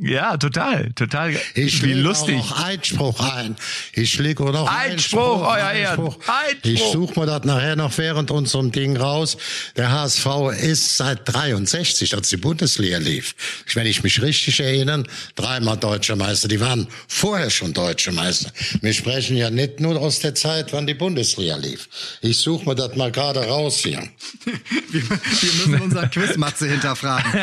Ja, 0.00 0.36
total, 0.36 0.92
total. 0.94 1.36
Ich 1.54 1.82
Wie 1.82 1.92
lustig. 1.92 2.40
auch 2.40 2.48
noch 2.50 2.64
Einspruch 2.64 3.20
ein. 3.20 3.56
Ich 3.92 4.18
lege 4.18 4.42
auch 4.44 4.52
noch 4.52 4.66
Einspruch, 4.68 5.42
euer 5.42 5.70
Ehren. 5.72 5.86
Einspruch. 6.00 6.16
Einspruch. 6.26 6.70
Ich 6.70 6.82
suche 6.92 7.20
mir 7.20 7.26
das 7.26 7.44
nachher 7.44 7.76
noch 7.76 7.96
während 7.98 8.30
unserem 8.30 8.72
Ding 8.72 8.96
raus. 8.96 9.36
Der 9.76 9.90
HSV 9.92 10.26
ist 10.60 10.96
seit 10.96 11.20
63, 11.32 12.14
als 12.14 12.30
die 12.30 12.36
Bundesliga 12.38 12.98
lief. 12.98 13.34
Wenn 13.74 13.86
ich 13.86 14.02
mich 14.02 14.22
richtig 14.22 14.60
erinnere, 14.60 15.04
dreimal 15.36 15.76
deutscher 15.76 16.16
Meister. 16.16 16.48
Die 16.48 16.60
waren 16.60 16.86
vorher 17.06 17.50
schon 17.50 17.72
deutsche 17.72 18.12
Meister. 18.12 18.50
Wir 18.80 18.92
sprechen 18.94 19.36
ja 19.36 19.50
nicht 19.50 19.80
nur 19.80 20.00
aus 20.00 20.20
der 20.20 20.34
Zeit, 20.34 20.72
wann 20.72 20.86
die 20.86 20.94
Bundesliga 20.94 21.56
lief. 21.56 21.88
Ich 22.22 22.38
suche 22.38 22.64
mir 22.68 22.74
das 22.74 22.96
mal 22.96 23.12
gerade 23.12 23.40
raus 23.46 23.78
hier. 23.78 24.02
Wir, 24.44 25.02
wir 25.02 25.18
müssen 25.20 25.80
unseren 25.80 26.10
Quizmatze 26.10 26.68
hinterfragen. 26.68 27.30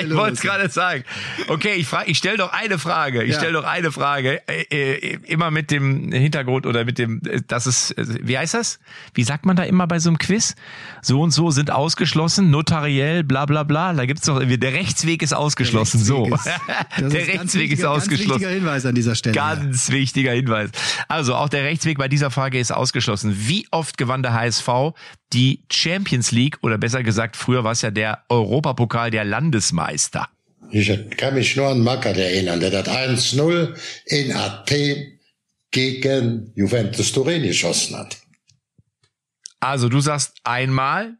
Ich 0.00 0.14
wollte 0.14 0.34
es 0.34 0.40
gerade 0.40 0.68
sagen. 0.68 1.04
Okay, 1.48 1.79
ich 1.80 1.86
frage, 1.88 2.10
ich 2.10 2.18
stelle 2.18 2.36
doch 2.38 2.52
eine 2.52 2.78
Frage. 2.78 3.22
Ich 3.24 3.32
Ja. 3.32 3.38
stelle 3.38 3.52
doch 3.54 3.64
eine 3.64 3.90
Frage. 3.92 4.40
Äh, 4.48 4.62
äh, 4.70 5.18
immer 5.26 5.50
mit 5.50 5.70
dem 5.70 6.12
Hintergrund 6.12 6.66
oder 6.66 6.84
mit 6.84 6.98
dem, 6.98 7.20
äh, 7.26 7.40
das 7.46 7.66
ist, 7.66 7.92
äh, 7.92 8.04
wie 8.22 8.36
heißt 8.38 8.54
das? 8.54 8.78
Wie 9.14 9.22
sagt 9.24 9.46
man 9.46 9.56
da 9.56 9.62
immer 9.64 9.86
bei 9.86 9.98
so 9.98 10.10
einem 10.10 10.18
Quiz? 10.18 10.54
So 11.02 11.20
und 11.20 11.30
so 11.30 11.50
sind 11.50 11.70
ausgeschlossen, 11.70 12.50
notariell, 12.50 13.24
bla 13.24 13.46
bla 13.46 13.62
bla. 13.62 13.92
Da 13.92 14.06
gibt's 14.06 14.26
doch, 14.26 14.36
irgendwie, 14.36 14.58
der 14.58 14.72
Rechtsweg 14.72 15.22
ist 15.22 15.32
ausgeschlossen. 15.32 15.98
so. 16.00 16.24
Rechtsweg 16.24 16.34
ist- 16.34 16.60
das 17.00 17.12
der 17.12 17.26
Rechtsweg 17.26 17.38
ist 17.42 17.54
wichtiger- 17.54 17.82
Ganz 17.88 18.02
ausgeschlossen. 18.02 18.30
wichtiger 18.40 18.50
Hinweis 18.50 18.86
an 18.86 18.94
dieser 18.94 19.14
Stelle. 19.14 19.34
Ganz 19.34 19.90
wichtiger 19.90 20.32
Hinweis. 20.32 20.70
Also 21.08 21.34
auch 21.34 21.48
der 21.48 21.64
Rechtsweg 21.64 21.98
bei 21.98 22.08
dieser 22.08 22.30
Frage 22.30 22.58
ist 22.58 22.72
ausgeschlossen. 22.72 23.34
Wie 23.48 23.66
oft 23.70 23.96
gewann 23.98 24.22
der 24.22 24.34
HSV 24.34 24.68
die 25.32 25.62
Champions 25.72 26.30
League 26.32 26.58
oder 26.62 26.76
besser 26.78 27.02
gesagt, 27.02 27.36
früher 27.36 27.64
war 27.64 27.72
es 27.72 27.82
ja 27.82 27.90
der 27.90 28.24
Europapokal 28.28 29.10
der 29.10 29.24
Landesmeister? 29.24 30.28
Ich 30.70 31.16
kann 31.16 31.34
mich 31.34 31.56
nur 31.56 31.68
an 31.68 31.80
Mackert 31.80 32.16
erinnern, 32.16 32.60
der 32.60 32.76
hat 32.78 32.88
1-0 32.88 33.76
in 34.06 34.32
Athen 34.32 35.18
gegen 35.70 36.52
Juventus 36.54 37.12
Turin 37.12 37.42
geschossen 37.42 37.96
hat. 37.96 38.18
Also 39.60 39.88
du 39.88 40.00
sagst 40.00 40.34
einmal, 40.44 41.16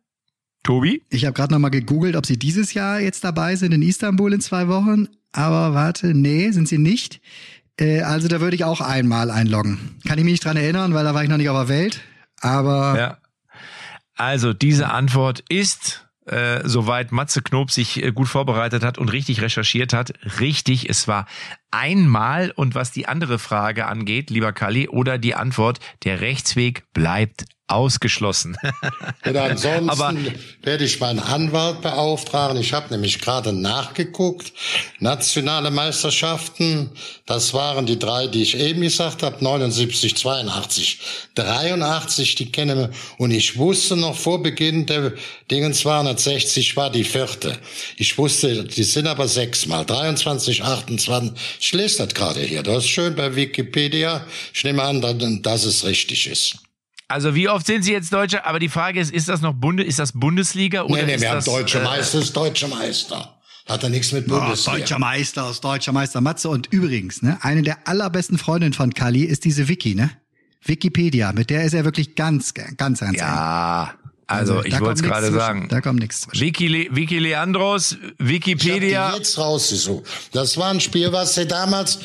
Tobi? 0.63 1.03
Ich 1.11 1.25
habe 1.25 1.35
gerade 1.35 1.53
noch 1.53 1.61
mal 1.61 1.71
gegoogelt, 1.71 2.17
ob 2.17 2.27
sie 2.27 2.39
dieses 2.39 2.75
Jahr 2.75 3.01
jetzt 3.01 3.25
dabei 3.25 3.57
sind 3.57 3.73
in 3.73 3.83
Istanbul 3.83 4.33
in 4.33 4.41
zwei 4.41 4.69
Wochen. 4.69 5.09
Aber 5.33 5.75
warte, 5.75 6.15
nee, 6.15 6.51
sind 6.51 6.69
sie 6.69 6.79
nicht. 6.79 7.21
Äh, 7.79 8.03
also 8.03 8.29
da 8.29 8.41
würde 8.41 8.57
ich 8.57 8.65
auch 8.65 8.81
einmal 8.81 9.31
einloggen. 9.31 9.99
Kann 10.07 10.19
ich 10.19 10.25
mich 10.25 10.33
nicht 10.33 10.45
dran 10.45 10.57
erinnern, 10.57 10.95
weil 10.95 11.05
da 11.05 11.15
war 11.15 11.23
ich 11.23 11.31
noch 11.31 11.37
nicht 11.37 11.49
auf 11.49 11.67
der 11.67 11.77
Welt. 11.77 12.01
Aber 12.41 12.97
Ja. 12.99 13.19
Also 14.17 14.53
diese 14.53 14.91
Antwort 14.91 15.43
ist, 15.49 16.07
äh, 16.31 16.61
soweit 16.65 17.13
Matze 17.13 17.43
Knob 17.43 17.71
sich 17.71 18.03
äh, 18.03 18.13
gut 18.13 18.29
vorbereitet 18.29 18.85
hat 18.85 18.99
und 18.99 19.11
richtig 19.11 19.41
recherchiert 19.41 19.93
hat, 19.93 20.13
richtig. 20.41 20.89
Es 20.89 21.09
war 21.09 21.27
einmal 21.71 22.53
und 22.53 22.75
was 22.75 22.93
die 22.93 23.07
andere 23.07 23.39
Frage 23.39 23.87
angeht, 23.87 24.31
lieber 24.31 24.53
Kalli, 24.53 24.89
oder 24.89 25.19
die 25.19 25.35
Antwort, 25.35 25.81
der 26.05 26.21
Rechtsweg 26.21 26.85
bleibt 26.93 27.45
ausgeschlossen. 27.71 28.57
Und 29.25 29.37
ansonsten 29.37 29.91
Aber- 29.91 30.15
werde 30.63 30.85
ich 30.85 31.01
meinen 31.01 31.21
Anwalt 31.21 31.83
beauftragen. 31.83 32.61
Ich 32.61 32.73
habe 32.73 32.93
nämlich 32.93 33.21
gerade 33.21 33.53
nachgeguckt. 33.53 34.53
Nationale 34.99 35.71
Meisterschaften, 35.71 36.91
das 37.27 37.55
waren 37.55 37.87
die 37.87 37.99
drei, 37.99 38.27
die 38.27 38.43
ich 38.43 38.57
eben 38.59 38.81
gesagt 38.81 39.23
habe, 39.23 39.43
79, 39.43 40.17
82, 40.17 40.99
83, 41.35 42.35
die 42.35 42.53
kennen 42.53 42.79
wir. 42.79 42.91
Und 43.19 43.31
ich 43.31 43.57
wusste 43.57 43.97
noch 43.97 44.17
vor 44.17 44.43
Beginn 44.43 44.87
der 44.87 45.13
Dingen 45.51 45.73
260 45.75 46.77
war 46.77 46.91
die 46.91 47.05
vierte. 47.05 47.59
Ich 47.97 48.17
wusste, 48.19 48.65
die 48.65 48.85
sind 48.85 49.07
aber 49.07 49.29
sechsmal, 49.29 49.85
23, 49.85 50.63
28. 50.63 51.33
Ich 51.61 51.73
lese 51.73 52.05
das 52.07 52.15
gerade 52.15 52.41
hier. 52.41 52.63
Das 52.63 52.85
ist 52.85 52.91
schön 52.91 53.15
bei 53.15 53.35
Wikipedia. 53.35 54.25
Ich 54.53 54.65
nehme 54.65 54.83
an, 54.83 55.01
dass 55.43 55.65
es 55.65 55.85
richtig 55.85 56.27
ist. 56.27 56.57
Also 57.11 57.35
wie 57.35 57.49
oft 57.49 57.67
sind 57.67 57.83
Sie 57.83 57.93
jetzt 57.93 58.13
Deutscher? 58.13 58.47
Aber 58.47 58.59
die 58.59 58.69
Frage 58.69 59.01
ist, 59.01 59.13
ist 59.13 59.29
das 59.29 59.41
noch 59.41 59.55
Bunde, 59.55 59.83
ist 59.83 59.99
das 59.99 60.13
Bundesliga 60.13 60.83
oder 60.85 60.97
Nee, 61.01 61.07
nee, 61.07 61.15
ist 61.17 61.21
wir 61.23 61.29
haben 61.31 61.37
das, 61.37 61.45
deutsche 61.47 61.79
äh, 61.81 61.85
Meister, 61.85 62.19
ist 62.21 62.37
deutscher 62.37 62.69
Meister. 62.69 63.37
Hat 63.69 63.83
er 63.83 63.91
nichts 63.91 64.13
mit 64.13 64.27
Oh, 64.31 64.39
Bundesliga. 64.39 64.79
deutscher 64.79 64.99
Meister 64.99 65.51
ist 65.51 65.61
deutscher 65.63 65.93
Meister 65.93 66.21
Matze. 66.21 66.49
Und 66.49 66.73
übrigens, 66.73 67.23
ne, 67.23 67.39
eine 67.43 67.63
der 67.63 67.87
allerbesten 67.89 68.39
Freundinnen 68.39 68.73
von 68.73 68.95
Kali 68.95 69.25
ist 69.25 69.45
diese 69.45 69.69
Wiki, 69.69 69.95
ne? 69.95 70.11
Wikipedia, 70.65 71.33
mit 71.33 71.51
der 71.51 71.65
ist 71.65 71.73
er 71.75 71.85
wirklich 71.85 72.15
ganz, 72.17 72.53
ganz, 72.55 73.01
ganz. 73.01 73.17
Ja, 73.17 73.95
also, 74.27 74.63
ich 74.63 74.75
da 74.75 74.81
wollte 74.81 75.01
es 75.01 75.03
gerade 75.03 75.33
sagen. 75.33 75.69
Da 75.69 75.81
kommt 75.81 76.01
nichts. 76.01 76.29
Vicky, 76.33 76.69
Le 76.69 76.87
Vicky 76.95 77.19
Leandros, 77.19 77.93
Ich 77.93 77.99
hab 78.09 78.17
die 78.19 78.29
Wikipedia. 78.29 79.17
jetzt 79.17 79.39
rausgesucht. 79.39 80.05
Das 80.33 80.57
war 80.57 80.71
ein 80.71 80.81
Spiel, 80.81 81.13
was 81.13 81.35
sie 81.35 81.47
damals 81.47 81.99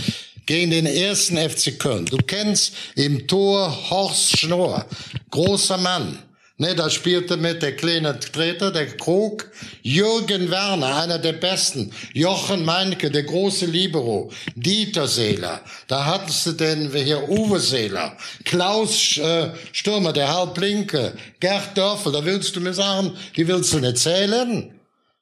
gegen 0.45 0.71
den 0.71 0.85
ersten 0.85 1.37
FC 1.37 1.77
Köln. 1.77 2.05
Du 2.05 2.17
kennst 2.17 2.73
im 2.95 3.27
Tor 3.27 3.89
Horst 3.89 4.39
Schnorr, 4.39 4.85
großer 5.31 5.77
Mann. 5.77 6.19
Ne, 6.57 6.73
da 6.73 6.89
spielte 6.89 7.35
mit 7.35 7.61
der 7.61 7.75
kleine 7.75 8.17
Treter, 8.17 8.71
der 8.71 8.87
Krug, 8.87 9.51
Jürgen 9.81 10.49
Werner, 10.49 10.95
einer 11.01 11.19
der 11.19 11.33
besten, 11.33 11.91
Jochen 12.13 12.63
Meinke, 12.63 13.11
der 13.11 13.23
große 13.23 13.65
Libero, 13.65 14.31
Dieter 14.55 15.05
Seeler, 15.05 15.59
da 15.87 16.05
hattest 16.05 16.45
du 16.45 16.51
denn 16.53 16.89
hier 16.93 17.27
Uwe 17.27 17.59
Seeler, 17.59 18.15
Klaus 18.45 19.17
äh, 19.17 19.49
Stürmer, 19.73 20.13
der 20.13 20.33
Halblinke, 20.33 21.17
Gerd 21.41 21.77
Dörfel, 21.77 22.13
da 22.13 22.23
willst 22.23 22.55
du 22.55 22.61
mir 22.61 22.73
sagen, 22.73 23.11
die 23.35 23.45
willst 23.49 23.73
du 23.73 23.79
nicht 23.79 23.97
zählen? 23.97 24.74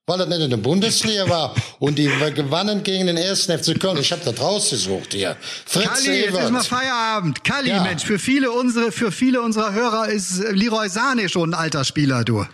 Weil 0.06 0.20
er 0.20 0.26
nicht 0.26 0.42
in 0.42 0.50
der 0.50 0.58
Bundesliga 0.58 1.30
war. 1.30 1.56
Und 1.80 1.98
die 1.98 2.10
gewannen 2.36 2.84
gegen 2.84 3.08
den 3.08 3.18
ersten 3.18 3.58
FC 3.58 3.80
Köln. 3.80 3.98
Ich 3.98 4.12
habe 4.12 4.22
das 4.26 4.39
rausgesucht 4.39 5.13
hier. 5.13 5.38
Fritz 5.66 6.04
Kalli, 6.06 6.20
jetzt 6.26 6.38
ist 6.38 6.52
mal. 6.52 6.63
Feierabend. 6.63 7.44
Kalli, 7.44 7.70
Ja. 7.70 7.84
Mensch, 7.84 8.04
für 8.04 8.20
viele 8.20 8.52
unsere, 8.52 8.92
für 8.92 9.12
viele 9.12 9.42
unserer 9.42 9.74
Hörer 9.74 10.10
ist 10.10 10.39
Leroy 10.52 10.89
Sane 10.89 11.30
schon 11.30 11.52
ein 11.52 11.54
alter 11.54 11.86
Spieler, 11.86 12.24
du. 12.24 12.46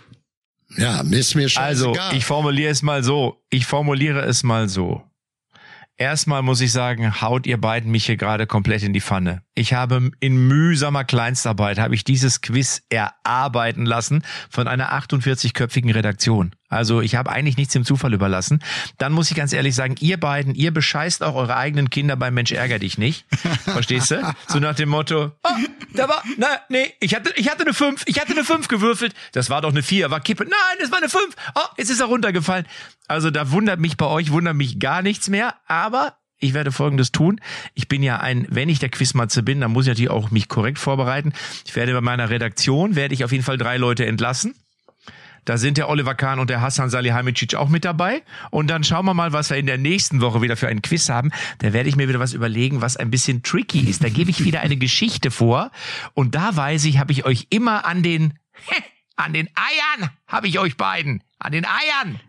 Ja, 0.76 1.00
ist 1.00 1.34
mir 1.34 1.48
Also, 1.56 1.92
scheißegal. 1.94 2.16
ich 2.16 2.24
formuliere 2.24 2.70
es 2.70 2.82
mal 2.82 3.02
so. 3.02 3.42
Ich 3.50 3.66
formuliere 3.66 4.20
es 4.20 4.44
mal 4.44 4.68
so. 4.68 5.02
Erstmal 5.96 6.40
muss 6.42 6.60
ich 6.62 6.72
sagen, 6.72 7.20
haut 7.20 7.46
ihr 7.46 7.60
beiden 7.60 7.90
mich 7.90 8.06
hier 8.06 8.16
gerade 8.16 8.46
komplett 8.46 8.82
in 8.84 8.92
die 8.94 9.02
Pfanne. 9.02 9.42
Ich 9.54 9.74
habe 9.74 10.10
in 10.20 10.36
mühsamer 10.48 11.04
Kleinstarbeit 11.04 11.78
habe 11.78 11.94
ich 11.94 12.04
dieses 12.04 12.40
Quiz 12.40 12.82
erarbeiten 12.88 13.84
lassen 13.84 14.22
von 14.48 14.66
einer 14.68 14.92
48-köpfigen 14.98 15.92
Redaktion. 15.92 16.54
Also 16.70 17.00
ich 17.00 17.16
habe 17.16 17.30
eigentlich 17.30 17.56
nichts 17.56 17.72
dem 17.72 17.84
Zufall 17.84 18.14
überlassen. 18.14 18.62
Dann 18.96 19.12
muss 19.12 19.30
ich 19.30 19.36
ganz 19.36 19.52
ehrlich 19.52 19.74
sagen, 19.74 19.96
ihr 20.00 20.18
beiden, 20.18 20.54
ihr 20.54 20.72
bescheißt 20.72 21.22
auch 21.24 21.34
eure 21.34 21.56
eigenen 21.56 21.90
Kinder 21.90 22.16
beim 22.16 22.32
Mensch 22.32 22.52
ärger 22.52 22.78
dich 22.78 22.96
nicht. 22.96 23.26
Verstehst 23.64 24.12
du? 24.12 24.34
So 24.48 24.60
nach 24.60 24.76
dem 24.76 24.88
Motto, 24.88 25.32
oh, 25.42 25.48
da 25.94 26.08
war, 26.08 26.22
na, 26.38 26.46
nee, 26.68 26.94
ich 27.00 27.14
hatte, 27.14 27.32
ich 27.36 27.50
hatte 27.50 27.62
eine 27.62 27.74
5, 27.74 28.04
ich 28.06 28.20
hatte 28.20 28.32
eine 28.32 28.44
5 28.44 28.68
gewürfelt. 28.68 29.14
Das 29.32 29.50
war 29.50 29.60
doch 29.60 29.70
eine 29.70 29.82
4, 29.82 30.10
war 30.10 30.20
Kippe. 30.20 30.44
Nein, 30.44 30.78
das 30.80 30.90
war 30.90 30.98
eine 30.98 31.08
5. 31.08 31.34
Oh, 31.56 31.60
jetzt 31.76 31.90
ist 31.90 32.00
er 32.00 32.06
runtergefallen. 32.06 32.66
Also 33.08 33.30
da 33.30 33.50
wundert 33.50 33.80
mich 33.80 33.96
bei 33.96 34.06
euch, 34.06 34.30
wundert 34.30 34.54
mich 34.54 34.78
gar 34.78 35.02
nichts 35.02 35.28
mehr. 35.28 35.56
Aber 35.66 36.14
ich 36.38 36.54
werde 36.54 36.70
Folgendes 36.70 37.10
tun. 37.10 37.40
Ich 37.74 37.88
bin 37.88 38.02
ja 38.02 38.18
ein, 38.20 38.46
wenn 38.48 38.68
ich 38.68 38.78
der 38.78 38.88
Quizmatze 38.88 39.42
bin, 39.42 39.60
dann 39.60 39.72
muss 39.72 39.86
ich 39.86 39.90
natürlich 39.90 40.10
auch 40.10 40.30
mich 40.30 40.48
korrekt 40.48 40.78
vorbereiten. 40.78 41.32
Ich 41.66 41.74
werde 41.74 41.92
bei 41.92 42.00
meiner 42.00 42.30
Redaktion, 42.30 42.94
werde 42.94 43.14
ich 43.14 43.24
auf 43.24 43.32
jeden 43.32 43.44
Fall 43.44 43.58
drei 43.58 43.76
Leute 43.76 44.06
entlassen. 44.06 44.54
Da 45.50 45.58
sind 45.58 45.78
der 45.78 45.88
Oliver 45.88 46.14
Kahn 46.14 46.38
und 46.38 46.48
der 46.48 46.60
Hassan 46.60 46.90
Salihamidzic 46.90 47.56
auch 47.56 47.68
mit 47.68 47.84
dabei. 47.84 48.22
Und 48.52 48.68
dann 48.70 48.84
schauen 48.84 49.04
wir 49.04 49.14
mal, 49.14 49.32
was 49.32 49.50
wir 49.50 49.56
in 49.56 49.66
der 49.66 49.78
nächsten 49.78 50.20
Woche 50.20 50.42
wieder 50.42 50.56
für 50.56 50.68
einen 50.68 50.80
Quiz 50.80 51.08
haben. 51.08 51.32
Da 51.58 51.72
werde 51.72 51.88
ich 51.88 51.96
mir 51.96 52.08
wieder 52.08 52.20
was 52.20 52.34
überlegen, 52.34 52.82
was 52.82 52.96
ein 52.96 53.10
bisschen 53.10 53.42
tricky 53.42 53.80
ist. 53.80 54.04
Da 54.04 54.10
gebe 54.10 54.30
ich 54.30 54.44
wieder 54.44 54.60
eine 54.60 54.76
Geschichte 54.76 55.32
vor. 55.32 55.72
Und 56.14 56.36
da 56.36 56.54
weiß 56.54 56.84
ich, 56.84 56.98
habe 57.00 57.10
ich 57.10 57.24
euch 57.24 57.48
immer 57.50 57.84
an 57.84 58.04
den, 58.04 58.34
an 59.16 59.32
den 59.32 59.48
Eiern, 59.56 60.10
habe 60.28 60.46
ich 60.46 60.60
euch 60.60 60.76
beiden. 60.76 61.20
An 61.40 61.50
den 61.50 61.64
Eiern. 61.64 62.20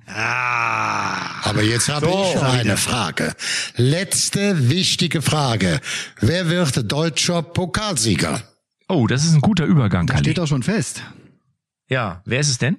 Aber 1.43 1.61
jetzt 1.61 1.89
habe 1.89 2.07
ich 2.07 2.11
noch 2.35 2.41
eine 2.41 2.75
Frage. 2.75 3.35
Letzte 3.75 4.67
wichtige 4.71 5.21
Frage. 5.21 5.79
Wer 6.21 6.49
wird 6.49 6.91
deutscher 6.91 7.43
Pokalsieger? 7.43 8.41
Oh, 8.89 9.05
das 9.05 9.25
ist 9.25 9.35
ein 9.35 9.41
guter 9.41 9.65
Übergang, 9.65 10.07
Das 10.07 10.15
Kalli. 10.15 10.25
steht 10.25 10.39
doch 10.39 10.47
schon 10.47 10.63
fest. 10.63 11.03
Ja, 11.91 12.21
wer 12.23 12.39
ist 12.39 12.49
es 12.49 12.57
denn? 12.57 12.77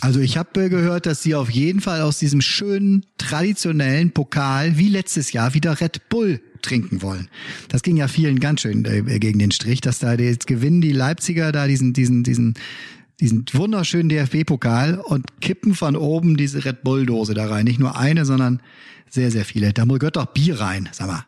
Also 0.00 0.18
ich 0.18 0.36
habe 0.36 0.64
äh, 0.64 0.68
gehört, 0.68 1.06
dass 1.06 1.22
sie 1.22 1.36
auf 1.36 1.48
jeden 1.48 1.80
Fall 1.80 2.00
aus 2.00 2.18
diesem 2.18 2.40
schönen, 2.40 3.06
traditionellen 3.16 4.10
Pokal 4.10 4.76
wie 4.76 4.88
letztes 4.88 5.30
Jahr 5.30 5.54
wieder 5.54 5.80
Red 5.80 6.08
Bull 6.08 6.40
trinken 6.60 7.00
wollen. 7.00 7.28
Das 7.68 7.82
ging 7.82 7.96
ja 7.96 8.08
vielen 8.08 8.40
ganz 8.40 8.62
schön 8.62 8.84
äh, 8.84 9.20
gegen 9.20 9.38
den 9.38 9.52
Strich, 9.52 9.80
dass 9.80 10.00
da 10.00 10.14
jetzt 10.14 10.48
gewinnen 10.48 10.80
die 10.80 10.90
Leipziger 10.90 11.52
da 11.52 11.68
diesen, 11.68 11.92
diesen, 11.92 12.24
diesen, 12.24 12.54
diesen 13.20 13.44
wunderschönen 13.52 14.08
DFB-Pokal 14.08 14.98
und 14.98 15.40
kippen 15.40 15.76
von 15.76 15.94
oben 15.94 16.36
diese 16.36 16.64
Red 16.64 16.82
Bull-Dose 16.82 17.34
da 17.34 17.46
rein. 17.46 17.64
Nicht 17.64 17.78
nur 17.78 17.96
eine, 17.96 18.24
sondern 18.24 18.60
sehr, 19.08 19.30
sehr 19.30 19.44
viele. 19.44 19.72
Da 19.72 19.84
gehört 19.84 20.16
doch 20.16 20.26
Bier 20.26 20.58
rein, 20.58 20.88
sag 20.90 21.06
mal. 21.06 21.27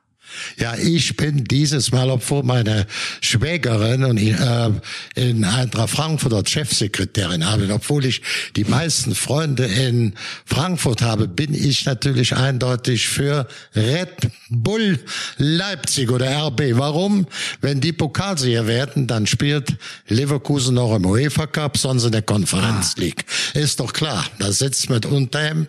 Ja, 0.58 0.74
ich 0.76 1.16
bin 1.16 1.44
dieses 1.44 1.92
Mal, 1.92 2.10
obwohl 2.10 2.42
meine 2.42 2.86
Schwägerin 3.20 4.04
und 4.04 4.18
ich, 4.18 4.38
äh, 4.38 4.70
in 5.14 5.44
Eintracht 5.44 5.90
Frankfurt 5.90 6.32
als 6.32 6.50
Chefsekretärin 6.50 7.46
habe, 7.46 7.72
obwohl 7.72 8.04
ich 8.04 8.22
die 8.56 8.64
meisten 8.64 9.14
Freunde 9.14 9.64
in 9.64 10.14
Frankfurt 10.44 11.02
habe, 11.02 11.28
bin 11.28 11.54
ich 11.54 11.84
natürlich 11.84 12.36
eindeutig 12.36 13.08
für 13.08 13.46
Red 13.74 14.30
Bull 14.48 14.98
Leipzig 15.36 16.10
oder 16.10 16.46
RB. 16.46 16.72
Warum? 16.74 17.26
Wenn 17.60 17.80
die 17.80 17.92
Pokalsieger 17.92 18.66
werden, 18.66 19.06
dann 19.06 19.26
spielt 19.26 19.76
Leverkusen 20.08 20.74
noch 20.74 20.94
im 20.94 21.06
UEFA 21.06 21.46
Cup, 21.46 21.76
sonst 21.76 22.04
in 22.04 22.12
der 22.12 22.22
Konferenz 22.22 22.94
ah. 22.96 23.00
League. 23.00 23.24
Ist 23.54 23.80
doch 23.80 23.92
klar. 23.92 24.24
Da 24.38 24.52
sitzt 24.52 24.90
mit 24.90 25.06
Unterhemd 25.06 25.68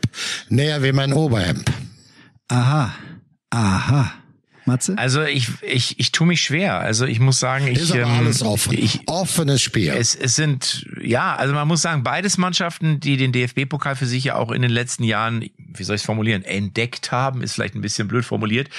näher 0.50 0.84
wie 0.84 0.92
mein 0.92 1.14
Oberhemd. 1.14 1.72
Aha. 2.48 2.94
Aha. 3.50 4.21
Matze? 4.66 4.98
Also 4.98 5.24
ich, 5.24 5.50
ich, 5.62 6.00
ich 6.00 6.12
tue 6.12 6.28
mich 6.28 6.42
schwer. 6.42 6.80
Also 6.80 7.06
ich 7.06 7.20
muss 7.20 7.40
sagen, 7.40 7.68
ich. 7.68 7.80
Ist 7.80 7.92
aber 7.92 8.02
ähm, 8.02 8.10
alles 8.10 8.44
offen. 8.44 8.74
Ich, 8.74 9.02
Offenes 9.08 9.62
Spiel. 9.62 9.90
Es, 9.90 10.16
es 10.16 10.36
sind, 10.36 10.86
ja, 11.02 11.36
also 11.36 11.54
man 11.54 11.68
muss 11.68 11.82
sagen, 11.82 12.04
beides 12.04 12.38
Mannschaften, 12.38 13.00
die 13.00 13.18
den 13.18 13.32
DFB-Pokal 13.32 13.96
für 13.96 14.06
sich 14.06 14.24
ja 14.26 14.36
auch 14.36 14.52
in 14.52 14.62
den 14.62 14.72
letzten 14.72 15.04
Jahren, 15.04 15.50
wie 15.58 15.84
soll 15.84 15.96
ich 15.96 16.02
es 16.02 16.06
formulieren, 16.06 16.44
entdeckt 16.44 17.12
haben, 17.12 17.42
ist 17.42 17.54
vielleicht 17.54 17.76
ein 17.76 17.82
bisschen 17.82 18.08
blöd 18.08 18.26
formuliert, 18.26 18.70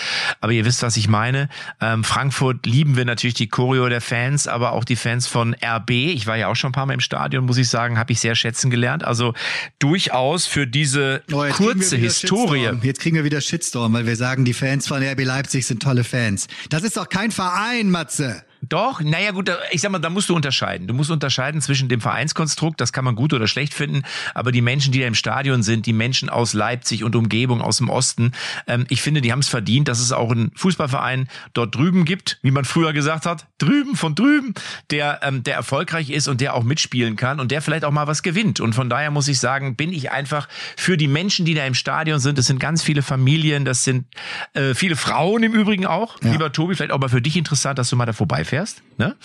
aber 0.40 0.52
ihr 0.52 0.64
wisst, 0.64 0.82
was 0.82 0.96
ich 0.96 1.08
meine. 1.08 1.48
Ähm, 1.80 2.04
Frankfurt 2.04 2.66
lieben 2.66 2.96
wir 2.96 3.04
natürlich 3.04 3.34
die 3.34 3.48
Choreo 3.48 3.88
der 3.88 4.00
Fans, 4.00 4.46
aber 4.46 4.72
auch 4.72 4.84
die 4.84 4.96
Fans 4.96 5.26
von 5.26 5.54
RB. 5.54 5.90
Ich 5.90 6.26
war 6.26 6.36
ja 6.36 6.48
auch 6.48 6.56
schon 6.56 6.70
ein 6.70 6.74
paar 6.74 6.86
Mal 6.86 6.94
im 6.94 7.00
Stadion, 7.00 7.44
muss 7.44 7.58
ich 7.58 7.68
sagen, 7.68 7.98
habe 7.98 8.12
ich 8.12 8.20
sehr 8.20 8.34
schätzen 8.34 8.70
gelernt. 8.70 9.04
Also 9.04 9.34
durchaus 9.78 10.46
für 10.46 10.66
diese 10.66 11.22
oh, 11.32 11.44
kurze 11.52 11.96
Historie. 11.96 12.60
Shitstorm. 12.60 12.80
Jetzt 12.82 13.00
kriegen 13.00 13.16
wir 13.16 13.24
wieder 13.24 13.40
Shitstorm, 13.40 13.92
weil 13.92 14.06
wir 14.06 14.16
sagen, 14.16 14.44
die 14.44 14.54
Fans 14.54 14.86
von 14.86 15.02
RB 15.02 15.24
Leipzig 15.24 15.66
sind 15.66 15.71
tolle 15.78 16.04
Fans. 16.04 16.46
Das 16.70 16.82
ist 16.82 16.96
doch 16.96 17.08
kein 17.08 17.30
Verein, 17.30 17.90
Matze. 17.90 18.44
Doch, 18.68 19.00
naja 19.00 19.32
gut, 19.32 19.50
ich 19.72 19.80
sag 19.80 19.90
mal, 19.90 19.98
da 19.98 20.08
musst 20.08 20.28
du 20.28 20.36
unterscheiden. 20.36 20.86
Du 20.86 20.94
musst 20.94 21.10
unterscheiden 21.10 21.60
zwischen 21.60 21.88
dem 21.88 22.00
Vereinskonstrukt, 22.00 22.80
das 22.80 22.92
kann 22.92 23.04
man 23.04 23.16
gut 23.16 23.32
oder 23.32 23.48
schlecht 23.48 23.74
finden, 23.74 24.02
aber 24.34 24.52
die 24.52 24.62
Menschen, 24.62 24.92
die 24.92 25.00
da 25.00 25.06
im 25.06 25.16
Stadion 25.16 25.64
sind, 25.64 25.84
die 25.84 25.92
Menschen 25.92 26.28
aus 26.28 26.52
Leipzig 26.52 27.02
und 27.02 27.16
Umgebung, 27.16 27.60
aus 27.60 27.78
dem 27.78 27.90
Osten, 27.90 28.32
ähm, 28.68 28.86
ich 28.88 29.02
finde, 29.02 29.20
die 29.20 29.32
haben 29.32 29.40
es 29.40 29.48
verdient, 29.48 29.88
dass 29.88 29.98
es 29.98 30.12
auch 30.12 30.30
einen 30.30 30.52
Fußballverein 30.54 31.28
dort 31.54 31.74
drüben 31.74 32.04
gibt, 32.04 32.38
wie 32.42 32.52
man 32.52 32.64
früher 32.64 32.92
gesagt 32.92 33.26
hat, 33.26 33.46
drüben 33.58 33.96
von 33.96 34.14
drüben, 34.14 34.54
der, 34.90 35.20
ähm, 35.24 35.42
der 35.42 35.56
erfolgreich 35.56 36.10
ist 36.10 36.28
und 36.28 36.40
der 36.40 36.54
auch 36.54 36.62
mitspielen 36.62 37.16
kann 37.16 37.40
und 37.40 37.50
der 37.50 37.62
vielleicht 37.62 37.84
auch 37.84 37.90
mal 37.90 38.06
was 38.06 38.22
gewinnt. 38.22 38.60
Und 38.60 38.74
von 38.74 38.88
daher 38.88 39.10
muss 39.10 39.26
ich 39.26 39.40
sagen, 39.40 39.74
bin 39.74 39.92
ich 39.92 40.12
einfach 40.12 40.48
für 40.76 40.96
die 40.96 41.08
Menschen, 41.08 41.44
die 41.46 41.54
da 41.54 41.66
im 41.66 41.74
Stadion 41.74 42.20
sind, 42.20 42.38
das 42.38 42.46
sind 42.46 42.60
ganz 42.60 42.80
viele 42.80 43.02
Familien, 43.02 43.64
das 43.64 43.82
sind 43.82 44.06
äh, 44.54 44.74
viele 44.74 44.94
Frauen 44.94 45.42
im 45.42 45.52
Übrigen 45.52 45.84
auch. 45.84 46.22
Ja. 46.22 46.30
Lieber 46.30 46.52
Tobi, 46.52 46.76
vielleicht 46.76 46.92
auch 46.92 47.00
mal 47.00 47.08
für 47.08 47.22
dich 47.22 47.36
interessant, 47.36 47.78
dass 47.80 47.90
du 47.90 47.96
mal 47.96 48.06
da 48.06 48.12
vorbeifährst 48.12 48.51
fährst. 48.52 48.82
Ne? 48.98 49.16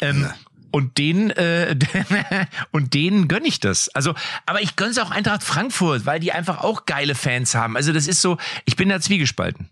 Ähm, 0.00 0.22
ja. 0.22 0.34
Und 0.70 0.96
den 0.98 1.30
äh, 1.30 1.74
und 2.70 2.94
denen 2.94 3.26
gönn 3.26 3.44
ich 3.44 3.58
das. 3.58 3.88
Also, 3.88 4.14
aber 4.44 4.62
ich 4.62 4.76
gönn's 4.76 4.98
auch 4.98 5.10
Eintracht 5.10 5.42
Frankfurt, 5.42 6.06
weil 6.06 6.20
die 6.20 6.30
einfach 6.30 6.62
auch 6.62 6.86
geile 6.86 7.16
Fans 7.16 7.56
haben. 7.56 7.76
Also 7.76 7.92
das 7.92 8.06
ist 8.06 8.22
so, 8.22 8.36
ich 8.64 8.76
bin 8.76 8.88
da 8.88 9.00
zwiegespalten. 9.00 9.68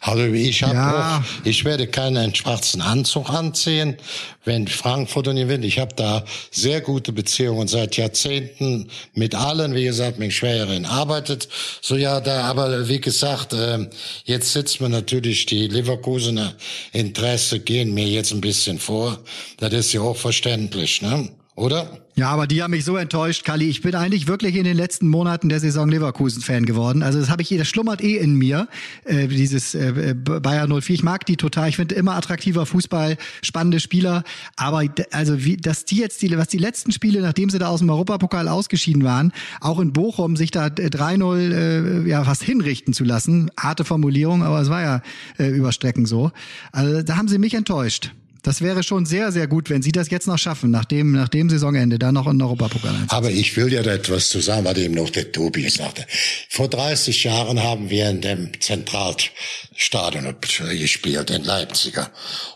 Also 0.00 0.24
ich 0.24 0.62
habe 0.62 0.74
ja. 0.74 1.24
ich 1.44 1.64
werde 1.64 1.86
keinen 1.86 2.34
schwarzen 2.34 2.80
Anzug 2.80 3.30
anziehen, 3.30 3.96
wenn 4.44 4.68
Frankfurt 4.68 5.26
gewinnt. 5.26 5.64
Ich 5.64 5.78
habe 5.78 5.94
da 5.94 6.24
sehr 6.50 6.80
gute 6.80 7.12
Beziehungen 7.12 7.68
seit 7.68 7.96
Jahrzehnten 7.96 8.88
mit 9.14 9.34
allen. 9.34 9.74
Wie 9.74 9.84
gesagt, 9.84 10.18
mit 10.18 10.32
Schwägerin 10.32 10.86
arbeitet 10.86 11.48
so 11.80 11.96
ja 11.96 12.20
da. 12.20 12.42
Aber 12.42 12.88
wie 12.88 13.00
gesagt, 13.00 13.52
äh, 13.52 13.88
jetzt 14.24 14.52
sitzt 14.52 14.80
man 14.80 14.92
natürlich 14.92 15.46
die 15.46 15.66
Leverkusener 15.66 16.54
Interesse 16.92 17.60
gehen 17.60 17.92
mir 17.94 18.06
jetzt 18.06 18.32
ein 18.32 18.40
bisschen 18.40 18.78
vor. 18.78 19.18
Das 19.58 19.72
ist 19.72 19.92
ja 19.92 20.00
auch 20.00 20.16
verständlich, 20.16 21.02
ne? 21.02 21.28
Oder? 21.58 21.88
Ja, 22.14 22.30
aber 22.30 22.46
die 22.46 22.62
haben 22.62 22.70
mich 22.70 22.84
so 22.84 22.96
enttäuscht, 22.96 23.44
Kali. 23.44 23.68
Ich 23.68 23.82
bin 23.82 23.96
eigentlich 23.96 24.28
wirklich 24.28 24.54
in 24.54 24.62
den 24.62 24.76
letzten 24.76 25.08
Monaten 25.08 25.48
der 25.48 25.58
Saison 25.58 25.88
Leverkusen-Fan 25.88 26.66
geworden. 26.66 27.02
Also 27.02 27.18
das 27.18 27.30
habe 27.30 27.42
ich, 27.42 27.48
das 27.48 27.66
schlummert 27.66 28.00
eh 28.00 28.16
in 28.16 28.36
mir, 28.36 28.68
äh, 29.04 29.26
dieses 29.26 29.74
äh, 29.74 30.14
Bayern 30.14 30.70
04. 30.80 30.94
Ich 30.94 31.02
mag 31.02 31.26
die 31.26 31.36
total. 31.36 31.68
Ich 31.68 31.74
finde 31.74 31.96
immer 31.96 32.14
attraktiver 32.14 32.64
Fußball, 32.64 33.16
spannende 33.42 33.80
Spieler. 33.80 34.22
Aber 34.54 34.84
also 35.10 35.44
wie, 35.44 35.56
dass 35.56 35.84
die 35.84 35.96
jetzt 35.96 36.22
die, 36.22 36.38
was 36.38 36.46
die 36.46 36.58
letzten 36.58 36.92
Spiele, 36.92 37.20
nachdem 37.22 37.50
sie 37.50 37.58
da 37.58 37.66
aus 37.66 37.80
dem 37.80 37.90
Europapokal 37.90 38.46
ausgeschieden 38.46 39.02
waren, 39.02 39.32
auch 39.60 39.80
in 39.80 39.92
Bochum 39.92 40.36
sich 40.36 40.52
da 40.52 40.66
3-0 40.66 42.04
äh, 42.04 42.08
ja 42.08 42.22
fast 42.22 42.44
hinrichten 42.44 42.94
zu 42.94 43.02
lassen. 43.02 43.50
Harte 43.58 43.84
Formulierung, 43.84 44.44
aber 44.44 44.60
es 44.60 44.70
war 44.70 44.82
ja 44.82 45.02
äh, 45.40 45.48
über 45.48 45.72
Strecken 45.72 46.06
so. 46.06 46.30
Also 46.70 47.02
da 47.02 47.16
haben 47.16 47.26
sie 47.26 47.38
mich 47.38 47.54
enttäuscht. 47.54 48.12
Das 48.42 48.62
wäre 48.62 48.82
schon 48.82 49.04
sehr, 49.04 49.32
sehr 49.32 49.46
gut, 49.46 49.68
wenn 49.70 49.82
Sie 49.82 49.92
das 49.92 50.10
jetzt 50.10 50.26
noch 50.26 50.38
schaffen, 50.38 50.70
nach 50.70 50.84
dem, 50.84 51.12
nach 51.12 51.28
dem 51.28 51.50
Saisonende, 51.50 51.98
da 51.98 52.12
noch 52.12 52.26
in 52.26 52.40
Europapokal 52.40 52.94
Aber 53.08 53.30
ich 53.30 53.56
will 53.56 53.72
ja 53.72 53.82
da 53.82 53.92
etwas 53.92 54.28
zu 54.28 54.40
sagen, 54.40 54.64
was 54.64 54.76
eben 54.78 54.94
noch 54.94 55.10
der 55.10 55.32
Tobi 55.32 55.68
sagte. 55.68 56.06
Vor 56.48 56.68
30 56.68 57.24
Jahren 57.24 57.62
haben 57.62 57.90
wir 57.90 58.08
in 58.10 58.20
dem 58.20 58.60
Zentralstadion 58.60 60.36
gespielt, 60.40 61.30
in 61.30 61.44
Leipziger. 61.44 62.10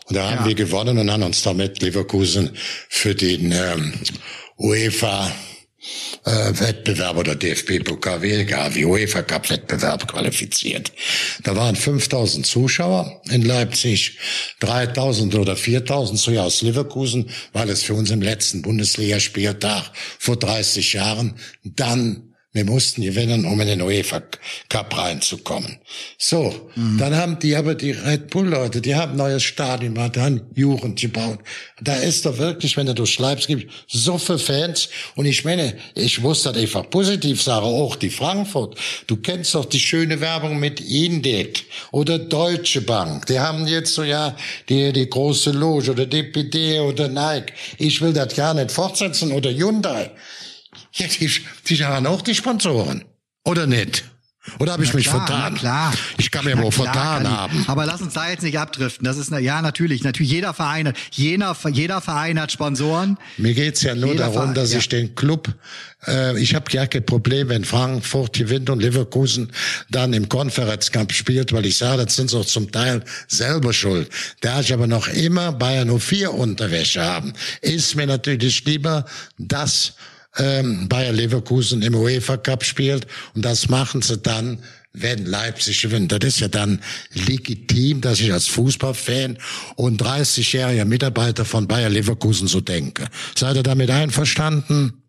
Und 0.05 0.15
da 0.15 0.31
haben 0.31 0.39
ja. 0.41 0.45
wir 0.47 0.55
gewonnen 0.55 0.97
und 0.97 1.11
haben 1.11 1.23
uns 1.23 1.41
damit 1.41 1.81
Leverkusen 1.81 2.51
für 2.89 3.15
den 3.15 3.51
ähm, 3.51 3.93
UEFA 4.57 5.31
äh, 6.25 6.59
Wettbewerb 6.59 7.17
oder 7.17 7.35
DFB-Pokal, 7.35 8.21
wie 8.21 8.85
UEFA 8.85 9.21
Cup 9.21 9.49
Wettbewerb 9.49 10.07
qualifiziert. 10.07 10.91
Da 11.43 11.55
waren 11.55 11.75
5000 11.75 12.45
Zuschauer 12.45 13.21
in 13.29 13.41
Leipzig, 13.41 14.17
3000 14.59 15.35
oder 15.35 15.55
4000 15.55 16.19
so 16.19 16.31
ja 16.31 16.43
aus 16.43 16.61
Leverkusen, 16.61 17.29
weil 17.51 17.69
es 17.69 17.83
für 17.83 17.93
uns 17.93 18.11
im 18.11 18.21
letzten 18.21 18.61
Bundesligaspieltag 18.61 19.91
vor 20.19 20.37
30 20.37 20.93
Jahren 20.93 21.35
dann 21.63 22.32
wir 22.53 22.65
mussten 22.65 23.01
gewinnen, 23.01 23.45
um 23.45 23.59
in 23.61 23.67
den 23.67 23.81
UEFA 23.81 24.21
Cup 24.69 24.95
reinzukommen. 24.95 25.79
So, 26.19 26.69
mhm. 26.75 26.99
dann 26.99 27.15
haben 27.15 27.39
die 27.39 27.55
aber 27.55 27.73
die 27.73 27.91
Red 27.91 28.29
Bull 28.29 28.47
Leute, 28.47 28.79
die 28.79 28.95
haben 28.95 29.15
neues 29.15 29.41
Stadion 29.41 29.95
gemacht, 29.95 30.17
dann 30.17 30.41
Jugend 30.53 31.01
gebaut. 31.01 31.39
Da 31.81 31.95
ist 31.95 32.27
doch 32.27 32.37
wirklich, 32.37 32.77
wenn 32.77 32.85
du 32.85 32.93
durchschleibst, 32.93 33.47
gibt 33.47 33.71
so 33.87 34.19
viele 34.19 34.37
Fans. 34.37 34.89
Und 35.15 35.25
ich 35.25 35.43
meine, 35.43 35.75
ich 35.95 36.21
muss 36.21 36.43
das 36.43 36.55
einfach 36.55 36.87
positiv 36.91 37.41
sagen, 37.41 37.65
auch 37.65 37.95
die 37.95 38.11
Frankfurt. 38.11 38.77
Du 39.07 39.17
kennst 39.17 39.55
doch 39.55 39.65
die 39.65 39.79
schöne 39.79 40.21
Werbung 40.21 40.59
mit 40.59 40.79
Indet 40.79 41.63
oder 41.91 42.19
Deutsche 42.19 42.81
Bank. 42.81 43.25
Die 43.25 43.39
haben 43.39 43.65
jetzt 43.65 43.95
so, 43.95 44.03
ja, 44.03 44.37
die, 44.69 44.93
die 44.93 45.09
große 45.09 45.51
Loge 45.51 45.91
oder 45.91 46.05
DPD 46.05 46.79
oder 46.81 47.07
Nike. 47.07 47.53
Ich 47.79 47.99
will 47.99 48.13
das 48.13 48.35
gar 48.35 48.53
nicht 48.53 48.71
fortsetzen 48.71 49.31
oder 49.31 49.49
Hyundai. 49.49 50.11
Ja, 50.93 51.07
die, 51.07 51.29
die 51.67 51.83
haben 51.83 52.05
auch 52.07 52.21
die 52.21 52.35
Sponsoren. 52.35 53.03
Oder 53.43 53.67
nicht? 53.67 54.03
Oder 54.59 54.73
habe 54.73 54.83
ich 54.83 54.89
na 54.89 54.95
mich 54.95 55.05
klar, 55.05 55.25
vertan? 55.25 55.53
Na 55.53 55.59
klar. 55.59 55.93
Ich 56.17 56.29
kann 56.29 56.43
mir 56.43 56.57
wohl 56.57 56.71
vertan 56.71 57.29
haben. 57.29 57.63
Aber 57.67 57.85
lass 57.85 58.01
uns 58.01 58.13
da 58.13 58.29
jetzt 58.29 58.43
nicht 58.43 58.59
abdriften. 58.59 59.05
Das 59.05 59.17
ist 59.17 59.31
eine, 59.31 59.41
ja 59.41 59.61
natürlich, 59.61 60.03
natürlich 60.03 60.33
jeder 60.33 60.53
Verein, 60.53 60.91
jeder, 61.11 61.55
jeder 61.71 62.01
Verein 62.01 62.39
hat 62.39 62.51
Sponsoren. 62.51 63.17
Mir 63.37 63.53
geht's 63.53 63.83
ja 63.83 63.95
nur 63.95 64.11
jeder 64.11 64.25
darum, 64.25 64.33
Verein, 64.33 64.53
dass 64.53 64.73
ja. 64.73 64.79
ich 64.79 64.89
den 64.89 65.15
Club, 65.15 65.47
äh, 66.05 66.37
ich 66.37 66.55
habe 66.55 66.65
ja 66.71 66.85
kein 66.87 67.05
Problem, 67.05 67.47
wenn 67.49 67.63
Frankfurt 67.63 68.33
gewinnt 68.33 68.69
und 68.69 68.81
Leverkusen 68.81 69.49
dann 69.89 70.11
im 70.11 70.27
Conference 70.27 70.91
Cup 70.91 71.13
spielt, 71.13 71.53
weil 71.53 71.65
ich 71.65 71.77
sage, 71.77 72.03
das 72.03 72.17
sind 72.17 72.29
sie 72.29 72.37
auch 72.37 72.45
zum 72.45 72.69
Teil 72.69 73.01
selber 73.29 73.71
schuld. 73.71 74.09
Da 74.41 74.59
ich 74.59 74.73
aber 74.73 74.87
noch 74.87 75.07
immer 75.07 75.53
Bayern 75.53 75.97
04 75.97 76.33
Unterwäsche 76.33 77.01
haben, 77.01 77.31
ist 77.61 77.95
mir 77.95 78.07
natürlich 78.07 78.65
lieber, 78.65 79.05
dass 79.37 79.93
ähm, 80.37 80.87
Bayer 80.89 81.11
Leverkusen 81.11 81.81
im 81.81 81.95
UEFA 81.95 82.37
Cup 82.37 82.63
spielt. 82.63 83.07
Und 83.35 83.43
das 83.43 83.69
machen 83.69 84.01
sie 84.01 84.17
dann, 84.17 84.59
wenn 84.93 85.25
Leipzig 85.25 85.81
gewinnt. 85.81 86.11
Das 86.11 86.23
ist 86.23 86.39
ja 86.39 86.47
dann 86.47 86.79
legitim, 87.13 88.01
dass 88.01 88.19
ich 88.19 88.31
als 88.31 88.47
Fußballfan 88.47 89.37
und 89.75 90.01
30-jähriger 90.01 90.85
Mitarbeiter 90.85 91.45
von 91.45 91.67
Bayer 91.67 91.89
Leverkusen 91.89 92.47
so 92.47 92.61
denke. 92.61 93.07
Seid 93.35 93.55
ihr 93.55 93.63
damit 93.63 93.89
einverstanden? 93.89 95.03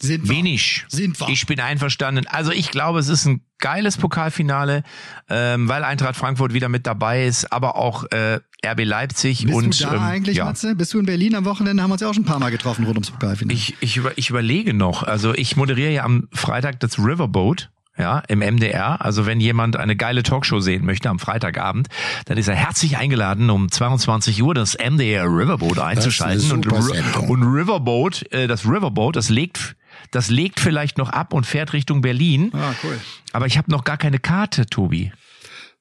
Sind 0.00 0.28
wir. 0.28 0.36
Wenig. 0.36 0.84
Sind 0.88 1.20
wir. 1.20 1.28
Ich 1.28 1.46
bin 1.46 1.60
einverstanden. 1.60 2.26
Also 2.26 2.50
ich 2.50 2.70
glaube, 2.70 2.98
es 2.98 3.08
ist 3.08 3.26
ein 3.26 3.42
geiles 3.62 3.96
Pokalfinale, 3.96 4.82
ähm, 5.30 5.68
weil 5.68 5.84
Eintracht 5.84 6.16
Frankfurt 6.16 6.52
wieder 6.52 6.68
mit 6.68 6.86
dabei 6.86 7.24
ist, 7.24 7.50
aber 7.50 7.76
auch 7.76 8.04
äh, 8.10 8.40
RB 8.64 8.84
Leipzig 8.84 9.46
Bist 9.46 9.56
und 9.56 9.80
du 9.80 9.84
da 9.84 9.94
ähm, 9.94 10.02
eigentlich, 10.02 10.36
ja. 10.36 10.44
Matze? 10.44 10.74
Bist 10.74 10.92
du 10.92 10.98
in 10.98 11.06
Berlin 11.06 11.34
am 11.34 11.46
Wochenende? 11.46 11.82
Haben 11.82 11.88
wir 11.88 11.94
uns 11.94 12.02
ja 12.02 12.08
auch 12.10 12.14
schon 12.14 12.24
ein 12.24 12.26
paar 12.26 12.38
Mal 12.38 12.50
getroffen 12.50 12.84
rund 12.84 12.96
ums 12.96 13.10
Pokalfinale. 13.10 13.54
Ich, 13.54 13.76
ich, 13.80 13.96
über, 13.96 14.12
ich 14.18 14.28
überlege 14.28 14.74
noch. 14.74 15.02
Also 15.02 15.32
ich 15.34 15.56
moderiere 15.56 15.92
ja 15.92 16.04
am 16.04 16.28
Freitag 16.32 16.80
das 16.80 16.98
Riverboat 16.98 17.70
ja, 17.98 18.22
im 18.28 18.40
MDR. 18.40 19.04
Also 19.04 19.26
wenn 19.26 19.40
jemand 19.40 19.76
eine 19.76 19.96
geile 19.96 20.22
Talkshow 20.22 20.60
sehen 20.60 20.84
möchte 20.84 21.08
am 21.08 21.18
Freitagabend, 21.18 21.88
dann 22.26 22.38
ist 22.38 22.48
er 22.48 22.54
herzlich 22.54 22.96
eingeladen, 22.96 23.50
um 23.50 23.70
22 23.70 24.42
Uhr 24.42 24.54
das 24.54 24.76
MDR 24.76 25.24
Riverboat 25.24 25.78
einzuschalten. 25.78 26.50
Und, 26.52 26.66
und 26.66 27.42
Riverboat, 27.42 28.32
äh, 28.32 28.46
das 28.46 28.64
Riverboat, 28.64 29.16
das 29.16 29.28
legt 29.28 29.76
das 30.12 30.30
legt 30.30 30.60
vielleicht 30.60 30.98
noch 30.98 31.08
ab 31.08 31.32
und 31.32 31.44
fährt 31.44 31.72
Richtung 31.72 32.02
Berlin. 32.02 32.50
Ah, 32.54 32.74
cool. 32.84 33.00
Aber 33.32 33.46
ich 33.46 33.58
habe 33.58 33.70
noch 33.70 33.82
gar 33.82 33.96
keine 33.96 34.18
Karte, 34.18 34.66
Tobi. 34.66 35.10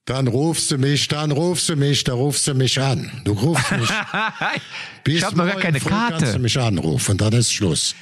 Dann 0.05 0.27
rufst 0.27 0.71
du 0.71 0.77
mich, 0.79 1.07
dann 1.09 1.31
rufst 1.31 1.69
du 1.69 1.75
mich, 1.75 2.03
da 2.03 2.13
rufst 2.13 2.47
du 2.47 2.55
mich 2.55 2.81
an. 2.81 3.11
Du 3.23 3.33
rufst 3.33 3.71
mich. 3.71 3.89
ich 5.07 5.23
habe 5.23 5.37
noch 5.37 5.45
gar 5.45 5.59
keine 5.59 5.79
Karte. 5.79 6.17
kannst 6.17 6.35
du 6.35 6.39
mich 6.39 6.59
anrufen, 6.59 7.17
dann 7.17 7.33
ist 7.33 7.53
Schluss. 7.53 7.93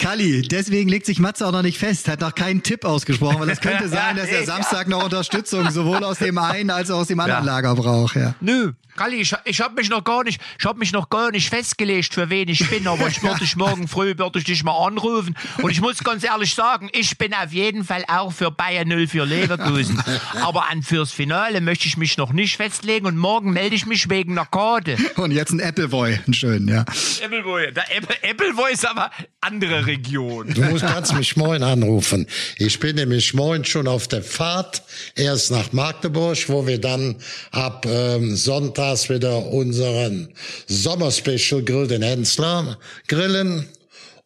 Kalli, 0.00 0.40
deswegen 0.42 0.88
legt 0.88 1.04
sich 1.04 1.18
Matze 1.18 1.46
auch 1.46 1.52
noch 1.52 1.62
nicht 1.62 1.78
fest, 1.78 2.08
hat 2.08 2.20
noch 2.22 2.34
keinen 2.34 2.62
Tipp 2.62 2.86
ausgesprochen, 2.86 3.38
weil 3.38 3.50
es 3.50 3.60
könnte 3.60 3.86
sein, 3.88 4.16
dass 4.16 4.28
er 4.28 4.44
Samstag 4.46 4.88
noch 4.88 5.04
Unterstützung 5.04 5.70
sowohl 5.70 6.02
aus 6.04 6.18
dem 6.18 6.38
einen 6.38 6.70
als 6.70 6.90
auch 6.90 7.00
aus 7.00 7.08
dem 7.08 7.20
anderen 7.20 7.44
Ja. 7.44 7.52
Lager 7.54 7.74
braucht. 7.74 8.16
Ja. 8.16 8.34
Nö, 8.40 8.72
Kalli, 8.96 9.16
ich, 9.20 9.34
ich 9.44 9.60
habe 9.60 9.74
mich 9.74 9.88
noch 9.88 10.02
gar 10.02 10.24
nicht, 10.24 10.40
ich 10.58 10.64
habe 10.64 10.78
mich 10.78 10.92
noch 10.92 11.08
gar 11.10 11.30
nicht 11.30 11.48
festgelegt, 11.48 12.12
für 12.14 12.28
wen 12.28 12.48
ich 12.48 12.68
bin, 12.68 12.86
aber 12.86 13.08
ich 13.08 13.22
würde 13.22 13.40
dich 13.40 13.56
morgen 13.56 13.88
früh 13.88 14.16
würde 14.18 14.38
ich 14.38 14.44
dich 14.44 14.64
mal 14.64 14.86
anrufen 14.86 15.36
und 15.62 15.70
ich 15.70 15.80
muss 15.80 15.98
ganz 16.02 16.24
ehrlich 16.24 16.54
sagen, 16.54 16.88
ich 16.92 17.16
bin 17.16 17.32
auf 17.32 17.52
jeden 17.52 17.84
Fall 17.84 18.04
auch 18.08 18.32
für 18.32 18.50
Bayern 18.50 18.88
0 18.88 19.06
für 19.06 19.24
Leverkusen, 19.24 20.02
aber 20.42 20.70
an 20.70 20.82
fürs 20.82 21.12
Finale 21.12 21.60
möchte 21.60 21.86
ich 21.86 21.96
mich 21.96 22.16
noch 22.16 22.32
nicht 22.32 22.56
festlegen 22.56 23.06
und 23.06 23.16
morgen 23.16 23.52
melde 23.52 23.76
ich 23.76 23.86
mich 23.86 24.08
wegen 24.10 24.32
einer 24.32 24.46
Karte. 24.46 24.96
Und 25.16 25.30
jetzt 25.30 25.52
ein 25.52 25.60
Appleboy, 25.60 26.18
einen 26.26 26.34
schönen, 26.34 26.68
ja. 26.68 26.84
Appleboy, 27.24 27.72
der 27.72 27.96
Apple, 27.96 28.16
Appleboy 28.30 28.72
ist 28.72 28.86
aber 28.86 29.10
andere 29.40 29.84
Region. 29.90 30.52
Du 30.54 30.62
musst 30.62 30.84
kannst 30.84 31.14
mich 31.14 31.36
morgen 31.36 31.62
anrufen. 31.62 32.26
Ich 32.58 32.78
bin 32.78 32.96
nämlich 32.96 33.34
morgen 33.34 33.64
schon 33.64 33.88
auf 33.88 34.08
der 34.08 34.22
Fahrt 34.22 34.82
erst 35.16 35.50
nach 35.50 35.72
Magdeburg, 35.72 36.38
wo 36.48 36.66
wir 36.66 36.80
dann 36.80 37.16
ab 37.50 37.86
ähm, 37.88 38.36
Sonntags 38.36 39.08
wieder 39.08 39.46
unseren 39.46 40.28
Sommerspecial 40.66 41.62
Grill 41.62 41.88
den 41.88 42.02
Hensler 42.02 42.78
grillen. 43.08 43.66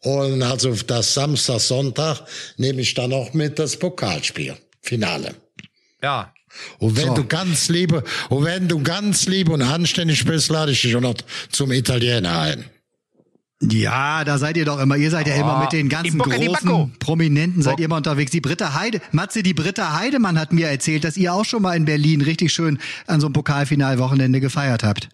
Und 0.01 0.43
also 0.43 0.75
das 0.87 1.15
Samstag, 1.15 1.61
Sonntag 1.61 2.21
nehme 2.59 2.83
ich 2.83 2.93
dann 2.95 3.13
auch 3.13 3.33
mit 3.33 3.59
das 3.59 3.77
Pokalspiel. 3.79 4.55
Finale. 4.83 5.35
Ja, 6.03 6.35
Und 6.79 6.97
wenn 6.97 7.07
So. 7.09 7.15
du 7.15 7.25
ganz 7.25 7.71
liebe, 7.71 8.05
und 8.29 8.45
wenn 8.45 8.69
du 8.69 8.83
ganz 8.83 9.27
lieb 9.27 9.49
und 9.49 9.63
anständig 9.63 10.25
bist, 10.27 10.51
lade 10.51 10.73
ich 10.73 10.83
dich 10.83 10.95
auch 10.95 11.01
noch 11.01 11.15
zum 11.51 11.73
Italiener 11.73 12.39
ein. 12.39 12.65
Ja, 13.71 14.25
da 14.25 14.39
seid 14.39 14.57
ihr 14.57 14.65
doch 14.65 14.81
immer. 14.81 14.97
Ihr 14.97 15.11
seid 15.11 15.27
ja 15.27 15.35
immer 15.35 15.61
mit 15.61 15.73
den 15.73 15.89
ganzen 15.89 16.19
großen 16.19 16.93
Prominenten 16.99 17.63
seid 17.63 17.79
ihr 17.79 17.87
immer 17.87 17.97
unterwegs. 17.97 18.31
Die 18.31 18.41
Britta 18.41 18.75
Heide, 18.75 19.01
Matze, 19.13 19.43
die 19.43 19.55
Britta 19.55 19.99
Heidemann 19.99 20.39
hat 20.39 20.53
mir 20.53 20.69
erzählt, 20.69 21.05
dass 21.05 21.17
ihr 21.17 21.33
auch 21.33 21.45
schon 21.45 21.63
mal 21.63 21.77
in 21.77 21.85
Berlin 21.85 22.21
richtig 22.21 22.53
schön 22.53 22.79
an 23.07 23.21
so 23.21 23.27
einem 23.27 23.33
Pokalfinalwochenende 23.35 24.41
gefeiert 24.41 24.85
habt. 24.85 25.09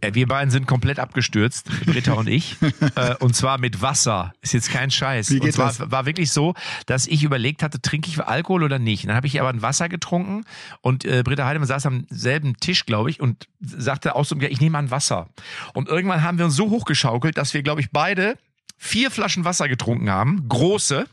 Äh, 0.00 0.14
Wir 0.14 0.26
beiden 0.26 0.50
sind 0.50 0.66
komplett 0.66 0.98
abgestürzt, 0.98 1.68
Britta 1.86 2.12
und 2.12 2.28
ich. 2.28 2.56
äh, 2.94 3.14
und 3.16 3.34
zwar 3.34 3.58
mit 3.58 3.82
Wasser. 3.82 4.32
Ist 4.40 4.54
jetzt 4.54 4.70
kein 4.70 4.90
Scheiß. 4.90 5.30
Wie 5.30 5.34
geht 5.34 5.44
und 5.44 5.52
zwar 5.52 5.68
das? 5.68 5.90
war 5.90 6.06
wirklich 6.06 6.32
so, 6.32 6.54
dass 6.86 7.06
ich 7.06 7.24
überlegt 7.24 7.62
hatte, 7.62 7.80
trinke 7.80 8.08
ich 8.08 8.20
Alkohol 8.20 8.62
oder 8.62 8.78
nicht. 8.78 9.04
Und 9.04 9.08
dann 9.08 9.16
habe 9.16 9.26
ich 9.26 9.40
aber 9.40 9.50
ein 9.50 9.62
Wasser 9.62 9.88
getrunken 9.88 10.44
und 10.80 11.04
äh, 11.04 11.22
Britta 11.24 11.46
Heidemann 11.46 11.68
saß 11.68 11.86
am 11.86 12.06
selben 12.10 12.56
Tisch, 12.58 12.86
glaube 12.86 13.10
ich, 13.10 13.20
und 13.20 13.48
sagte 13.60 14.14
auch 14.14 14.24
so, 14.24 14.36
ich 14.36 14.60
nehme 14.60 14.78
an 14.78 14.90
Wasser. 14.90 15.28
Und 15.74 15.88
irgendwann 15.88 16.22
haben 16.22 16.38
wir 16.38 16.44
uns 16.44 16.56
so 16.56 16.70
hochgeschaukelt, 16.70 17.36
dass 17.36 17.54
wir, 17.54 17.62
glaube 17.62 17.80
ich, 17.80 17.90
beide 17.90 18.36
vier 18.76 19.10
Flaschen 19.10 19.44
Wasser 19.44 19.68
getrunken 19.68 20.10
haben. 20.10 20.48
Große. 20.48 21.06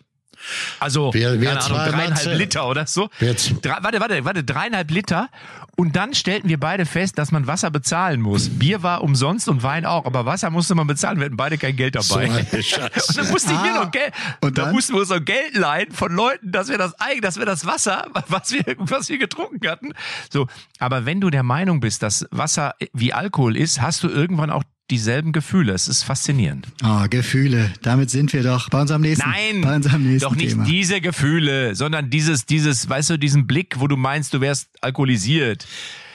Also, 0.79 1.13
Wir- 1.13 1.39
wir 1.41 1.49
keine 1.49 1.63
Ahnung, 1.63 1.77
dreieinhalb. 1.77 2.37
Liter 2.37 2.67
oder 2.67 2.87
so. 2.87 3.09
Drei, 3.19 3.77
warte, 3.81 3.99
warte, 3.99 4.25
warte, 4.25 4.43
dreieinhalb 4.43 4.91
Liter. 4.91 5.29
Und 5.77 5.95
dann 5.97 6.13
stellten 6.13 6.47
wir 6.47 6.57
beide 6.59 6.85
fest, 6.85 7.17
dass 7.17 7.31
man 7.33 7.47
Wasser 7.47 7.69
bezahlen 7.69 8.21
muss. 8.21 8.47
Bier 8.47 8.81
war 8.81 9.03
umsonst 9.03 9.49
und 9.49 9.61
Wein 9.61 9.85
auch, 9.85 10.05
aber 10.05 10.25
Wasser 10.25 10.49
musste 10.49 10.73
man 10.73 10.87
bezahlen. 10.87 11.17
Wir 11.19 11.25
hatten 11.25 11.35
beide 11.35 11.57
kein 11.57 11.75
Geld 11.75 12.01
So 12.01 12.15
dabei. 12.15 12.45
Scheiße. 12.61 12.79
und 13.09 13.17
dann 13.17 13.29
musste 13.31 13.51
ich 13.53 13.61
hier 13.61 13.75
Ah, 13.75 13.83
noch 13.83 13.91
Geld, 13.91 14.13
und 14.41 14.57
da 14.57 14.63
dann? 14.65 14.73
mussten 14.73 14.93
wir 14.93 15.01
uns 15.01 15.09
noch 15.09 15.23
Geld 15.23 15.53
leihen 15.55 15.91
von 15.91 16.13
Leuten, 16.13 16.51
dass 16.53 16.69
wir 16.69 16.77
das 16.77 16.97
eigen, 17.01 17.21
dass 17.21 17.37
wir 17.37 17.45
das 17.45 17.65
Wasser, 17.65 18.05
was 18.29 18.51
wir, 18.51 18.63
was 18.77 19.09
wir 19.09 19.17
getrunken 19.17 19.67
hatten. 19.67 19.91
So. 20.31 20.47
Aber 20.79 21.05
wenn 21.05 21.19
du 21.19 21.29
der 21.29 21.43
Meinung 21.43 21.81
bist, 21.81 22.03
dass 22.03 22.25
Wasser 22.31 22.75
wie 22.93 23.11
Alkohol 23.11 23.57
ist, 23.57 23.81
hast 23.81 24.03
du 24.03 24.07
irgendwann 24.07 24.51
auch 24.51 24.63
dieselben 24.91 25.31
Gefühle. 25.31 25.73
Es 25.73 25.87
ist 25.87 26.03
faszinierend. 26.03 26.67
Ah, 26.81 27.07
Gefühle. 27.07 27.71
Damit 27.81 28.09
sind 28.09 28.33
wir 28.33 28.43
doch 28.43 28.69
bei 28.69 28.81
unserem 28.81 29.01
nächsten, 29.01 29.27
Nein, 29.29 29.61
bei 29.61 29.75
unserem 29.75 30.03
nächsten 30.03 30.29
doch 30.29 30.35
nicht 30.35 30.49
Thema. 30.51 30.63
diese 30.65 31.01
Gefühle, 31.01 31.75
sondern 31.75 32.09
dieses, 32.09 32.45
dieses, 32.45 32.87
weißt 32.87 33.11
du, 33.11 33.17
diesen 33.17 33.47
Blick, 33.47 33.79
wo 33.79 33.87
du 33.87 33.97
meinst, 33.97 34.33
du 34.33 34.41
wärst 34.41 34.69
alkoholisiert. 34.81 35.65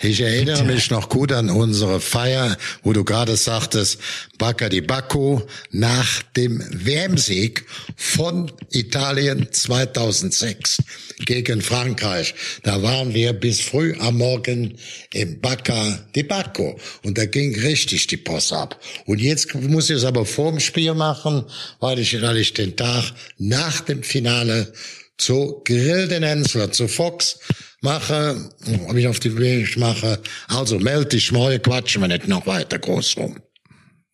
Ich 0.02 0.22
erinnere 0.22 0.64
mich 0.64 0.88
noch 0.88 1.10
gut 1.10 1.30
an 1.30 1.50
unsere 1.50 2.00
Feier, 2.00 2.56
wo 2.82 2.94
du 2.94 3.04
gerade 3.04 3.36
sagtest, 3.36 3.98
Bacca 4.38 4.70
di 4.70 4.80
Bacco 4.80 5.46
nach 5.72 6.22
dem 6.38 6.64
WM-Sieg 6.72 7.66
von 7.96 8.50
Italien 8.70 9.48
2006 9.50 10.82
gegen 11.26 11.60
Frankreich. 11.60 12.34
Da 12.62 12.82
waren 12.82 13.12
wir 13.12 13.34
bis 13.34 13.60
früh 13.60 13.94
am 14.00 14.16
Morgen 14.16 14.78
im 15.12 15.38
Bacca 15.38 15.98
di 16.14 16.22
Bacco 16.22 16.80
und 17.02 17.18
da 17.18 17.26
ging 17.26 17.54
richtig 17.60 18.06
die 18.06 18.16
Post 18.16 18.54
ab. 18.54 18.80
Und 19.04 19.20
jetzt 19.20 19.54
muss 19.54 19.90
ich 19.90 19.96
es 19.96 20.04
aber 20.04 20.24
vorm 20.24 20.60
Spiel 20.60 20.94
machen, 20.94 21.44
weil 21.78 21.98
ich, 21.98 22.22
weil 22.22 22.38
ich 22.38 22.54
den 22.54 22.74
Tag 22.74 23.12
nach 23.36 23.82
dem 23.82 24.02
Finale 24.02 24.72
zu 25.20 25.62
Grill 25.64 26.08
den 26.08 26.22
Hensler, 26.22 26.72
zu 26.72 26.88
Fox 26.88 27.38
mache, 27.82 28.50
ob 28.88 28.96
ich 28.96 29.08
auf 29.08 29.20
die 29.20 29.36
Weg 29.38 29.76
mache. 29.76 30.18
Also 30.48 30.78
melde 30.78 31.06
dich 31.06 31.32
mal, 31.32 31.58
quatschen 31.58 32.02
wir 32.02 32.08
nicht 32.08 32.28
noch 32.28 32.46
weiter 32.46 32.78
groß 32.78 33.16
rum. 33.16 33.38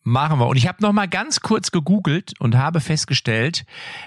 Machen 0.03 0.39
wir. 0.39 0.47
Und 0.47 0.55
ich 0.55 0.67
habe 0.67 0.81
noch 0.81 0.93
mal 0.93 1.07
ganz 1.07 1.41
kurz 1.41 1.71
gegoogelt 1.71 2.31
und 2.39 2.55
habe 2.55 2.79
festgestellt, 2.79 3.65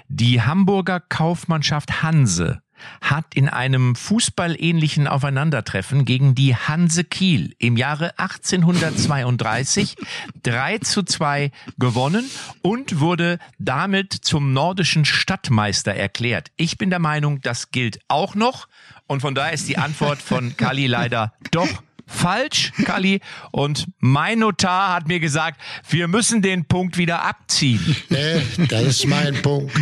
die 0.08 0.40
Hamburger 0.40 0.98
Kaufmannschaft 0.98 2.02
Hanse 2.02 2.62
hat 3.00 3.34
in 3.34 3.48
einem 3.48 3.94
fußballähnlichen 3.96 5.06
Aufeinandertreffen 5.06 6.04
gegen 6.04 6.34
die 6.34 6.54
Hanse 6.56 7.04
Kiel 7.04 7.54
im 7.58 7.76
Jahre 7.76 8.18
1832 8.18 9.96
3 10.42 10.78
zu 10.82 11.02
2 11.02 11.50
gewonnen 11.78 12.28
und 12.62 13.00
wurde 13.00 13.38
damit 13.58 14.12
zum 14.12 14.52
nordischen 14.52 15.04
Stadtmeister 15.04 15.94
erklärt. 15.94 16.50
Ich 16.56 16.78
bin 16.78 16.90
der 16.90 16.98
Meinung, 16.98 17.40
das 17.40 17.70
gilt 17.70 18.00
auch 18.08 18.34
noch. 18.34 18.68
Und 19.06 19.20
von 19.20 19.34
daher 19.34 19.52
ist 19.52 19.68
die 19.68 19.76
Antwort 19.76 20.22
von 20.22 20.56
Kali 20.56 20.86
leider 20.86 21.32
doch 21.50 21.82
falsch, 22.10 22.72
Kali. 22.84 23.20
Und 23.52 23.86
mein 23.98 24.40
Notar 24.40 24.94
hat 24.94 25.08
mir 25.08 25.20
gesagt, 25.20 25.60
wir 25.88 26.08
müssen 26.08 26.42
den 26.42 26.64
Punkt 26.66 26.98
wieder 26.98 27.22
abziehen. 27.24 27.96
Nee, 28.08 28.42
das 28.68 28.82
ist 28.82 29.06
mein 29.06 29.40
Punkt. 29.42 29.72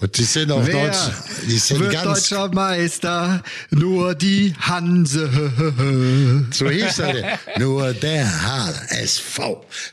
Und 0.00 0.16
die 0.16 0.22
sind 0.24 0.52
auch 0.52 0.64
Wer 0.64 0.86
Deutsch, 0.88 0.98
die 1.46 1.58
sind 1.58 1.80
wird 1.80 1.92
ganz, 1.92 2.28
deutscher 2.28 2.48
Meister? 2.52 3.42
Nur 3.70 4.14
die 4.14 4.54
Hanse. 4.60 6.46
so 6.50 6.68
hieß 6.68 6.98
er, 7.00 7.12
denn. 7.12 7.24
nur 7.58 7.92
der 7.94 8.26
HSV. 8.42 9.40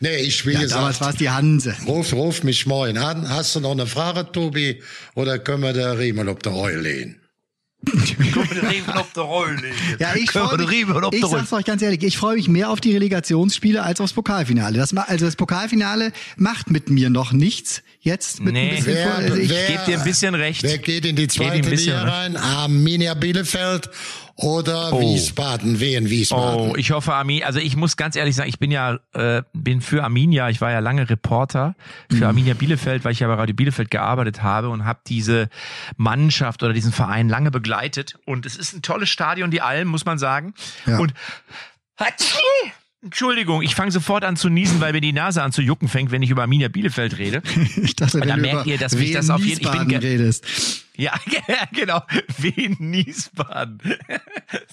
Nee, 0.02 0.18
ich, 0.18 0.46
wie 0.46 0.54
Ja, 0.54 0.60
damals 0.68 0.72
gesagt, 1.00 1.02
war 1.02 1.10
es 1.12 1.16
die 1.16 1.30
Hanse. 1.30 1.76
ruf, 1.88 2.14
ruf 2.14 2.44
mich 2.44 2.66
morgen 2.66 2.98
an. 2.98 3.30
Hast 3.30 3.56
du 3.56 3.60
noch 3.62 3.72
eine 3.72 3.88
Frage, 3.88 4.32
Tobi? 4.32 4.82
Oder 5.16 5.40
können 5.40 5.64
wir 5.64 5.74
da 5.74 5.94
Riemen 5.94 6.28
auf 6.30 6.40
der 6.40 6.54
Eule 6.54 6.82
lehnen? 6.82 7.16
Ja, 10.00 10.16
ich 10.16 10.32
freue 10.32 10.58
mich, 10.58 10.70
ich 11.12 11.26
sag's 11.26 11.54
euch 11.54 11.66
ganz 11.66 11.82
ehrlich, 11.82 12.04
ich 12.04 12.18
freue 12.18 12.36
mich 12.36 12.48
mehr 12.48 12.70
auf 12.70 12.82
die 12.82 12.94
Relegationsspiele 12.94 13.82
als 13.84 14.02
aufs 14.02 14.14
Pokalfinale. 14.14 14.78
Das, 14.78 14.96
also 14.96 15.26
das 15.26 15.36
Pokalfinale 15.36 16.12
macht 16.38 16.70
mit 16.72 16.90
mir 16.90 17.10
noch 17.10 17.32
nichts. 17.32 17.82
Jetzt 18.02 18.40
mit 18.42 18.54
Nee. 18.54 18.70
ein 18.70 18.76
bisschen 18.76 18.94
Wer- 18.94 19.04
vor, 19.08 19.16
also 19.16 19.36
ich, 19.36 19.50
gebe 19.50 19.80
dir 19.88 19.98
ein 19.98 20.04
bisschen 20.04 20.36
recht. 20.36 20.64
Wer 20.64 20.78
geht 20.78 21.06
in 21.06 21.16
die 21.16 21.28
zweite 21.28 21.70
Liga 21.70 22.04
rein? 22.04 22.38
Arminia 22.38 23.14
Bielefeld 23.16 23.90
oder 24.38 24.92
Oh. 24.92 25.00
Wiesbaden? 25.02 25.80
Wen 25.80 26.10
Wiesbaden? 26.10 26.72
Oh, 26.72 26.76
ich 26.76 26.92
hoffe 26.92 27.14
Arminia. 27.14 27.46
Also 27.46 27.60
ich 27.60 27.76
muss 27.76 27.96
ganz 27.96 28.16
ehrlich 28.16 28.36
sagen, 28.36 28.50
ich 28.50 28.60
bin 28.60 28.70
ja 28.70 29.00
äh, 29.14 29.44
bin 29.54 29.80
für 29.82 30.04
Arminia. 30.04 30.50
Ich 30.50 30.60
war 30.60 30.72
ja 30.72 30.80
lange 30.80 31.10
Reporter 31.10 31.76
für 32.12 32.28
Arminia 32.28 32.54
Bielefeld, 32.54 33.06
weil 33.06 33.14
ich 33.14 33.20
ja 33.22 33.28
bei 33.28 33.36
Radio 33.36 33.56
Bielefeld 33.56 33.90
gearbeitet 33.92 34.44
habe 34.44 34.70
und 34.70 34.84
habe 34.86 35.00
diese 35.08 35.50
Mannschaft 35.96 36.64
oder 36.64 36.74
diesen 36.74 36.92
Verein 36.92 37.30
lange 37.30 37.50
begleitet. 37.52 38.18
Und 38.26 38.46
es 38.46 38.56
ist 38.58 38.74
ein 38.74 38.82
tolles 38.82 39.10
Stadion, 39.10 39.52
die 39.52 39.62
Alm, 39.62 39.88
muss 39.88 40.06
man 40.06 40.18
sagen. 40.18 40.54
Ja. 40.86 41.00
Und 41.00 41.14
Entschuldigung, 43.06 43.62
ich 43.62 43.76
fange 43.76 43.92
sofort 43.92 44.24
an 44.24 44.36
zu 44.36 44.50
niesen, 44.50 44.82
weil 44.82 44.92
mir 44.92 45.00
die 45.00 45.14
Nase 45.14 45.44
an 45.44 45.52
zu 45.52 45.62
jucken 45.62 45.88
fängt, 45.88 46.10
wenn 46.12 46.24
ich 46.24 46.32
über 46.32 46.42
Arminia 46.42 46.70
Bielefeld 46.70 47.18
rede. 47.20 47.44
ich 47.84 47.96
dachte, 47.96 48.20
wenn 48.20 48.28
da 48.28 48.36
du 48.36 48.42
merkt 48.42 48.66
ihr, 48.66 48.80
dass 48.80 48.96
mich 48.96 49.12
das 49.12 49.30
auf 49.30 49.46
jeden- 49.46 49.88
ge- 49.88 49.98
redest. 50.00 50.86
Ja, 50.98 51.14
genau. 51.72 52.02
Wien, 52.40 52.76
Niesbaden. 52.80 53.80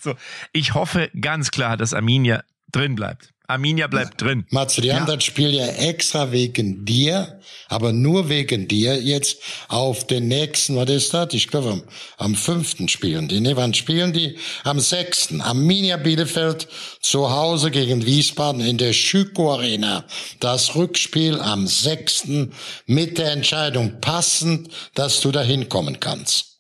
So, 0.01 0.15
ich 0.53 0.75
hoffe 0.75 1.11
ganz 1.21 1.51
klar, 1.51 1.77
dass 1.77 1.93
Arminia 1.95 2.43
drin 2.73 2.95
bleibt. 2.95 3.33
Arminia 3.53 3.87
bleibt 3.87 4.23
drin. 4.23 4.47
Matze, 4.51 4.81
die 4.81 4.95
haben 4.95 5.05
das 5.05 5.25
Spiel 5.25 5.53
ja 5.53 5.67
extra 5.67 6.33
wegen 6.33 6.87
dir, 6.87 7.39
aber 7.69 7.93
nur 7.93 8.31
wegen 8.31 8.67
dir 8.67 9.03
jetzt 9.03 9.39
auf 9.69 10.07
den 10.07 10.29
nächsten, 10.29 10.77
was 10.77 10.89
ist 10.89 11.13
das? 11.13 11.35
Ich 11.35 11.49
glaube, 11.49 11.71
am, 11.71 11.83
am 12.17 12.35
fünften 12.35 12.89
spielen 12.89 13.29
die. 13.29 13.41
Ne, 13.41 13.55
wann 13.57 13.75
spielen 13.75 14.15
die? 14.15 14.39
Am 14.65 14.81
sechsten. 14.81 15.43
Arminia 15.43 15.99
Bielefeld 15.99 16.67
zu 17.01 17.31
Hause 17.31 17.71
gegen 17.71 18.07
Wiesbaden 18.07 18.63
in 18.63 18.79
der 18.79 18.95
Schüko 18.95 19.53
Arena. 19.53 20.05
Das 20.41 20.75
Rückspiel 20.75 21.39
am 21.39 21.67
sechsten 21.67 22.53
mit 22.87 23.19
der 23.19 23.33
Entscheidung 23.33 24.01
passend, 24.01 24.71
dass 24.95 25.21
du 25.21 25.31
da 25.31 25.43
hinkommen 25.43 26.01
kannst. 26.01 26.52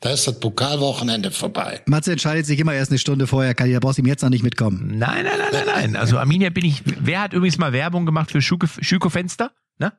Da 0.00 0.10
ist 0.12 0.26
das 0.26 0.40
Pokalwochenende 0.40 1.30
vorbei. 1.30 1.82
Matze 1.86 2.12
entscheidet 2.12 2.46
sich 2.46 2.58
immer 2.58 2.72
erst 2.72 2.90
eine 2.90 2.98
Stunde 2.98 3.26
vorher, 3.26 3.54
Kali, 3.54 3.72
da 3.74 3.80
brauchst 3.80 3.98
du 3.98 4.02
ihm 4.02 4.06
jetzt 4.08 4.22
noch 4.22 4.30
nicht 4.30 4.42
mitkommen. 4.42 4.96
Nein, 4.98 5.24
nein, 5.26 5.38
nein, 5.38 5.48
nein, 5.52 5.64
nein. 5.66 5.96
Also 5.96 6.18
Arminia 6.18 6.48
bin 6.50 6.64
ich. 6.64 6.82
Wer 6.84 7.20
hat 7.20 7.34
übrigens 7.34 7.58
mal 7.58 7.72
Werbung 7.74 8.06
gemacht 8.06 8.30
für 8.30 8.40
Schüko-Fenster? 8.40 9.52
Ne? 9.78 9.92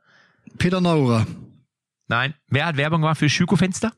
Peter 0.58 0.82
Naurer. 0.82 1.28
Nein. 2.08 2.34
Wer 2.48 2.66
hat 2.66 2.78
Werbung 2.78 3.02
gemacht 3.02 3.20
für 3.20 3.30
Schüko-Fenster? 3.30 3.94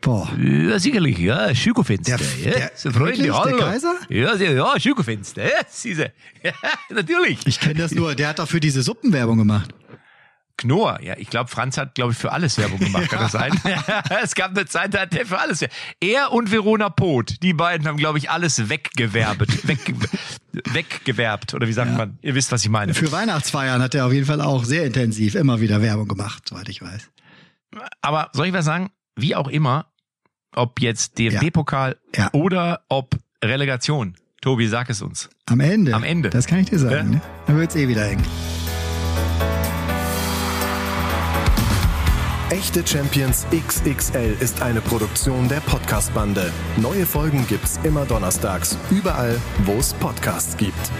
Boah. 0.00 0.28
Ja, 0.38 0.78
sicherlich, 0.78 1.18
ja, 1.18 1.52
Schüko-Fenster. 1.54 2.18
Der- 2.18 2.52
ja, 2.52 2.68
der- 2.84 2.92
Freunde? 2.92 3.22
Der 3.22 3.36
hallo. 3.38 3.56
Kaiser? 3.58 3.94
Ja, 4.08 4.34
ja, 4.36 4.78
Schüko-Fenster. 4.80 5.42
Ja. 5.42 5.50
Ja, 6.44 6.52
natürlich. 6.90 7.38
Ich 7.46 7.58
kenne 7.60 7.74
das 7.74 7.92
nur, 7.92 8.14
der 8.14 8.28
hat 8.28 8.38
doch 8.38 8.48
für 8.48 8.58
diese 8.60 8.82
Suppenwerbung 8.82 9.38
gemacht. 9.38 9.72
Knorr, 10.56 11.00
ja, 11.02 11.14
ich 11.16 11.28
glaube, 11.28 11.50
Franz 11.50 11.76
hat, 11.76 11.94
glaube 11.94 12.12
ich, 12.12 12.18
für 12.18 12.32
alles 12.32 12.58
Werbung 12.58 12.78
gemacht, 12.78 13.08
kann 13.08 13.20
das 13.20 13.32
sein? 13.32 13.52
es 14.22 14.34
gab 14.34 14.50
eine 14.52 14.66
Zeit, 14.66 14.94
da 14.94 15.00
hat 15.00 15.12
der 15.12 15.26
für 15.26 15.38
alles 15.38 15.60
Werbung. 15.60 15.76
Er 16.00 16.32
und 16.32 16.50
Verona 16.52 16.88
Poth, 16.88 17.42
die 17.42 17.52
beiden 17.52 17.86
haben, 17.88 17.96
glaube 17.96 18.18
ich, 18.18 18.30
alles 18.30 18.68
weggewerbet, 18.68 19.66
weg, 19.68 19.94
weggewerbt, 20.52 21.54
oder 21.54 21.66
wie 21.66 21.72
sagt 21.72 21.96
man? 21.96 22.18
Ihr 22.22 22.34
wisst, 22.34 22.52
was 22.52 22.62
ich 22.62 22.70
meine. 22.70 22.94
Für 22.94 23.10
Weihnachtsfeiern 23.10 23.82
hat 23.82 23.94
er 23.94 24.06
auf 24.06 24.12
jeden 24.12 24.26
Fall 24.26 24.40
auch 24.40 24.64
sehr 24.64 24.84
intensiv 24.84 25.34
immer 25.34 25.60
wieder 25.60 25.82
Werbung 25.82 26.06
gemacht, 26.08 26.48
soweit 26.48 26.68
ich 26.68 26.82
weiß. 26.82 27.10
Aber 28.00 28.30
soll 28.32 28.46
ich 28.46 28.52
was 28.52 28.64
sagen? 28.64 28.90
Wie 29.16 29.34
auch 29.34 29.48
immer, 29.48 29.86
ob 30.54 30.80
jetzt 30.80 31.18
DFB-Pokal 31.18 31.96
Ja. 32.14 32.30
oder 32.32 32.84
ob 32.88 33.16
Relegation. 33.42 34.14
Tobi, 34.40 34.66
sag 34.66 34.90
es 34.90 35.02
uns. 35.02 35.30
Am 35.46 35.60
Ende. 35.60 35.94
Am 35.94 36.02
Ende. 36.02 36.30
Das 36.30 36.46
kann 36.46 36.58
ich 36.58 36.70
dir 36.70 36.78
sagen. 36.78 36.94
Ja. 36.94 37.02
Ne? 37.04 37.20
Dann 37.46 37.56
wird's 37.58 37.76
eh 37.76 37.88
wieder 37.88 38.08
eng. 38.08 38.22
Echte 42.52 42.86
Champions 42.86 43.46
XXL 43.50 44.36
ist 44.40 44.60
eine 44.60 44.82
Produktion 44.82 45.48
der 45.48 45.60
Podcast-Bande. 45.60 46.52
Neue 46.76 47.06
Folgen 47.06 47.46
gibt's 47.46 47.80
immer 47.82 48.04
donnerstags, 48.04 48.76
überall, 48.90 49.40
wo 49.64 49.78
es 49.78 49.94
Podcasts 49.94 50.54
gibt. 50.58 50.92